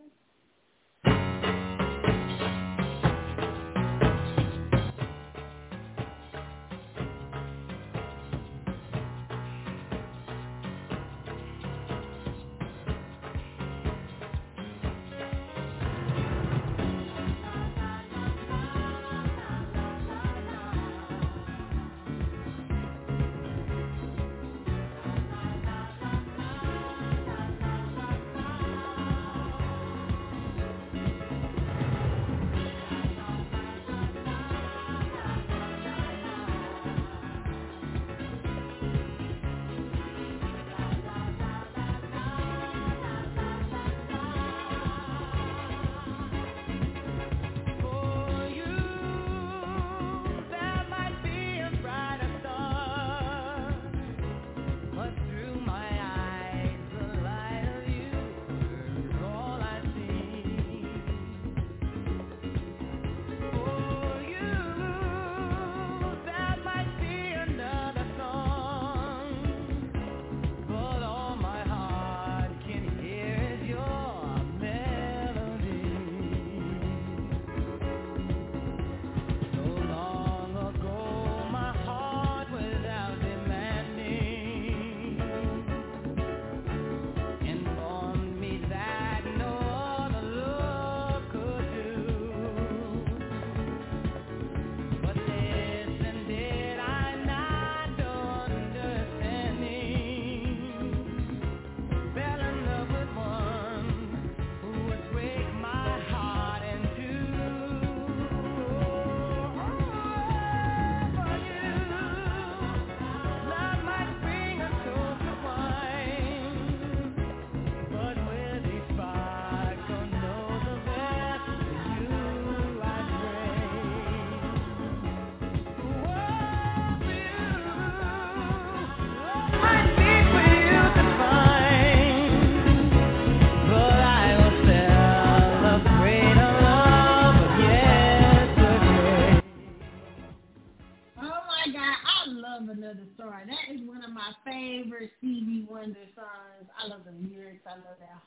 [147.83, 148.21] 好的呀。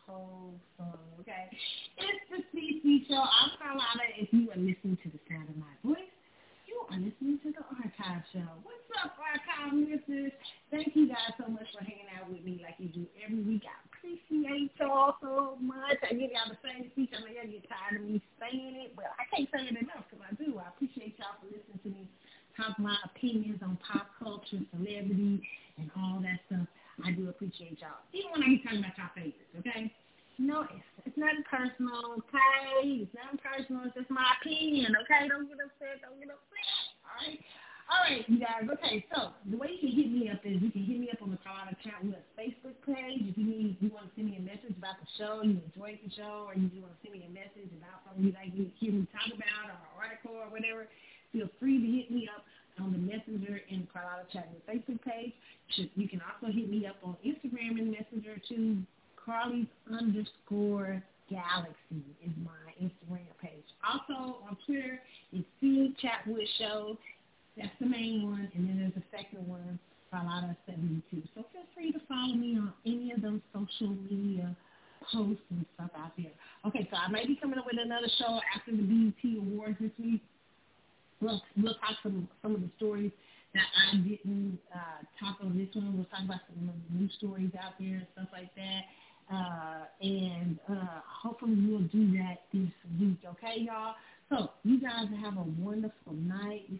[86.11, 88.83] talking about some new stories out there and stuff like that.
[89.31, 93.95] Uh, and uh, hopefully we'll do that this week, okay, y'all?
[94.29, 96.65] So you guys have a wonderful night.
[96.69, 96.80] You